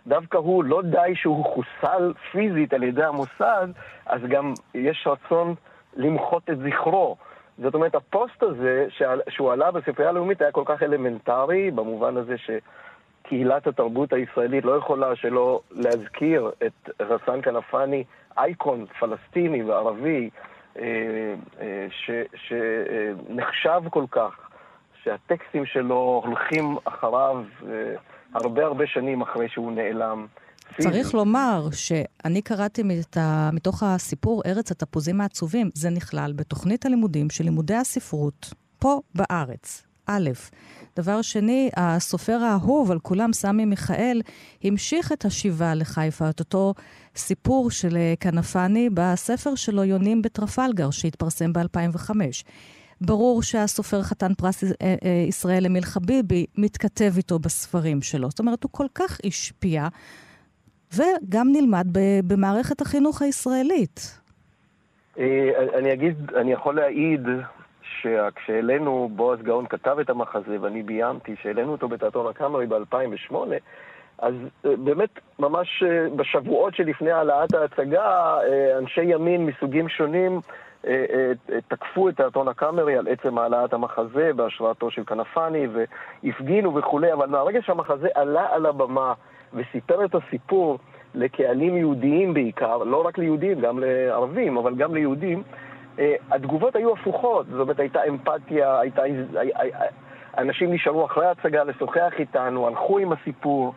דווקא 0.08 0.38
הוא, 0.38 0.64
לא 0.64 0.82
די 0.82 1.16
שהוא 1.16 1.46
חוסל 1.46 2.14
פיזית 2.32 2.74
על 2.74 2.84
ידי 2.84 3.04
המוסד, 3.04 3.68
אז 4.06 4.22
גם 4.30 4.54
יש 4.74 5.08
רצון 5.08 5.56
למחות 5.96 6.50
את 6.50 6.58
זכרו. 6.58 7.18
זאת 7.62 7.76
אומרת, 7.76 7.96
הפוסט 7.96 8.44
הזה 8.44 8.88
שהוא 9.30 9.52
עלה 9.52 9.72
בספרייה 9.72 10.10
הלאומית 10.10 10.42
היה 10.42 10.52
כל 10.52 10.64
כך 10.66 10.84
אלמנטרי, 10.84 11.72
במובן 11.72 12.18
הזה 12.18 12.36
שקהילת 12.38 13.68
התרבות 13.68 14.14
הישראלית 14.14 14.66
לא 14.66 14.72
יכולה 14.72 15.16
שלא 15.16 15.60
להזכיר 15.72 16.52
את 16.66 16.90
רסן 17.02 17.42
כנפני, 17.42 18.04
אייקון 18.38 18.86
פלסטיני 19.00 19.64
וערבי, 19.64 20.30
אה, 20.80 20.84
אה, 21.62 21.88
שנחשב 22.36 23.82
כל 23.90 24.06
כך, 24.12 24.50
שהטקסטים 25.04 25.66
שלו 25.66 26.22
הולכים 26.26 26.78
אחריו 26.84 27.44
אה, 27.70 27.94
הרבה 28.34 28.66
הרבה 28.66 28.88
שנים 28.88 29.22
אחרי 29.22 29.50
שהוא 29.50 29.72
נעלם. 29.72 30.26
צריך 30.82 31.14
לומר 31.14 31.70
שאני 31.72 32.42
קראתי 32.42 32.84
מתוך 33.54 33.84
הסיפור 33.84 34.42
ארץ 34.46 34.72
התפוזים 34.72 35.22
העצובים, 35.22 35.70
זה 35.74 35.90
נכלל 35.90 36.34
בתוכנית 36.36 36.86
הלימודים 36.86 37.30
של 37.30 37.44
לימודי 37.44 37.76
הספרות 37.76 38.54
פה 38.80 39.02
בארץ. 39.16 39.84
א', 40.10 40.30
דבר 40.96 41.22
שני, 41.22 41.70
הסופר 41.76 42.44
האהוב 42.44 42.92
על 42.92 43.00
כולם, 43.00 43.34
סמי 43.34 43.66
מיכאל, 43.66 44.22
המשיך 44.64 45.12
את 45.12 45.26
השיבה 45.26 45.76
לחיפה, 45.76 46.30
את 46.30 46.40
אותו 46.40 46.74
סיפור 47.16 47.72
של 47.72 47.98
אה, 47.98 48.14
כנפני 48.20 48.90
בספר 48.94 49.56
שלו, 49.56 49.84
יונים 49.84 50.22
בטרפלגר, 50.22 50.90
שהתפרסם 50.90 51.54
ב-2005. 51.54 52.10
ברור 53.02 53.44
שהסופר 53.44 54.04
חתן 54.04 54.34
פרס 54.34 54.64
אה, 54.64 54.70
אה, 54.82 55.26
ישראל 55.28 55.66
אמיל 55.66 55.84
חביבי 55.84 56.46
מתכתב 56.58 57.14
איתו 57.18 57.40
בספרים 57.40 58.02
שלו. 58.02 58.30
זאת 58.30 58.40
אומרת, 58.40 58.64
הוא 58.64 58.72
כל 58.72 58.88
כך 58.96 59.20
השפיע, 59.26 59.88
וגם 60.94 61.48
נלמד 61.52 61.88
במערכת 62.28 62.82
החינוך 62.82 63.22
הישראלית. 63.22 64.20
אני 65.76 65.94
אגיד, 65.94 66.32
אני 66.36 66.52
יכול 66.52 66.76
להעיד 66.76 67.28
שכשהעלינו, 68.02 69.10
בועז 69.16 69.40
גאון 69.42 69.66
כתב 69.68 70.00
את 70.00 70.10
המחזה 70.10 70.58
ואני 70.62 70.84
ביימתי, 70.84 71.36
שהעלינו 71.42 71.72
אותו 71.72 71.88
בתיאטרון 71.88 72.28
הקאמרי 72.28 72.66
ב-2008, 72.68 73.36
אז 74.18 74.34
אה, 74.66 74.76
באמת, 74.76 75.10
ממש 75.40 75.84
אה, 75.88 76.08
בשבועות 76.16 76.76
שלפני 76.76 77.12
העלאת 77.12 77.54
ההצגה, 77.54 78.38
אה, 78.40 78.78
אנשי 78.78 79.04
ימין 79.04 79.46
מסוגים 79.46 79.90
שונים 79.90 80.40
תקפו 81.68 82.10
את 82.10 82.16
תיאטרון 82.16 82.48
הקאמרי 82.48 82.98
על 82.98 83.08
עצם 83.08 83.38
העלאת 83.38 83.74
המחזה 83.74 84.32
בהשראתו 84.36 84.92
של 84.92 85.04
כנפני 85.04 85.68
והפגינו 85.68 86.76
וכולי, 86.76 87.14
אבל 87.14 87.28
מהרגע 87.28 87.60
שהמחזה 87.62 88.08
עלה 88.16 88.46
על 88.52 88.66
הבמה 88.66 89.14
וסיפר 89.54 90.06
את 90.06 90.16
הסיפור 90.16 90.80
לקהלים 91.16 91.78
יהודיים 91.78 92.34
בעיקר, 92.34 92.78
לא 92.78 93.08
רק 93.08 93.18
ליהודים, 93.18 93.60
גם 93.62 93.80
לערבים, 93.80 94.58
אבל 94.58 94.76
גם 94.76 94.96
ליהודים, 94.96 95.44
התגובות 96.32 96.76
היו 96.76 96.94
הפוכות, 96.94 97.46
זאת 97.48 97.60
אומרת, 97.60 97.80
הייתה 97.80 98.04
אמפתיה, 98.04 98.80
הייתה... 98.80 99.02
אנשים 100.38 100.74
נשארו 100.74 101.06
אחרי 101.06 101.26
ההצגה 101.26 101.64
לשוחח 101.64 102.14
איתנו, 102.20 102.68
הלכו 102.68 103.00
עם 103.00 103.12
הסיפור. 103.12 103.74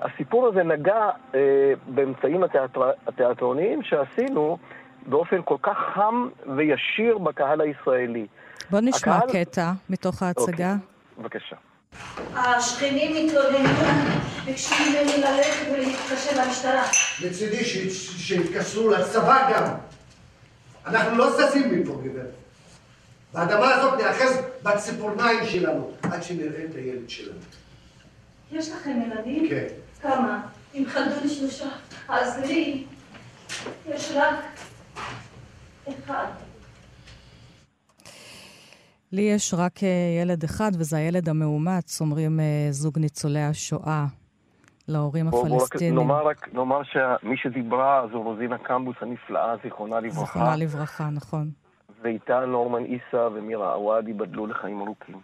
הסיפור 0.00 0.46
הזה 0.46 0.62
נגע 0.62 1.10
אה, 1.34 1.40
באמצעים 1.86 2.44
התיאטר... 2.44 2.90
התיאטרוניים 3.06 3.82
שעשינו 3.82 4.58
באופן 5.06 5.42
כל 5.44 5.56
כך 5.62 5.78
חם 5.94 6.28
וישיר 6.56 7.18
בקהל 7.18 7.60
הישראלי. 7.60 8.26
בוא 8.70 8.80
נשמע 8.82 9.16
הקהל... 9.16 9.44
קטע 9.44 9.70
מתוך 9.90 10.22
ההצגה. 10.22 10.72
אוקיי, 10.72 11.18
בבקשה. 11.18 11.56
השכנים 12.34 13.26
מתלוננים, 13.26 13.76
ביקשו 14.44 14.74
ממני 14.74 15.16
ללכת 15.18 15.66
ולהתקשר 15.72 16.44
למשטרה. 16.44 16.84
מצידי 17.24 17.64
שיתקשרו 18.18 18.90
לצבא 18.90 19.50
גם. 19.52 19.74
אנחנו 20.86 21.18
לא 21.18 21.30
זזים 21.30 21.80
מפה, 21.80 22.00
גברת. 22.04 22.34
באדמה 23.32 23.74
הזאת 23.74 24.00
נאחז 24.00 24.38
בציפורניים 24.62 25.46
שלנו 25.46 25.92
עד 26.02 26.22
שנראה 26.22 26.64
את 26.70 26.74
הילד 26.74 27.10
שלנו. 27.10 27.38
יש 28.52 28.68
לכם 28.68 29.02
ילדים? 29.06 29.48
כן. 29.48 29.66
כמה? 30.02 30.40
אם 30.74 30.84
חלדו 30.88 31.14
לי 31.22 31.28
שלושה, 31.28 31.68
אז 32.08 32.38
לי 32.38 32.84
יש 33.88 34.12
רק 34.14 34.34
אחד. 35.88 36.26
לי 39.12 39.22
יש 39.22 39.54
רק 39.54 39.82
אה, 39.82 39.88
ילד 40.22 40.44
אחד, 40.44 40.70
וזה 40.78 40.96
הילד 40.96 41.28
המאומץ, 41.28 42.00
אומרים 42.00 42.40
אה, 42.40 42.66
זוג 42.70 42.98
ניצולי 42.98 43.42
השואה 43.42 44.06
להורים 44.88 45.30
בוא, 45.30 45.46
הפלסטינים. 45.46 45.94
בוא 45.94 46.02
נאמר 46.02 46.26
רק, 46.26 46.48
נאמר 46.54 46.80
שמי 46.82 47.36
שדיברה 47.36 48.06
זו 48.12 48.22
רוזינה 48.22 48.58
קמבוס 48.58 48.96
הנפלאה, 49.00 49.54
זיכרונה 49.64 50.00
לברכה. 50.00 50.20
זיכרונה 50.20 50.56
לברכה, 50.56 51.10
נכון. 51.10 51.50
ואיתה 52.02 52.40
נורמן 52.46 52.84
איסה 52.84 53.28
ומירה 53.34 53.72
עוואד 53.72 54.08
ייבדלו 54.08 54.46
לחיים 54.46 54.80
ארוכים. 54.80 55.20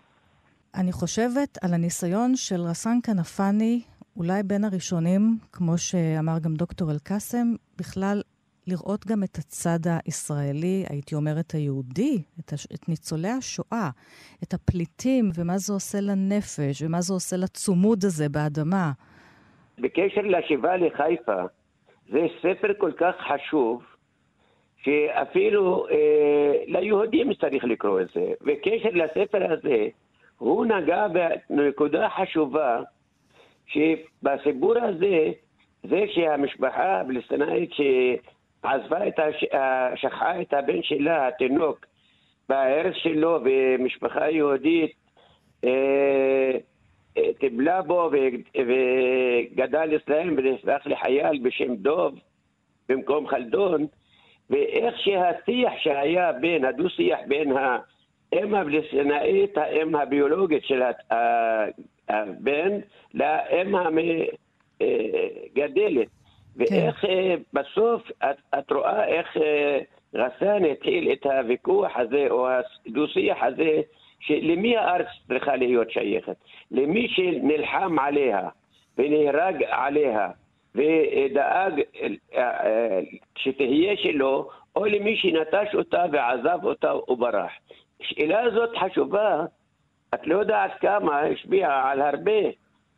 אני 0.75 0.93
חושבת 0.93 1.59
על 1.63 1.75
הניסיון 1.75 2.37
של 2.37 2.61
רסן 2.61 2.99
כנפני, 3.03 3.83
אולי 4.17 4.43
בין 4.43 4.65
הראשונים, 4.65 5.39
כמו 5.53 5.79
שאמר 5.79 6.39
גם 6.39 6.55
דוקטור 6.55 6.91
אל-קאסם, 6.91 7.55
בכלל 7.79 8.23
לראות 8.67 9.07
גם 9.07 9.23
את 9.25 9.39
הצד 9.39 9.79
הישראלי, 10.07 10.85
הייתי 10.91 11.15
אומרת 11.15 11.51
היהודי, 11.55 12.23
את, 12.41 12.53
הש... 12.53 12.67
את 12.75 12.89
ניצולי 12.89 13.29
השואה, 13.29 13.91
את 14.43 14.55
הפליטים, 14.55 15.31
ומה 15.39 15.59
זה 15.59 15.73
עושה 15.73 15.99
לנפש, 16.01 16.83
ומה 16.83 17.01
זה 17.01 17.15
עושה 17.15 17.37
לצומוד 17.37 17.99
הזה 18.05 18.29
באדמה. 18.29 18.93
בקשר 19.79 20.21
לשיבה 20.21 20.77
לחיפה, 20.77 21.43
זה 22.09 22.21
ספר 22.39 22.73
כל 22.79 22.93
כך 22.97 23.15
חשוב, 23.29 23.83
שאפילו 24.83 25.87
אה, 25.91 26.53
ליהודים 26.67 27.35
צריך 27.35 27.65
לקרוא 27.65 28.01
את 28.01 28.07
זה. 28.15 28.33
בקשר 28.41 28.89
לספר 28.93 29.53
הזה, 29.53 29.89
הוא 30.39 30.67
נגע 30.67 31.07
בנקודה 31.51 32.09
חשובה, 32.09 32.81
שבסיפור 33.67 34.75
הזה, 34.79 35.31
זה 35.83 36.05
שהמשפחה 36.15 37.01
הפלסטינאית 37.01 37.71
עזבה 38.65 39.09
את 39.09 39.19
הש... 39.19 39.45
שכחה 39.97 40.41
את 40.41 40.53
הבן 40.53 40.83
שלה, 40.83 41.29
התינוק, 41.29 41.87
בארץ 42.49 42.95
שלו, 42.95 43.39
ומשפחה 43.45 44.31
יהודית 44.31 44.93
אה, 45.65 46.59
אה, 47.17 47.31
טיבלה 47.39 47.83
בו 47.83 48.11
וגדל 48.13 49.97
אצלהם 49.97 50.35
ונפתח 50.37 50.83
לחייל 50.87 51.39
בשם 51.43 51.75
דוב 51.75 52.19
במקום 52.89 53.27
חלדון, 53.27 53.87
ואיך 54.51 54.99
שהשיח 54.99 55.73
שהיה 55.79 56.33
בין, 56.33 56.65
הדו-שיח 56.65 57.19
בין 57.29 57.53
האם 58.33 58.55
הפלסטינאית, 58.55 59.59
האם 59.59 59.95
הביולוגית 59.95 60.65
של 60.65 60.83
הבן, 62.09 62.79
לאם 63.15 63.75
המגדלת. 64.81 66.09
ואיך 66.57 67.01
כן. 67.01 67.37
בסוף 67.53 68.11
את, 68.19 68.37
את 68.59 68.73
רואה 68.73 69.05
איך 69.05 69.37
רסאן 70.15 70.65
התחיל 70.65 71.13
את 71.13 71.27
הוויכוח 71.27 71.93
הזה, 71.97 72.27
או 72.31 72.49
הדו-שיח 72.49 73.43
הזה, 73.43 73.81
שלמי 74.21 74.77
הארץ 74.77 75.07
צריכה 75.29 75.57
להיות 75.57 75.91
שייכת? 75.91 76.37
למי 76.71 77.09
שנלחם 77.09 77.99
עליה 77.99 78.49
ונהרג 78.99 79.63
עליה 79.69 80.31
ודאג 80.75 81.81
שתהיה 83.39 83.97
שלו, 83.97 84.49
או 84.77 84.85
למי 84.85 85.17
שנטש 85.17 85.75
אותה 85.75 86.05
ועזב 86.13 86.59
אותה 86.65 86.95
וברח. 86.95 87.51
השאלה 88.01 88.41
הזאת 88.43 88.71
חשובה, 88.79 89.45
את 90.15 90.27
לא 90.27 90.39
יודעת 90.39 90.71
כמה 90.81 91.21
השפיעה 91.21 91.91
על 91.91 92.01
הרבה 92.01 92.41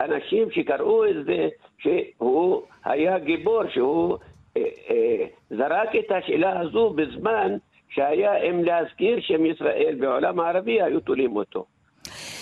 אנשים 0.01 0.51
שקראו 0.51 1.07
את 1.07 1.25
זה, 1.25 1.49
שהוא 1.79 2.63
היה 2.85 3.19
גיבור, 3.19 3.63
שהוא 3.75 4.17
אה, 4.57 4.63
אה, 4.91 5.27
זרק 5.51 5.89
את 5.99 6.11
השאלה 6.11 6.61
הזו 6.61 6.91
בזמן 6.91 7.57
שהיה 7.89 8.37
אם 8.37 8.65
להזכיר 8.65 9.21
שם 9.21 9.47
ישראל 9.47 9.97
בעולם 10.01 10.41
הערבי, 10.41 10.83
היו 10.83 11.01
תולים 11.01 11.37
אותו. 11.37 11.65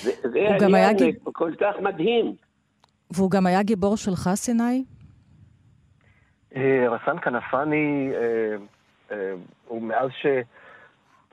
זה, 0.02 0.10
זה 0.32 0.66
עניין 0.66 0.96
גיב... 0.96 1.14
כל 1.32 1.52
כך 1.60 1.74
מדהים. 1.80 2.34
והוא 3.10 3.30
גם 3.30 3.46
היה 3.46 3.62
גיבור 3.62 3.96
שלך, 3.96 4.30
סיני? 4.34 4.84
אה, 6.56 6.86
רסן 6.90 7.18
כנפני, 7.18 8.10
אה, 8.14 8.56
אה, 9.16 9.32
הוא 9.66 9.82
מאז 9.82 10.08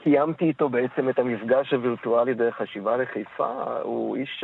שקיימתי 0.01 0.45
איתו 0.45 0.69
בעצם 0.69 1.09
את 1.09 1.19
המפגש 1.19 1.73
הווירטואלי 1.73 2.33
דרך 2.33 2.61
השיבה 2.61 2.97
לחיפה, 2.97 3.79
הוא 3.83 4.15
איש 4.15 4.43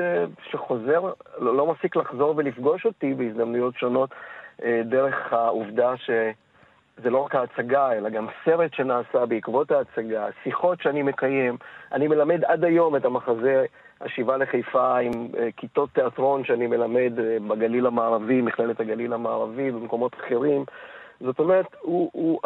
שחוזר, 0.52 1.02
לא, 1.38 1.56
לא 1.58 1.68
מפסיק 1.68 1.96
לחזור 1.96 2.34
ולפגוש 2.38 2.86
אותי 2.86 3.14
בהזדמנויות 3.14 3.76
שונות 3.78 4.10
דרך 4.86 5.34
העובדה 5.34 5.98
ש... 5.98 6.10
זה 7.04 7.10
לא 7.10 7.18
רק 7.18 7.36
ההצגה, 7.36 7.94
אלא 7.94 8.10
גם 8.10 8.28
סרט 8.46 8.74
שנעשה 8.74 9.26
בעקבות 9.26 9.72
ההצגה, 9.72 10.28
שיחות 10.44 10.82
שאני 10.82 11.04
מקיים. 11.04 11.58
אני 11.92 12.08
מלמד 12.08 12.44
עד 12.44 12.64
היום 12.64 12.96
את 12.96 13.06
המחזה 13.06 13.66
השיבה 14.02 14.38
לחיפה 14.38 14.98
עם 14.98 15.12
uh, 15.12 15.38
כיתות 15.58 15.90
תיאטרון 15.94 16.44
שאני 16.44 16.68
מלמד 16.68 17.14
בגליל 17.48 17.86
המערבי, 17.86 18.42
מכללת 18.42 18.80
הגליל 18.80 19.14
המערבי, 19.14 19.72
במקומות 19.72 20.16
אחרים. 20.16 20.66
זאת 21.22 21.40
אומרת, 21.40 21.66
הוא, 21.82 22.10
הוא 22.14 22.40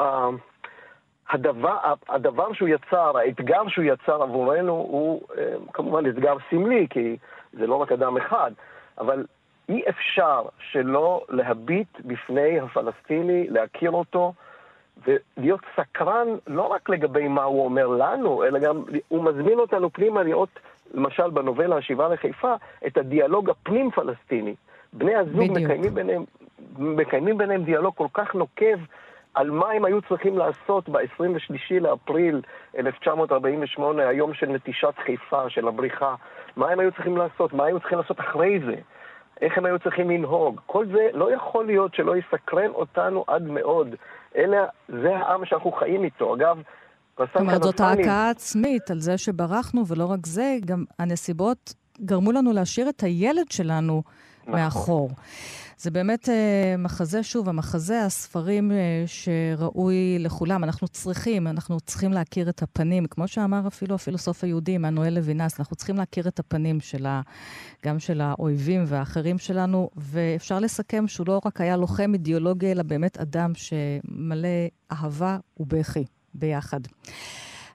הדבר, 1.32 1.78
הדבר 2.10 2.54
שהוא 2.54 2.70
יצר, 2.70 3.18
האתגר 3.18 3.68
שהוא 3.68 3.86
יצר 3.86 4.24
עבורנו, 4.24 4.74
הוא 4.74 5.22
uh, 5.30 5.36
כמובן 5.74 6.10
אתגר 6.10 6.36
סמלי, 6.50 6.88
כי 6.90 7.18
זה 7.54 7.68
לא 7.68 7.76
רק 7.76 7.92
אדם 7.92 8.18
אחד, 8.18 8.52
אבל 8.98 9.26
אי 9.70 9.82
אפשר 9.90 10.42
שלא 10.72 11.26
להביט 11.30 11.88
בפני 12.06 12.60
הפלסטיני, 12.60 13.48
להכיר 13.50 13.92
אותו 13.92 14.34
ולהיות 15.08 15.60
סקרן 15.76 16.28
לא 16.48 16.62
רק 16.62 16.90
לגבי 16.90 17.28
מה 17.28 17.44
הוא 17.44 17.66
אומר 17.66 17.88
לנו, 17.88 18.44
אלא 18.44 18.60
גם 18.60 18.84
הוא 19.08 19.24
מזמין 19.24 19.60
אותנו 19.60 19.90
פנימה 19.90 20.24
לראות, 20.24 20.50
למשל 20.94 21.30
בנובלה 21.30 21.78
השיבה 21.78 22.08
לחיפה, 22.08 22.54
את 22.88 22.98
הדיאלוג 22.98 23.50
הפנים-פלסטיני. 23.50 24.56
בני 24.94 25.16
הזוג 25.16 25.52
מקיימים 25.52 25.94
ביניהם, 25.94 26.24
מקיימים 26.78 27.38
ביניהם 27.38 27.64
דיאלוג 27.64 27.96
כל 27.96 28.08
כך 28.14 28.36
נוקב 28.36 28.78
על 29.34 29.52
מה 29.52 29.72
הם 29.72 29.86
היו 29.86 30.02
צריכים 30.02 30.38
לעשות 30.38 30.90
ב-23 30.90 31.82
לאפריל 31.82 32.42
1948, 32.78 34.08
היום 34.08 34.34
של 34.34 34.48
נטישת 34.48 34.94
חיפה, 35.06 35.50
של 35.50 35.68
הבריחה. 35.68 36.16
מה 36.56 36.70
הם 36.70 36.80
היו 36.80 36.92
צריכים 36.92 37.18
לעשות? 37.18 37.54
מה 37.54 37.66
היו 37.66 37.80
צריכים 37.80 37.98
לעשות 37.98 38.20
אחרי 38.20 38.60
זה? 38.60 38.76
איך 39.42 39.58
הם 39.58 39.66
היו 39.66 39.80
צריכים 39.80 40.10
לנהוג. 40.10 40.62
כל 40.66 40.86
זה 40.86 41.08
לא 41.14 41.34
יכול 41.34 41.66
להיות 41.66 41.96
שלא 41.96 42.18
יסקרן 42.18 42.72
אותנו 42.72 43.24
עד 43.28 43.44
מאוד. 43.44 43.96
אלה, 44.36 44.66
זה 44.88 45.18
העם 45.18 45.46
שאנחנו 45.46 45.72
חיים 45.72 46.04
איתו. 46.04 46.36
אגב, 46.36 46.62
זאת 47.18 47.36
אומרת, 47.36 47.64
זאת 47.64 47.80
ההכאה 47.80 48.30
עצמית 48.30 48.92
על 48.92 49.00
זה 49.00 49.18
שברחנו, 49.18 49.88
ולא 49.88 50.06
רק 50.06 50.26
זה, 50.26 50.58
גם 50.66 50.84
הנסיבות 51.00 51.74
גרמו 52.06 52.32
לנו 52.32 52.54
להשאיר 52.54 52.90
את 52.90 53.04
הילד 53.04 53.52
שלנו 53.52 54.04
נכון. 54.42 54.60
מאחור. 54.60 55.10
זה 55.82 55.92
באמת 55.92 56.30
אה, 56.30 56.76
מחזה, 56.78 57.24
שוב, 57.24 57.50
המחזה, 57.50 58.06
הספרים 58.06 58.72
אה, 58.72 59.04
שראוי 59.06 60.20
לכולם. 60.20 60.64
אנחנו 60.64 60.88
צריכים, 60.88 61.48
אנחנו 61.48 61.80
צריכים 61.80 62.14
להכיר 62.14 62.50
את 62.50 62.64
הפנים, 62.64 63.06
כמו 63.06 63.28
שאמר 63.28 63.68
אפילו 63.68 63.96
הפילוסוף 63.96 64.44
היהודי, 64.44 64.76
עמנואל 64.76 65.14
לוינס, 65.14 65.60
אנחנו 65.60 65.76
צריכים 65.76 65.98
להכיר 65.98 66.28
את 66.28 66.40
הפנים 66.40 66.80
של 66.80 67.06
ה, 67.06 67.22
גם 67.86 68.00
של 68.00 68.22
האויבים 68.22 68.84
והאחרים 68.88 69.38
שלנו, 69.38 69.90
ואפשר 69.96 70.60
לסכם 70.60 71.08
שהוא 71.08 71.28
לא 71.28 71.42
רק 71.46 71.62
היה 71.62 71.78
לוחם 71.78 72.12
אידיאולוגי, 72.14 72.72
אלא 72.72 72.84
באמת 72.84 73.18
אדם 73.18 73.52
שמלא 73.56 74.48
אהבה 74.92 75.38
ובכי 75.60 76.06
ביחד. 76.34 76.82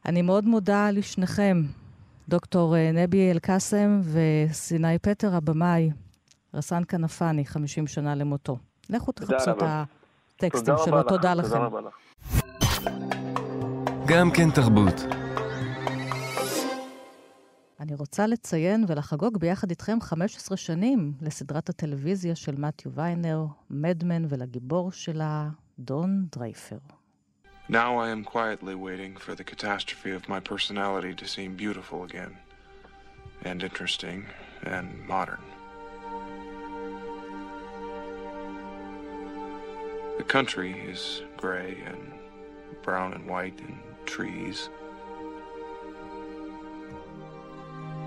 אני 0.06 0.22
מאוד 0.22 0.44
מודה 0.44 0.90
לשניכם, 0.90 1.62
דוקטור 2.28 2.76
אה, 2.76 2.90
נבי 2.92 3.30
אל-קאסם 3.30 4.00
וסיני 4.04 4.98
פטר, 4.98 5.34
הבמאי. 5.34 6.05
רסן 6.56 6.82
כנפני, 6.88 7.44
50 7.44 7.86
שנה 7.86 8.14
למותו. 8.14 8.58
לכו 8.90 9.12
תחפשו 9.12 9.50
את 9.50 9.62
הטקסטים 9.62 10.74
שלו. 10.84 11.02
תודה 11.02 11.34
לכם. 11.34 11.48
תודה 11.48 11.60
רבה 11.60 11.80
לך. 11.80 11.94
גם 14.06 14.30
כן 14.30 14.50
תרבות. 14.50 14.94
אני 17.80 17.94
רוצה 17.94 18.26
לציין 18.26 18.84
ולחגוג 18.88 19.38
ביחד 19.38 19.70
איתכם 19.70 20.00
15 20.00 20.56
שנים 20.56 21.12
לסדרת 21.20 21.68
הטלוויזיה 21.68 22.34
של 22.34 22.54
מתיו 22.60 22.92
ויינר, 22.92 23.44
מדמן 23.70 24.24
ולגיבור 24.28 24.92
שלה, 24.92 25.48
דון 25.78 26.26
דרייפר. 26.32 26.78
Now 27.68 27.98
I 27.98 28.08
am 28.10 28.24
quietly 28.24 28.76
waiting 28.76 29.16
for 29.16 29.34
the 29.34 29.44
catastrophe 29.52 30.12
of 30.12 30.28
my 30.28 30.40
personality 30.52 31.12
to 31.20 31.26
seem 31.26 31.56
beautiful 31.56 32.04
again, 32.04 32.32
and 33.44 33.62
interesting, 33.62 34.20
and 34.62 34.86
modern. 35.08 35.55
The 40.16 40.24
country 40.24 40.72
is 40.72 41.22
gray 41.36 41.76
and 41.86 42.12
brown 42.82 43.12
and 43.12 43.26
white 43.26 43.58
and 43.60 43.78
trees. 44.06 44.70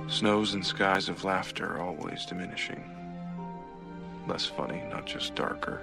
Snows 0.07 0.55
and 0.55 0.65
skies 0.65 1.07
of 1.07 1.23
laughter 1.23 1.79
always 1.79 2.25
diminishing. 2.25 2.83
Less 4.27 4.45
funny, 4.45 4.81
not 4.89 5.05
just 5.05 5.35
darker, 5.35 5.81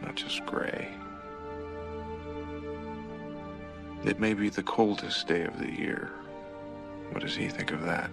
not 0.00 0.14
just 0.14 0.46
gray. 0.46 0.88
It 4.04 4.20
may 4.20 4.34
be 4.34 4.48
the 4.48 4.62
coldest 4.62 5.26
day 5.26 5.42
of 5.42 5.58
the 5.58 5.70
year. 5.70 6.12
What 7.10 7.22
does 7.22 7.34
he 7.34 7.48
think 7.48 7.72
of 7.72 7.82
that? 7.82 8.10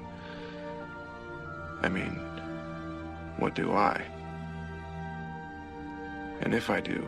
I 1.83 1.89
mean, 1.89 2.15
what 3.37 3.53
do 3.53 3.73
I? 3.73 4.03
And 6.41 6.53
if 6.53 6.69
I 6.69 6.79
do, 6.81 6.99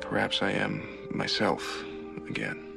perhaps 0.00 0.42
I 0.42 0.52
am 0.64 0.72
myself 1.10 1.62
again. 2.28 2.70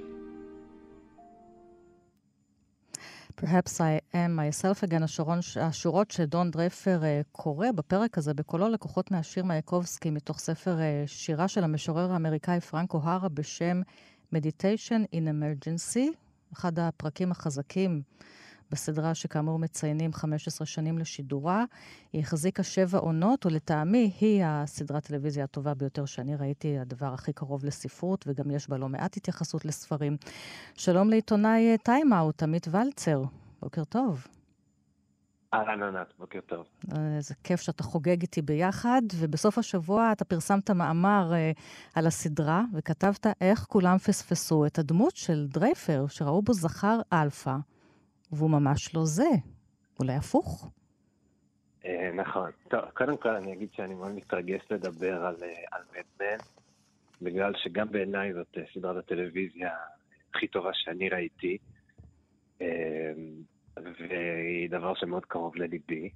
Perhaps 3.35 3.81
I 3.81 3.99
am 4.13 4.35
myself 4.35 4.83
again, 4.83 5.03
השורון, 5.03 5.39
השורות 5.61 6.11
שדון 6.11 6.51
דרפר 6.51 6.99
uh, 7.01 7.25
קורא 7.31 7.71
בפרק 7.71 8.17
הזה 8.17 8.33
בקולו 8.33 8.69
לקוחות 8.69 9.11
מהשיר 9.11 9.43
מייקובסקי 9.45 10.09
מתוך 10.09 10.39
ספר 10.39 10.77
uh, 10.77 11.07
שירה 11.07 11.47
של 11.47 11.63
המשורר 11.63 12.11
האמריקאי 12.11 12.61
פרנקו 12.61 12.99
הרה 13.03 13.29
בשם 13.29 13.81
Meditation 14.35 15.05
in 15.15 15.27
Emergency, 15.27 16.13
אחד 16.53 16.79
הפרקים 16.79 17.31
החזקים 17.31 18.01
בסדרה 18.74 19.15
שכאמור 19.15 19.59
מציינים 19.59 20.13
15 20.13 20.65
שנים 20.65 20.97
לשידורה. 20.97 21.65
היא 22.13 22.21
החזיקה 22.21 22.63
שבע 22.63 22.97
עונות, 22.97 23.45
ולטעמי 23.45 24.11
היא 24.21 24.43
הסדרת 24.45 25.03
טלוויזיה 25.03 25.43
הטובה 25.43 25.74
ביותר 25.74 26.05
שאני 26.05 26.36
ראיתי, 26.36 26.80
הדבר 26.80 27.13
הכי 27.13 27.34
קרוב 27.34 27.65
לספרות, 27.65 28.26
וגם 28.28 28.51
יש 28.51 28.69
בה 28.69 28.78
לא 28.78 28.89
מעט 28.89 29.17
התייחסות 29.17 29.65
לספרים. 29.65 30.17
שלום 30.76 31.09
לעיתונאי 31.09 31.78
טיימאוט, 31.78 32.43
עמית 32.43 32.67
ולצר. 32.71 33.24
בוקר 33.61 33.84
טוב. 33.84 34.28
אהלן 35.53 35.84
ענת, 35.84 36.13
בוקר 36.19 36.39
טוב. 36.45 36.65
איזה 37.17 37.34
כיף 37.43 37.61
שאתה 37.61 37.84
חוגג 37.84 38.21
איתי 38.21 38.41
ביחד, 38.41 39.01
ובסוף 39.15 39.57
השבוע 39.57 40.11
אתה 40.11 40.26
פרסמת 40.26 40.71
מאמר 40.71 41.32
אה, 41.32 41.59
על 41.95 42.07
הסדרה, 42.07 42.63
וכתבת 42.74 43.28
איך 43.41 43.65
כולם 43.69 43.97
פספסו 43.97 44.65
את 44.65 44.80
הדמות 44.80 45.15
של 45.15 45.47
דרייפר, 45.47 46.05
שראו 46.07 46.41
בו 46.41 46.53
זכר 46.53 46.99
אלפא, 47.13 47.55
והוא 48.36 48.49
ממש 48.49 48.95
לא 48.95 49.01
זה. 49.05 49.29
אולי 49.99 50.13
הפוך? 50.13 50.71
אה, 51.84 51.88
נכון. 52.15 52.51
טוב, 52.69 52.81
קודם 52.93 53.17
כל 53.17 53.29
אני 53.29 53.53
אגיד 53.53 53.69
שאני 53.73 53.93
מאוד 53.93 54.11
מתרגש 54.11 54.61
לדבר 54.71 55.25
על, 55.25 55.36
על 55.71 55.81
מד 55.91 56.10
מן, 56.10 56.38
בגלל 57.21 57.53
שגם 57.55 57.91
בעיניי 57.91 58.34
זאת 58.34 58.57
אה, 58.57 58.59
סדרת 58.73 59.03
הטלוויזיה 59.03 59.71
הכי 60.29 60.47
טובה 60.47 60.69
שאני 60.73 61.09
ראיתי. 61.09 61.57
והיא 63.77 64.69
דבר 64.69 64.93
שמאוד 64.95 65.25
קרוב 65.25 65.55
לליבי. 65.55 66.09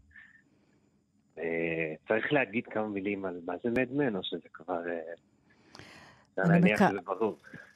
אה, 1.40 1.94
צריך 2.08 2.34
להגיד 2.34 2.66
כמה 2.66 2.88
מילים 2.88 3.26
על 3.26 3.40
מה 3.46 3.54
זה 3.64 3.70
מד 3.70 3.88
מן, 3.88 4.16
או 4.16 4.24
שזה 4.24 4.50
כבר... 4.54 4.82
אה, 4.90 6.44
אני, 6.44 6.74
מק... 6.74 6.80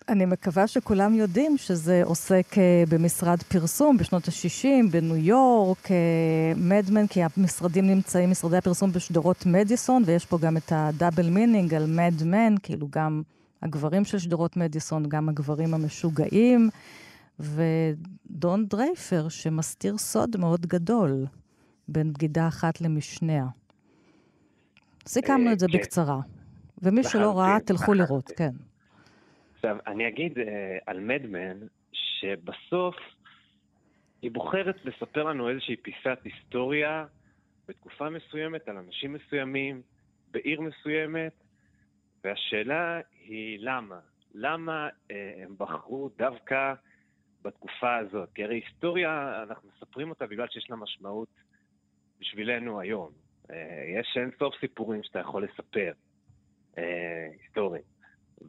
אני 0.09 0.25
מקווה 0.25 0.67
שכולם 0.67 1.15
יודעים 1.15 1.57
שזה 1.57 2.01
עוסק 2.05 2.57
אה, 2.57 2.83
במשרד 2.89 3.43
פרסום 3.43 3.97
בשנות 3.97 4.27
ה-60, 4.27 4.91
בניו 4.91 5.15
יורק, 5.15 5.87
מד 6.55 6.76
מן, 6.76 7.07
כי 7.07 7.21
המשרדים 7.23 7.87
נמצאים, 7.87 8.31
משרדי 8.31 8.57
הפרסום 8.57 8.91
בשדרות 8.91 9.45
מדיסון, 9.45 10.03
ויש 10.05 10.25
פה 10.25 10.37
גם 10.37 10.57
את 10.57 10.71
ה 10.75 10.83
double 10.83 11.29
meaning 11.29 11.73
על 11.73 11.85
מד 11.86 12.13
מן, 12.13 12.55
כאילו 12.63 12.87
גם 12.91 13.21
הגברים 13.61 14.05
של 14.05 14.19
שדרות 14.19 14.57
מדיסון, 14.57 15.09
גם 15.09 15.29
הגברים 15.29 15.73
המשוגעים. 15.73 16.69
ודון 17.39 18.65
דרייפר, 18.65 19.29
שמסתיר 19.29 19.97
סוד 19.97 20.37
מאוד 20.37 20.65
גדול 20.65 21.25
בין 21.87 22.13
בגידה 22.13 22.47
אחת 22.47 22.81
למשניה. 22.81 23.45
סיכמנו 25.07 25.51
את 25.51 25.59
זה 25.59 25.65
כן. 25.71 25.77
בקצרה. 25.77 26.19
ומי 26.81 27.03
שלא 27.03 27.39
ראה, 27.39 27.57
תלכו 27.65 27.93
לראות, 27.93 28.31
כן. 28.35 28.51
עכשיו, 29.64 29.78
אני 29.88 30.07
אגיד 30.07 30.38
uh, 30.38 30.41
על 30.86 30.99
מדמן, 30.99 31.59
שבסוף 31.91 32.95
היא 34.22 34.32
בוחרת 34.32 34.86
לספר 34.86 35.24
לנו 35.24 35.49
איזושהי 35.49 35.76
פיסת 35.76 36.20
היסטוריה 36.24 37.05
בתקופה 37.68 38.09
מסוימת, 38.09 38.68
על 38.68 38.78
אנשים 38.78 39.14
מסוימים, 39.14 39.82
בעיר 40.32 40.62
מסוימת, 40.62 41.34
והשאלה 42.24 42.99
היא 43.26 43.57
למה. 43.62 43.99
למה 44.34 44.89
uh, 44.89 45.14
הם 45.43 45.55
בחרו 45.57 46.09
דווקא 46.18 46.74
בתקופה 47.41 47.97
הזאת. 47.97 48.30
כי 48.34 48.43
הרי 48.43 48.55
היסטוריה, 48.55 49.43
אנחנו 49.49 49.70
מספרים 49.76 50.09
אותה 50.09 50.28
בגלל 50.28 50.47
שיש 50.47 50.70
לה 50.70 50.76
משמעות 50.76 51.30
בשבילנו 52.20 52.80
היום. 52.80 53.12
אה, 53.51 53.84
יש 53.99 54.18
אין 54.18 54.32
סוף 54.39 54.55
סיפורים 54.59 55.03
שאתה 55.03 55.20
יכול 55.20 55.43
לספר, 55.43 55.91
אה, 56.78 57.28
היסטוריים. 57.41 57.90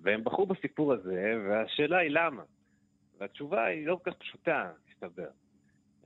והם 0.03 0.25
בחרו 0.25 0.47
בסיפור 0.47 0.93
הזה, 0.93 1.35
והשאלה 1.49 1.99
היא 1.99 2.11
למה. 2.11 2.43
והתשובה 3.19 3.65
היא 3.65 3.87
לא 3.87 4.01
כל 4.05 4.11
כך 4.11 4.17
פשוטה, 4.19 4.73
מסתבר. 4.89 5.29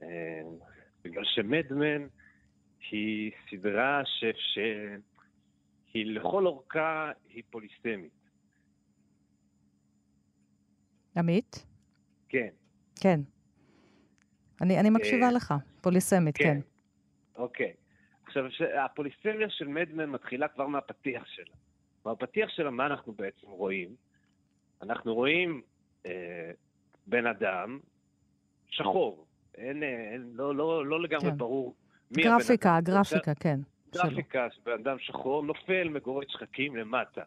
אה, 0.03 0.43
בגלל 1.05 1.25
שמדמן 1.25 2.07
היא 2.91 3.33
סדרה 3.51 4.03
ש... 4.05 4.25
ש... 4.37 4.59
היא 5.95 6.07
לכל 6.07 6.47
אורכה 6.47 7.13
היא 7.29 7.43
פוליסמית. 7.51 8.13
עמית? 11.17 11.67
כן. 12.29 12.49
כן. 13.01 13.21
אני, 14.61 14.81
אני 14.81 14.91
מקשיבה 14.91 15.27
אה, 15.27 15.33
לך, 15.33 15.55
פוליסמית, 15.81 16.37
כן. 16.37 16.45
כן. 16.45 16.61
אוקיי. 17.37 17.73
עכשיו, 18.27 18.45
הפוליסמיה 18.85 19.51
של 19.51 19.69
מדמן 19.69 20.11
מתחילה 20.11 20.49
כבר 20.49 20.67
מהפתיח 20.67 21.27
שלה. 21.27 21.55
בפתיח 22.13 22.51
שלה, 22.51 22.71
מה 22.71 22.87
אנחנו 22.87 23.13
בעצם 23.13 23.47
רואים? 23.47 23.95
אנחנו 24.83 25.15
רואים 25.15 25.63
אה, 26.07 26.51
בן 27.07 27.27
אדם 27.27 27.79
שחור. 28.69 29.27
אין, 29.55 29.83
אה, 29.83 30.13
אין, 30.13 30.31
לא, 30.35 30.55
לא, 30.55 30.87
לא 30.87 31.03
לגמרי 31.03 31.31
כן. 31.31 31.37
ברור 31.37 31.75
מי 32.11 32.23
גרפיקה, 32.23 32.71
הבן 32.71 32.93
אדם. 32.93 33.03
גרפיקה, 33.03 33.35
כן. 33.35 33.61
גרפיקה 33.95 34.49
של 34.51 34.61
בן 34.65 34.73
אדם 34.73 34.99
שחור 34.99 35.43
נופל 35.43 35.89
מגורד 35.89 36.27
שחקים 36.29 36.77
למטה. 36.77 37.23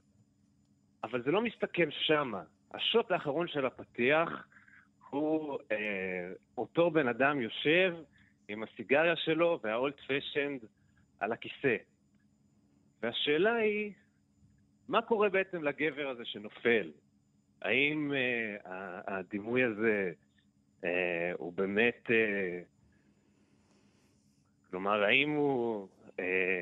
אבל 1.03 1.23
זה 1.23 1.31
לא 1.31 1.41
מסתכם 1.41 1.89
שמה. 1.91 2.43
השוט 2.73 3.11
האחרון 3.11 3.47
של 3.47 3.65
הפתיח 3.65 4.29
הוא 5.09 5.59
אה, 5.71 6.31
אותו 6.57 6.91
בן 6.91 7.07
אדם 7.07 7.41
יושב 7.41 7.95
עם 8.47 8.63
הסיגריה 8.63 9.15
שלו 9.15 9.59
והאולד 9.63 9.93
פשנד 10.07 10.59
על 11.19 11.31
הכיסא. 11.31 11.75
והשאלה 13.03 13.55
היא, 13.55 13.93
מה 14.89 15.01
קורה 15.01 15.29
בעצם 15.29 15.63
לגבר 15.63 16.07
הזה 16.09 16.25
שנופל? 16.25 16.91
האם 17.61 18.13
אה, 18.13 18.55
הדימוי 19.07 19.63
הזה 19.63 20.11
אה, 20.83 21.31
הוא 21.37 21.53
באמת... 21.53 22.11
אה, 22.11 22.59
כלומר, 24.69 25.03
האם 25.03 25.29
הוא... 25.29 25.87
אה, 26.19 26.58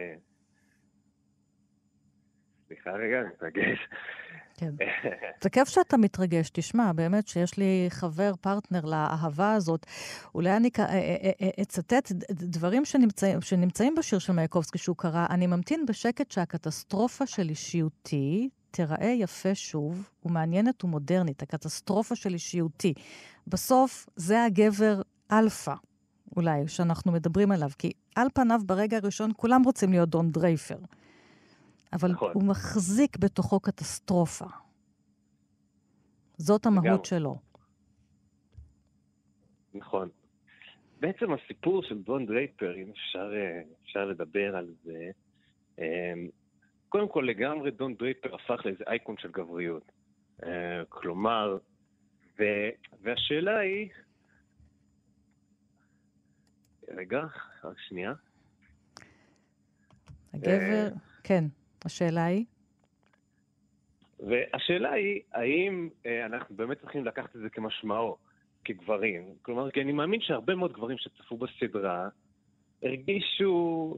סליחה 2.88 3.03
רגע, 3.03 3.21
אני 3.21 3.29
מתרגש. 3.29 3.79
כן. 4.57 4.71
זה 5.43 5.49
כיף 5.49 5.69
שאתה 5.69 5.97
מתרגש. 5.97 6.49
תשמע, 6.49 6.93
באמת 6.93 7.27
שיש 7.27 7.57
לי 7.57 7.85
חבר, 7.89 8.31
פרטנר 8.41 8.85
לאהבה 8.85 9.53
הזאת. 9.53 9.85
אולי 10.35 10.57
אני 10.57 10.69
אה, 10.79 10.85
אה, 10.85 11.31
אה, 11.41 11.49
אצטט 11.61 12.11
דברים 12.31 12.85
שנמצאים, 12.85 13.41
שנמצאים 13.41 13.95
בשיר 13.95 14.19
של 14.19 14.33
מייקובסקי 14.33 14.77
שהוא 14.77 14.95
קרא. 14.97 15.25
אני 15.29 15.47
ממתין 15.47 15.85
בשקט 15.85 16.31
שהקטסטרופה 16.31 17.25
של 17.25 17.49
אישיותי 17.49 18.49
תיראה 18.71 19.13
יפה 19.17 19.55
שוב, 19.55 20.09
ומעניינת 20.25 20.83
ומודרנית. 20.83 21.41
הקטסטרופה 21.41 22.15
של 22.15 22.33
אישיותי. 22.33 22.93
בסוף 23.47 24.05
זה 24.15 24.43
הגבר 24.43 25.01
אלפא. 25.31 25.73
אולי, 26.35 26.67
שאנחנו 26.67 27.11
מדברים 27.11 27.51
עליו. 27.51 27.69
כי 27.77 27.91
על 28.15 28.27
פניו, 28.33 28.61
ברגע 28.65 28.97
הראשון, 28.97 29.31
כולם 29.38 29.63
רוצים 29.63 29.91
להיות 29.91 30.09
דון 30.09 30.31
דרייפר. 30.31 30.77
אבל 31.93 32.11
נכון. 32.11 32.31
הוא 32.33 32.43
מחזיק 32.43 33.17
בתוכו 33.17 33.59
קטסטרופה. 33.59 34.45
זאת 36.38 36.65
המהות 36.65 36.99
גם. 36.99 37.03
שלו. 37.03 37.38
נכון. 39.73 40.09
בעצם 40.99 41.33
הסיפור 41.33 41.83
של 41.83 42.01
דון 42.01 42.25
דרייפר, 42.25 42.75
אם 42.75 42.89
אפשר, 42.89 43.33
אה, 43.35 43.61
אפשר 43.83 44.05
לדבר 44.05 44.55
על 44.55 44.73
זה, 44.83 45.11
אה, 45.79 46.13
קודם 46.89 47.07
כל 47.09 47.25
לגמרי 47.29 47.71
דון 47.71 47.95
דרייפר 47.95 48.35
הפך 48.35 48.65
לאיזה 48.65 48.83
אייקון 48.88 49.15
של 49.17 49.31
גבריות. 49.31 49.91
אה, 50.43 50.83
כלומר, 50.89 51.57
ו, 52.39 52.43
והשאלה 53.01 53.57
היא... 53.57 53.89
רגע, 56.88 57.23
רק 57.63 57.79
שנייה. 57.79 58.13
הגבר, 60.33 60.88
כן. 61.23 61.43
השאלה 61.88 62.25
היא? 62.25 62.45
והשאלה 64.19 64.91
היא, 64.91 65.21
האם 65.33 65.89
אה, 66.05 66.25
אנחנו 66.25 66.55
באמת 66.55 66.79
צריכים 66.79 67.05
לקחת 67.05 67.35
את 67.35 67.41
זה 67.41 67.49
כמשמעו, 67.49 68.17
כגברים? 68.63 69.35
כלומר, 69.41 69.71
כי 69.71 69.81
אני 69.81 69.91
מאמין 69.91 70.21
שהרבה 70.21 70.55
מאוד 70.55 70.73
גברים 70.73 70.97
שצפו 70.97 71.38
בסדרה 71.38 72.09
הרגישו 72.83 73.97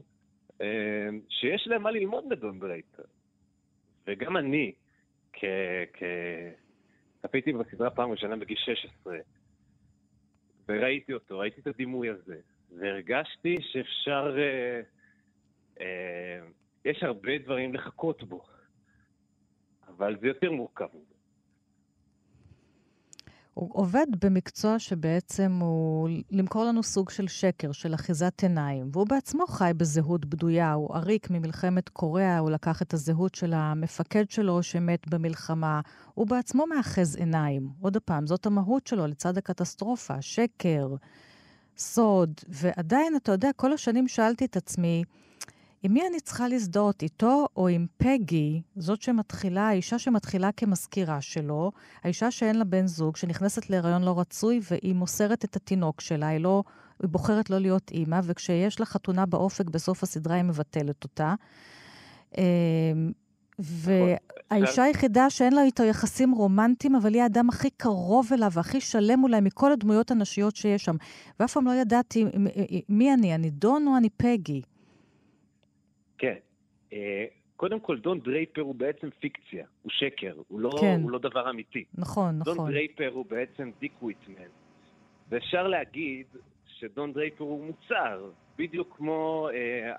אה, 0.60 1.08
שיש 1.28 1.66
להם 1.66 1.82
מה 1.82 1.90
ללמוד 1.90 2.24
מדון 2.26 2.60
דרייפר. 2.60 3.02
וגם 4.06 4.36
אני, 4.36 4.72
כ... 5.32 5.44
כ... 5.92 6.02
צפיתי 7.22 7.52
בסדרה 7.52 7.90
פעם 7.90 8.10
ראשונה 8.10 8.36
בגיל 8.36 8.56
16, 8.56 9.16
וראיתי 10.68 11.12
אותו, 11.12 11.38
ראיתי 11.38 11.60
את 11.60 11.66
הדימוי 11.66 12.10
הזה, 12.10 12.36
והרגשתי 12.78 13.56
שאפשר... 13.60 14.36
אה, 14.38 14.80
אה, 15.80 16.40
יש 16.84 17.02
הרבה 17.02 17.38
דברים 17.44 17.74
לחכות 17.74 18.22
בו, 18.22 18.42
אבל 19.88 20.16
זה 20.20 20.26
יותר 20.26 20.50
מורכב 20.50 20.86
מזה. 20.94 21.14
הוא 23.54 23.70
עובד 23.72 24.06
במקצוע 24.24 24.78
שבעצם 24.78 25.52
הוא 25.60 26.08
למכור 26.30 26.64
לנו 26.64 26.82
סוג 26.82 27.10
של 27.10 27.28
שקר, 27.28 27.72
של 27.72 27.94
אחיזת 27.94 28.42
עיניים, 28.42 28.88
והוא 28.92 29.06
בעצמו 29.06 29.46
חי 29.46 29.70
בזהות 29.76 30.24
בדויה, 30.24 30.72
הוא 30.72 30.94
עריק 30.96 31.30
ממלחמת 31.30 31.88
קוריאה, 31.88 32.38
הוא 32.38 32.50
לקח 32.50 32.82
את 32.82 32.94
הזהות 32.94 33.34
של 33.34 33.52
המפקד 33.52 34.30
שלו 34.30 34.62
שמת 34.62 35.08
במלחמה, 35.08 35.80
הוא 36.14 36.26
בעצמו 36.26 36.66
מאחז 36.66 37.16
עיניים. 37.16 37.68
עוד 37.80 37.96
פעם, 37.96 38.26
זאת 38.26 38.46
המהות 38.46 38.86
שלו 38.86 39.06
לצד 39.06 39.38
הקטסטרופה, 39.38 40.22
שקר, 40.22 40.88
סוד, 41.76 42.30
ועדיין, 42.48 43.16
אתה 43.16 43.32
יודע, 43.32 43.50
כל 43.56 43.72
השנים 43.72 44.08
שאלתי 44.08 44.44
את 44.44 44.56
עצמי, 44.56 45.02
עם 45.82 45.92
מי 45.92 46.06
אני 46.06 46.20
צריכה 46.20 46.48
להזדהות, 46.48 47.02
איתו 47.02 47.46
או 47.56 47.68
עם 47.68 47.86
פגי, 47.96 48.62
זאת 48.76 49.02
שמתחילה, 49.02 49.68
האישה 49.68 49.98
שמתחילה 49.98 50.52
כמזכירה 50.52 51.20
שלו, 51.20 51.72
האישה 52.04 52.30
שאין 52.30 52.56
לה 52.56 52.64
בן 52.64 52.86
זוג, 52.86 53.16
שנכנסת 53.16 53.70
להיריון 53.70 54.02
לא 54.02 54.20
רצוי 54.20 54.60
והיא 54.70 54.94
מוסרת 54.94 55.44
את 55.44 55.56
התינוק 55.56 56.00
שלה, 56.00 56.28
היא 56.28 56.40
לא 56.40 56.62
היא 57.02 57.08
בוחרת 57.08 57.50
לא 57.50 57.58
להיות 57.58 57.90
אימא, 57.90 58.20
וכשיש 58.24 58.80
לה 58.80 58.86
חתונה 58.86 59.26
באופק 59.26 59.70
בסוף 59.70 60.02
הסדרה 60.02 60.34
היא 60.34 60.42
מבטלת 60.42 61.04
אותה. 61.04 61.34
אמ, 62.38 62.42
והאישה 63.58 64.82
היחידה 64.82 65.30
שאין 65.30 65.52
לה 65.52 65.62
איתו 65.62 65.82
יחסים 65.82 66.32
רומנטיים, 66.32 66.94
אבל 66.94 67.14
היא 67.14 67.22
האדם 67.22 67.48
הכי 67.48 67.70
קרוב 67.70 68.32
אליו 68.32 68.52
והכי 68.52 68.80
שלם 68.80 69.22
אולי 69.22 69.40
מכל 69.40 69.72
הדמויות 69.72 70.10
הנשיות 70.10 70.56
שיש 70.56 70.84
שם. 70.84 70.96
ואף 71.40 71.52
פעם 71.52 71.66
לא 71.66 71.72
ידעתי 71.72 72.24
מי 72.88 73.14
אני, 73.14 73.34
אני 73.34 73.50
דון 73.50 73.86
או 73.86 73.96
אני 73.96 74.08
פגי. 74.16 74.62
כן. 76.20 76.36
אה, 76.92 77.24
קודם 77.56 77.80
כל, 77.80 77.98
דון 77.98 78.20
דרייפר 78.20 78.60
הוא 78.60 78.74
בעצם 78.74 79.08
פיקציה, 79.20 79.66
הוא 79.82 79.90
שקר, 79.90 80.34
הוא 80.48 80.60
לא, 80.60 80.70
כן. 80.80 81.00
הוא 81.02 81.10
לא 81.10 81.18
דבר 81.18 81.50
אמיתי. 81.50 81.84
נכון, 81.94 82.38
נכון. 82.38 82.56
דון 82.56 82.70
דרייפר 82.70 83.10
הוא 83.12 83.26
בעצם 83.26 83.70
דיק 83.80 84.02
וויטמן. 84.02 84.50
ואפשר 85.28 85.66
להגיד 85.66 86.26
שדון 86.66 87.12
דרייפר 87.12 87.44
הוא 87.44 87.64
מוצר, 87.64 88.30
בדיוק 88.58 88.96
כמו 88.96 89.48
אה, 89.52 89.92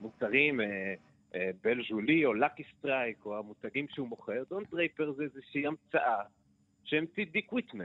המוצרים 0.00 0.60
אה, 0.60 0.94
אה, 1.34 1.50
בל 1.64 1.82
ז'ולי 1.88 2.24
או 2.24 2.34
לקי 2.34 2.62
סטרייק 2.78 3.24
או 3.24 3.38
המותגים 3.38 3.86
שהוא 3.88 4.08
מוכר. 4.08 4.42
דון 4.50 4.62
דרייפר 4.70 5.12
זה 5.12 5.22
איזושהי 5.22 5.66
המצאה 5.66 6.22
שהמציא 6.84 7.26
דיק 7.32 7.52
וויטמן. 7.52 7.84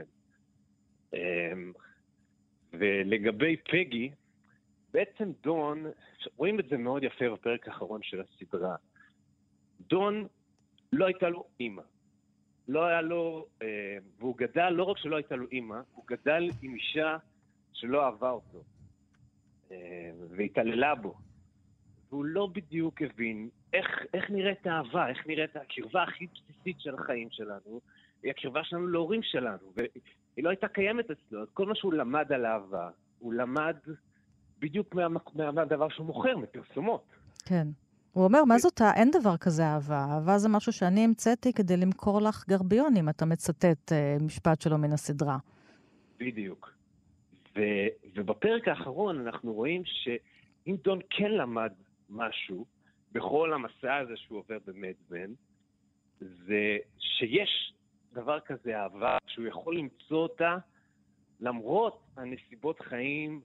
אה, 1.14 1.52
ולגבי 2.72 3.56
פגי, 3.56 4.10
בעצם 4.96 5.32
דון, 5.42 5.84
רואים 6.36 6.60
את 6.60 6.68
זה 6.68 6.76
מאוד 6.76 7.02
יפה 7.04 7.24
בפרק 7.32 7.68
האחרון 7.68 8.00
של 8.02 8.20
הסדרה. 8.20 8.76
דון, 9.80 10.26
לא 10.92 11.06
הייתה 11.06 11.28
לו 11.28 11.44
אימא. 11.60 11.82
לא 12.68 12.84
היה 12.84 13.02
לו, 13.02 13.46
אה, 13.62 13.96
והוא 14.18 14.36
גדל, 14.36 14.68
לא 14.68 14.84
רק 14.84 14.98
שלא 14.98 15.16
הייתה 15.16 15.36
לו 15.36 15.46
אימא, 15.52 15.80
הוא 15.94 16.04
גדל 16.06 16.50
עם 16.62 16.74
אישה 16.74 17.16
שלא 17.72 18.06
אהבה 18.06 18.30
אותו, 18.30 18.62
אה, 19.70 20.10
והתעללה 20.30 20.94
בו. 20.94 21.14
והוא 22.08 22.24
לא 22.24 22.48
בדיוק 22.52 23.02
הבין 23.02 23.48
איך, 23.72 23.86
איך 24.14 24.30
נראית 24.30 24.66
האהבה, 24.66 25.08
איך 25.08 25.26
נראית 25.26 25.56
הקרבה 25.56 26.02
הכי 26.02 26.26
בסיסית 26.26 26.80
של 26.80 26.94
החיים 26.94 27.28
שלנו, 27.30 27.80
היא 28.22 28.30
הקרבה 28.30 28.64
שלנו 28.64 28.86
להורים 28.86 29.22
שלנו, 29.22 29.72
והיא 29.76 30.44
לא 30.44 30.50
הייתה 30.50 30.68
קיימת 30.68 31.10
אצלו. 31.10 31.42
אז 31.42 31.48
כל 31.52 31.66
מה 31.66 31.74
שהוא 31.74 31.92
למד 31.92 32.32
על 32.32 32.46
אהבה, 32.46 32.90
הוא 33.18 33.34
למד 33.34 33.76
בדיוק 34.58 34.94
מה, 34.94 35.06
מהדבר 35.52 35.88
שהוא 35.88 36.06
מוכר, 36.06 36.36
מפרסומות. 36.36 37.04
כן. 37.44 37.66
הוא 38.12 38.24
אומר, 38.24 38.44
מה 38.44 38.58
זאת, 38.58 38.80
אין 38.96 39.10
דבר 39.10 39.36
כזה 39.36 39.62
אהבה. 39.62 40.06
אהבה 40.10 40.38
זה 40.38 40.48
משהו 40.48 40.72
שאני 40.72 41.04
המצאתי 41.04 41.52
כדי 41.52 41.76
למכור 41.76 42.20
לך 42.22 42.44
גרביון, 42.48 42.96
אם 42.96 43.08
אתה 43.08 43.24
מצטט 43.24 43.92
uh, 43.92 44.22
משפט 44.22 44.60
שלו 44.60 44.78
מן 44.78 44.92
הסדרה. 44.92 45.38
בדיוק. 46.18 46.70
ו, 47.56 47.60
ובפרק 48.14 48.68
האחרון 48.68 49.20
אנחנו 49.26 49.52
רואים 49.52 49.82
שאם 49.84 50.76
דון 50.84 50.98
כן 51.10 51.30
למד 51.30 51.72
משהו 52.10 52.64
בכל 53.12 53.52
המסע 53.52 53.96
הזה 53.96 54.16
שהוא 54.16 54.38
עובר 54.38 54.58
במדמן, 54.66 55.32
זה 56.20 56.76
שיש 56.98 57.72
דבר 58.12 58.40
כזה 58.40 58.78
אהבה, 58.78 59.18
שהוא 59.26 59.46
יכול 59.46 59.78
למצוא 59.78 60.18
אותה 60.18 60.56
למרות 61.40 62.00
הנסיבות 62.16 62.80
חיים 62.80 63.40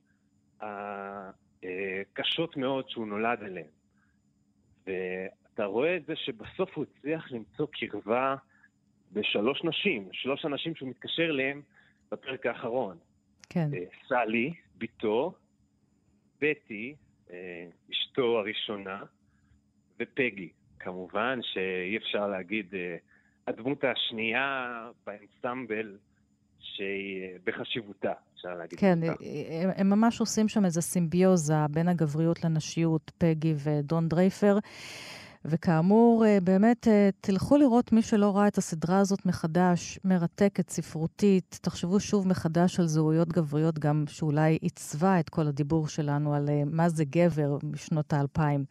הקשות 0.61 2.57
מאוד 2.57 2.89
שהוא 2.89 3.07
נולד 3.07 3.43
אליהן. 3.43 3.67
ואתה 4.87 5.65
רואה 5.65 5.97
את 5.97 6.05
זה 6.05 6.15
שבסוף 6.15 6.69
הוא 6.77 6.85
הצליח 6.97 7.31
למצוא 7.31 7.67
קרבה 7.71 8.35
בשלוש 9.11 9.63
נשים, 9.63 10.09
שלוש 10.11 10.45
אנשים 10.45 10.75
שהוא 10.75 10.89
מתקשר 10.89 11.23
אליהם 11.23 11.61
בפרק 12.11 12.45
האחרון. 12.45 12.97
כן. 13.49 13.69
אה, 13.73 13.83
סלי, 14.07 14.53
בתו, 14.77 15.33
בטי, 16.41 16.95
אה, 17.31 17.65
אשתו 17.91 18.39
הראשונה, 18.39 19.03
ופגי. 19.99 20.49
כמובן 20.79 21.39
שאי 21.41 21.97
אפשר 21.97 22.27
להגיד, 22.27 22.75
אה, 22.75 22.97
הדמות 23.47 23.83
השנייה 23.83 24.89
באנסמבל 25.05 25.97
שהיא 26.61 27.39
בחשיבותה, 27.45 28.11
אפשר 28.35 28.49
להגיד. 28.57 28.79
כן, 28.79 28.99
הם, 29.03 29.69
הם 29.75 29.89
ממש 29.89 30.19
עושים 30.19 30.47
שם 30.47 30.65
איזו 30.65 30.81
סימביוזה 30.81 31.67
בין 31.69 31.87
הגבריות 31.87 32.43
לנשיות, 32.43 33.11
פגי 33.17 33.53
ודון 33.57 34.09
דרייפר. 34.09 34.57
וכאמור, 35.45 36.25
אה, 36.25 36.37
באמת, 36.43 36.87
אה, 36.87 37.09
תלכו 37.21 37.57
לראות 37.57 37.91
מי 37.91 38.01
שלא 38.01 38.37
ראה 38.37 38.47
את 38.47 38.57
הסדרה 38.57 38.99
הזאת 38.99 39.25
מחדש, 39.25 39.99
מרתקת, 40.03 40.69
ספרותית. 40.69 41.59
תחשבו 41.61 41.99
שוב 41.99 42.27
מחדש 42.27 42.79
על 42.79 42.87
זהויות 42.87 43.27
גבריות, 43.27 43.79
גם 43.79 44.03
שאולי 44.07 44.57
עיצבה 44.61 45.19
את 45.19 45.29
כל 45.29 45.47
הדיבור 45.47 45.87
שלנו 45.87 46.33
על 46.33 46.49
אה, 46.49 46.63
מה 46.65 46.89
זה 46.89 47.03
גבר 47.05 47.57
משנות 47.63 48.13
האלפיים. 48.13 48.65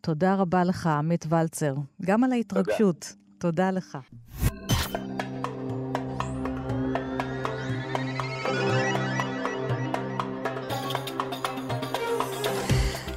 תודה 0.00 0.34
רבה 0.34 0.64
לך, 0.64 0.86
עמית 0.86 1.24
ולצר, 1.28 1.74
גם 2.02 2.24
על 2.24 2.32
ההתרגשות. 2.32 3.14
תודה, 3.38 3.70
תודה 3.70 3.70
לך. 3.70 3.98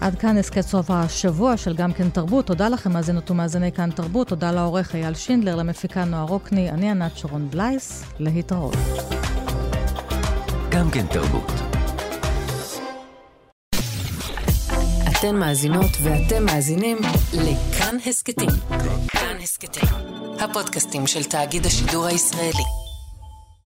עד 0.05 0.15
כאן 0.15 0.37
הסכת 0.37 0.61
סוף 0.61 0.91
השבוע 0.91 1.57
של 1.57 1.75
גם 1.75 1.93
כן 1.93 2.09
תרבות. 2.09 2.45
תודה 2.45 2.69
לכם, 2.69 2.93
מאזינות 2.93 3.31
ומאזיני 3.31 3.71
כאן 3.71 3.91
תרבות. 3.91 4.27
תודה 4.27 4.51
לעורך 4.51 4.95
אייל 4.95 5.13
שינדלר, 5.13 5.55
למפיקה 5.55 6.05
נועה 6.05 6.23
רוקני. 6.23 6.69
אני 6.69 6.89
ענת 6.91 7.17
שרון 7.17 7.49
בלייס, 7.49 8.03
להתראות. 8.19 8.75
גם 10.69 10.91
כן 10.91 11.05
תרבות. 11.07 11.51
אתן 15.11 15.35
מאזינות 15.35 15.91
ואתם 16.03 16.45
מאזינים 16.45 16.97
לכאן 17.33 17.95
הסכתים. 18.05 18.49
כאן 19.07 19.37
הסכתים, 19.43 19.89
הפודקאסטים 20.39 21.07
של 21.07 21.23
תאגיד 21.23 21.65
השידור 21.65 22.05
הישראלי. 22.05 22.84